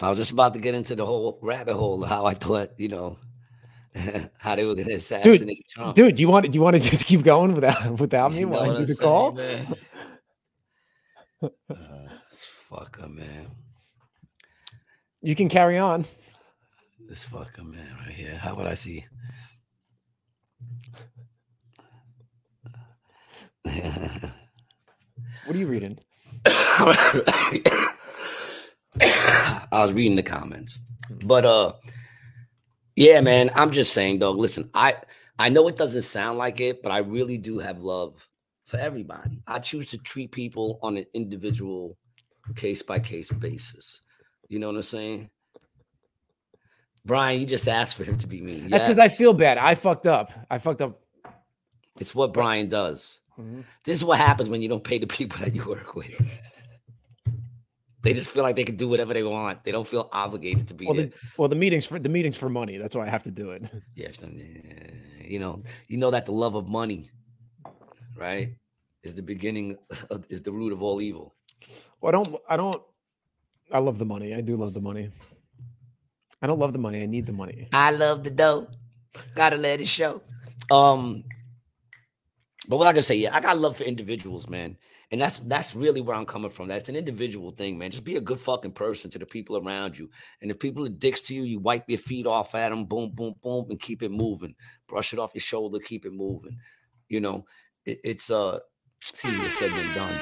[0.00, 2.78] I was just about to get into the whole rabbit hole of how I thought,
[2.78, 3.18] you know,
[4.38, 5.94] how they were going to assassinate Dude, Trump.
[5.94, 8.48] dude, do you want do you want to just keep going without without me You
[8.48, 9.32] while I do the call?
[9.32, 9.74] man?
[11.42, 11.48] Uh,
[12.30, 13.46] this fucker, man.
[15.20, 16.04] You can carry on.
[17.08, 18.36] This fucker, man, right here.
[18.36, 19.04] How would I see?
[25.44, 25.98] What are you reading?
[26.46, 27.90] I
[29.72, 30.78] was reading the comments.
[31.24, 31.72] But uh
[32.96, 34.36] yeah, man, I'm just saying, dog.
[34.38, 34.96] Listen, I
[35.38, 38.28] I know it doesn't sound like it, but I really do have love
[38.66, 39.42] for everybody.
[39.46, 41.96] I choose to treat people on an individual
[42.54, 44.02] case by case basis.
[44.48, 45.30] You know what I'm saying?
[47.04, 48.68] Brian, you just asked for him to be mean.
[48.68, 49.58] That's because I feel bad.
[49.58, 50.32] I fucked up.
[50.50, 51.00] I fucked up.
[52.00, 53.20] it's what Brian does.
[53.38, 53.64] Mhm.
[53.84, 56.10] This is what happens when you don't pay the people that you work with.
[58.02, 59.62] They just feel like they can do whatever they want.
[59.64, 61.06] They don't feel obligated to be Well, there.
[61.06, 62.76] the, well, the meetings for the meetings for money.
[62.76, 63.62] That's why I have to do it.
[63.94, 64.20] Yes,
[65.24, 67.10] you know, you know that the love of money,
[68.16, 68.48] right,
[69.02, 69.78] is the beginning,
[70.10, 71.34] of, is the root of all evil.
[72.00, 72.28] Well, I don't.
[72.48, 72.82] I don't.
[73.70, 74.34] I love the money.
[74.34, 75.10] I do love the money.
[76.42, 77.02] I don't love the money.
[77.02, 77.68] I need the money.
[77.72, 78.66] I love the dough.
[79.36, 80.22] Gotta let it show.
[80.70, 81.24] Um,
[82.66, 84.76] but what I can say, yeah, I got love for individuals, man,
[85.12, 86.68] and that's that's really where I'm coming from.
[86.68, 87.90] That's an individual thing, man.
[87.90, 90.10] Just be a good fucking person to the people around you,
[90.40, 93.10] and if people are dicks to you, you wipe your feet off at them, boom,
[93.14, 94.54] boom, boom, and keep it moving.
[94.88, 96.56] Brush it off your shoulder, keep it moving.
[97.08, 97.44] You know,
[97.84, 98.58] it, it's uh,
[99.10, 100.20] it's easier said than done.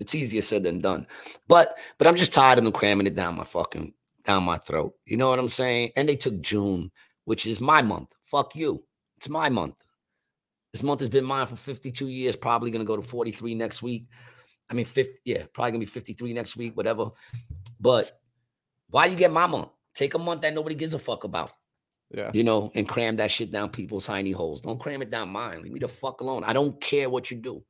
[0.00, 1.06] It's easier said than done.
[1.48, 4.94] But but I'm just tired of them cramming it down my fucking down my throat.
[5.06, 5.92] You know what I'm saying?
[5.96, 6.90] And they took June,
[7.24, 8.14] which is my month.
[8.24, 8.84] Fuck you.
[9.16, 9.76] It's my month.
[10.76, 14.08] This month has been mine for 52 years, probably gonna go to 43 next week.
[14.68, 17.12] I mean, 50, yeah, probably gonna be 53 next week, whatever.
[17.80, 18.20] But
[18.90, 19.70] why you get my month?
[19.94, 21.52] Take a month that nobody gives a fuck about,
[22.10, 22.30] Yeah.
[22.34, 24.60] you know, and cram that shit down people's tiny holes.
[24.60, 25.62] Don't cram it down mine.
[25.62, 26.44] Leave me the fuck alone.
[26.44, 27.64] I don't care what you do.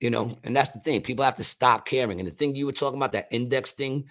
[0.00, 1.02] You know, and that's the thing.
[1.02, 2.18] People have to stop caring.
[2.18, 4.08] And the thing you were talking about, that index thing,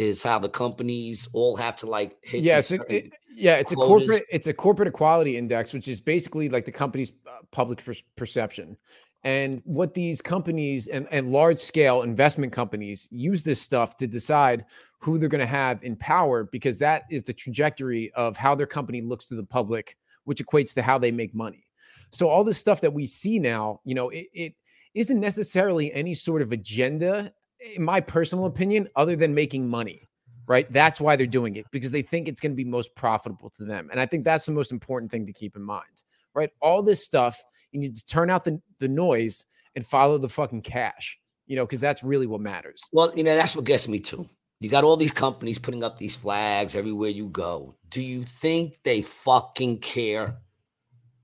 [0.00, 2.42] is how the companies all have to like hit.
[2.42, 6.00] Yeah, it's a, it- yeah, it's a corporate it's a corporate equality index, which is
[6.00, 8.76] basically like the company's uh, public per- perception.
[9.24, 14.64] And what these companies and, and large scale investment companies use this stuff to decide
[15.00, 18.66] who they're going to have in power because that is the trajectory of how their
[18.66, 21.64] company looks to the public, which equates to how they make money.
[22.10, 24.54] So all this stuff that we see now, you know, it, it
[24.94, 27.32] isn't necessarily any sort of agenda,
[27.76, 30.06] in my personal opinion, other than making money
[30.46, 30.72] right?
[30.72, 33.64] That's why they're doing it because they think it's going to be most profitable to
[33.64, 33.88] them.
[33.92, 36.02] And I think that's the most important thing to keep in mind,
[36.34, 36.50] right?
[36.60, 39.46] All this stuff, you need to turn out the, the noise
[39.76, 42.82] and follow the fucking cash, you know, because that's really what matters.
[42.90, 44.28] Well, you know, that's what gets me too.
[44.58, 47.76] You got all these companies putting up these flags everywhere you go.
[47.88, 50.36] Do you think they fucking care?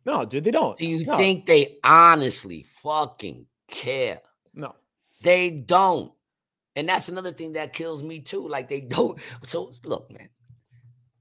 [0.04, 0.78] No, dude, they don't.
[0.78, 1.16] Do you No.
[1.16, 4.20] think they honestly fucking care?
[4.54, 4.76] No.
[5.22, 6.12] They don't.
[6.76, 8.46] And that's another thing that kills me too.
[8.46, 9.18] Like they don't.
[9.44, 10.28] So look, man,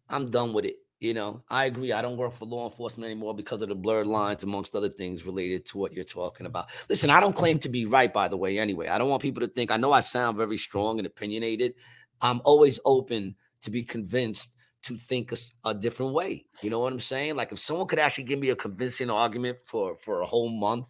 [0.10, 0.76] I'm done with it.
[0.99, 1.91] You know, I agree.
[1.91, 5.26] I don't work for law enforcement anymore because of the blurred lines, amongst other things
[5.26, 6.69] related to what you're talking about.
[6.90, 8.88] Listen, I don't claim to be right, by the way, anyway.
[8.88, 11.76] I don't want people to think I know I sound very strong and opinionated.
[12.22, 15.34] I'm always open to be convinced to think
[15.65, 16.45] a different way.
[16.61, 17.36] You know what I'm saying?
[17.36, 20.88] Like if someone could actually give me a convincing argument for for a whole month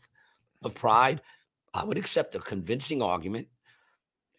[0.63, 1.21] of pride,
[1.73, 3.47] I would accept a convincing argument.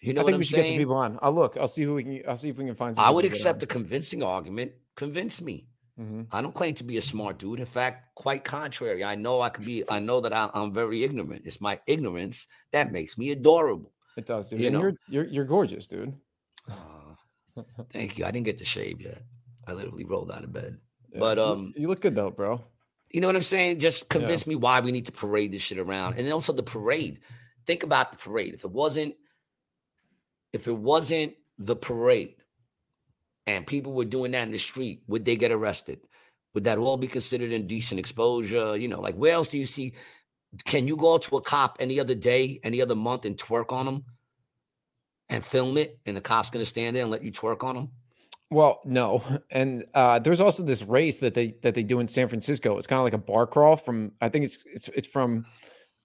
[0.00, 1.18] You know I think I'm we should get some people on.
[1.22, 1.56] I'll look.
[1.56, 2.22] I'll see who we can.
[2.28, 2.98] I'll see if we can find.
[2.98, 4.72] I would accept a convincing argument.
[4.94, 5.66] Convince me.
[5.98, 6.26] Mhm.
[6.30, 7.58] I don't claim to be a smart dude.
[7.58, 9.02] In fact, quite contrary.
[9.02, 9.82] I know I could be.
[9.88, 11.46] I know that I, I'm very ignorant.
[11.46, 13.92] It's my ignorance that makes me adorable.
[14.16, 14.60] It does, dude.
[14.60, 14.80] you and know.
[14.80, 16.14] you're you're you're gorgeous, dude.
[16.70, 18.26] Uh, thank you.
[18.26, 19.22] I didn't get to shave yet.
[19.66, 20.78] I literally rolled out of bed.
[21.12, 22.62] Yeah, But um, you look good though, bro.
[23.10, 23.80] You know what I'm saying?
[23.80, 26.16] Just convince me why we need to parade this shit around.
[26.18, 27.20] And then also the parade.
[27.66, 28.52] Think about the parade.
[28.52, 29.14] If it wasn't,
[30.56, 32.34] if it wasn't the parade
[33.46, 36.00] and people were doing that in the street, would they get arrested?
[36.54, 38.74] Would that all be considered indecent exposure?
[38.74, 39.92] You know, like where else do you see?
[40.64, 43.84] Can you go to a cop any other day, any other month and twerk on
[43.84, 44.04] them
[45.28, 45.98] and film it?
[46.06, 47.90] And the cop's gonna stand there and let you twerk on them?
[48.48, 52.28] Well, no, and uh, there's also this race that they that they do in San
[52.28, 52.78] Francisco.
[52.78, 55.44] It's kind of like a bar crawl from I think it's it's it's from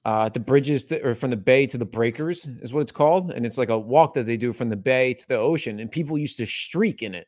[0.03, 3.32] uh, the bridges to, or from the bay to the breakers is what it's called,
[3.32, 5.91] and it's like a walk that they do from the bay to the ocean, and
[5.91, 7.28] people used to streak in it.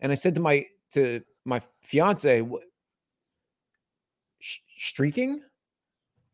[0.00, 2.62] And I said to my to my fiance, "What
[4.40, 5.40] sh- streaking?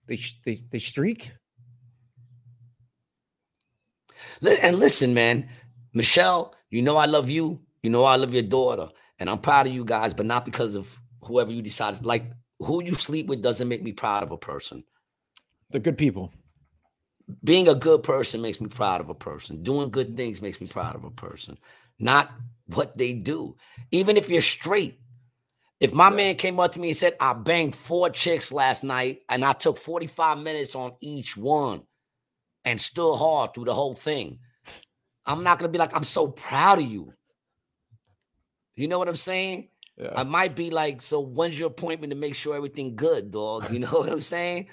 [0.06, 1.30] They they they streak."
[4.62, 5.48] And listen, man,
[5.92, 7.60] Michelle, you know I love you.
[7.82, 8.88] You know I love your daughter,
[9.18, 12.02] and I'm proud of you guys, but not because of whoever you decide.
[12.02, 14.84] Like who you sleep with doesn't make me proud of a person.
[15.70, 16.32] They're good people.
[17.42, 19.62] Being a good person makes me proud of a person.
[19.62, 21.58] Doing good things makes me proud of a person,
[21.98, 22.30] not
[22.66, 23.56] what they do.
[23.90, 25.00] Even if you're straight.
[25.78, 29.18] If my man came up to me and said, I banged four chicks last night
[29.28, 31.82] and I took 45 minutes on each one
[32.64, 34.38] and stood hard through the whole thing,
[35.26, 37.12] I'm not going to be like, I'm so proud of you.
[38.74, 39.68] You know what I'm saying?
[40.14, 43.70] I might be like, so when's your appointment to make sure everything good, dog?
[43.70, 44.68] You know what I'm saying?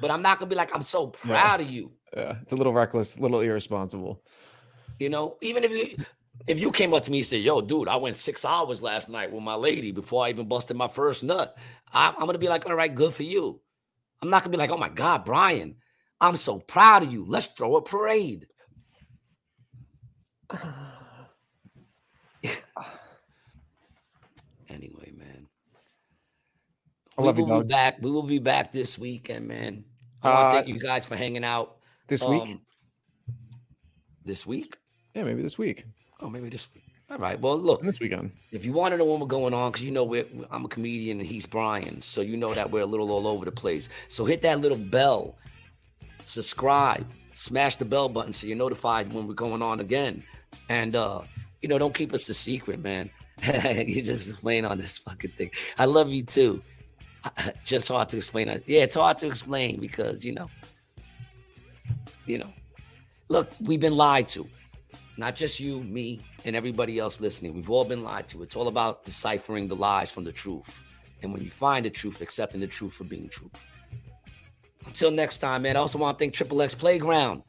[0.00, 1.92] But I'm not gonna be like, I'm so proud of you.
[2.16, 4.22] Yeah, it's a little reckless, a little irresponsible.
[4.98, 6.04] You know, even if you
[6.46, 9.08] if you came up to me and said, "Yo, dude, I went six hours last
[9.08, 11.56] night with my lady before I even busted my first nut,"
[11.92, 13.60] I, I'm gonna be like, "All right, good for you."
[14.22, 15.76] I'm not gonna be like, "Oh my God, Brian,
[16.20, 17.24] I'm so proud of you.
[17.26, 18.46] Let's throw a parade."
[24.68, 25.48] anyway, man,
[27.18, 27.96] I we love you, will be back.
[28.00, 29.84] We will be back this weekend, man.
[30.22, 31.76] I want Uh, to thank you guys for hanging out
[32.08, 32.42] This week?
[32.42, 32.60] Um,
[34.24, 34.76] This week?
[35.14, 35.84] Yeah, maybe this week.
[36.20, 36.82] Oh, maybe this week.
[37.10, 37.40] All right.
[37.40, 38.32] Well, look, this weekend.
[38.50, 40.68] If you want to know when we're going on, because you know we're, I'm a
[40.68, 43.88] comedian and he's Brian, so you know that we're a little all over the place.
[44.08, 45.36] So hit that little bell,
[46.26, 50.24] subscribe, smash the bell button so you're notified when we're going on again.
[50.68, 51.20] And uh,
[51.62, 53.10] you know, don't keep us a secret, man.
[53.42, 55.50] you're just playing on this fucking thing.
[55.78, 56.62] I love you too.
[57.64, 58.48] Just hard to explain.
[58.66, 60.50] Yeah, it's hard to explain because you know,
[62.26, 62.52] you know,
[63.28, 64.48] look, we've been lied to.
[65.18, 67.54] Not just you, me, and everybody else listening.
[67.54, 68.42] We've all been lied to.
[68.42, 70.78] It's all about deciphering the lies from the truth.
[71.22, 73.50] And when you find the truth, accepting the truth for being true.
[74.84, 75.76] Until next time, man.
[75.76, 77.42] I also want to thank Triple X Playground,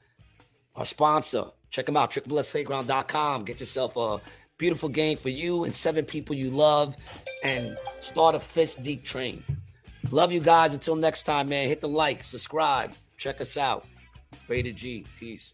[0.76, 1.46] our sponsor.
[1.70, 3.44] Check them out, triplexplayground.com.
[3.44, 4.22] Get yourself a
[4.58, 6.96] beautiful game for you and seven people you love
[7.44, 9.44] and start a fist deep train.
[10.12, 10.74] Love you guys.
[10.74, 11.68] Until next time, man.
[11.68, 13.86] Hit the like, subscribe, check us out.
[14.48, 15.06] Rated G.
[15.20, 15.54] Peace.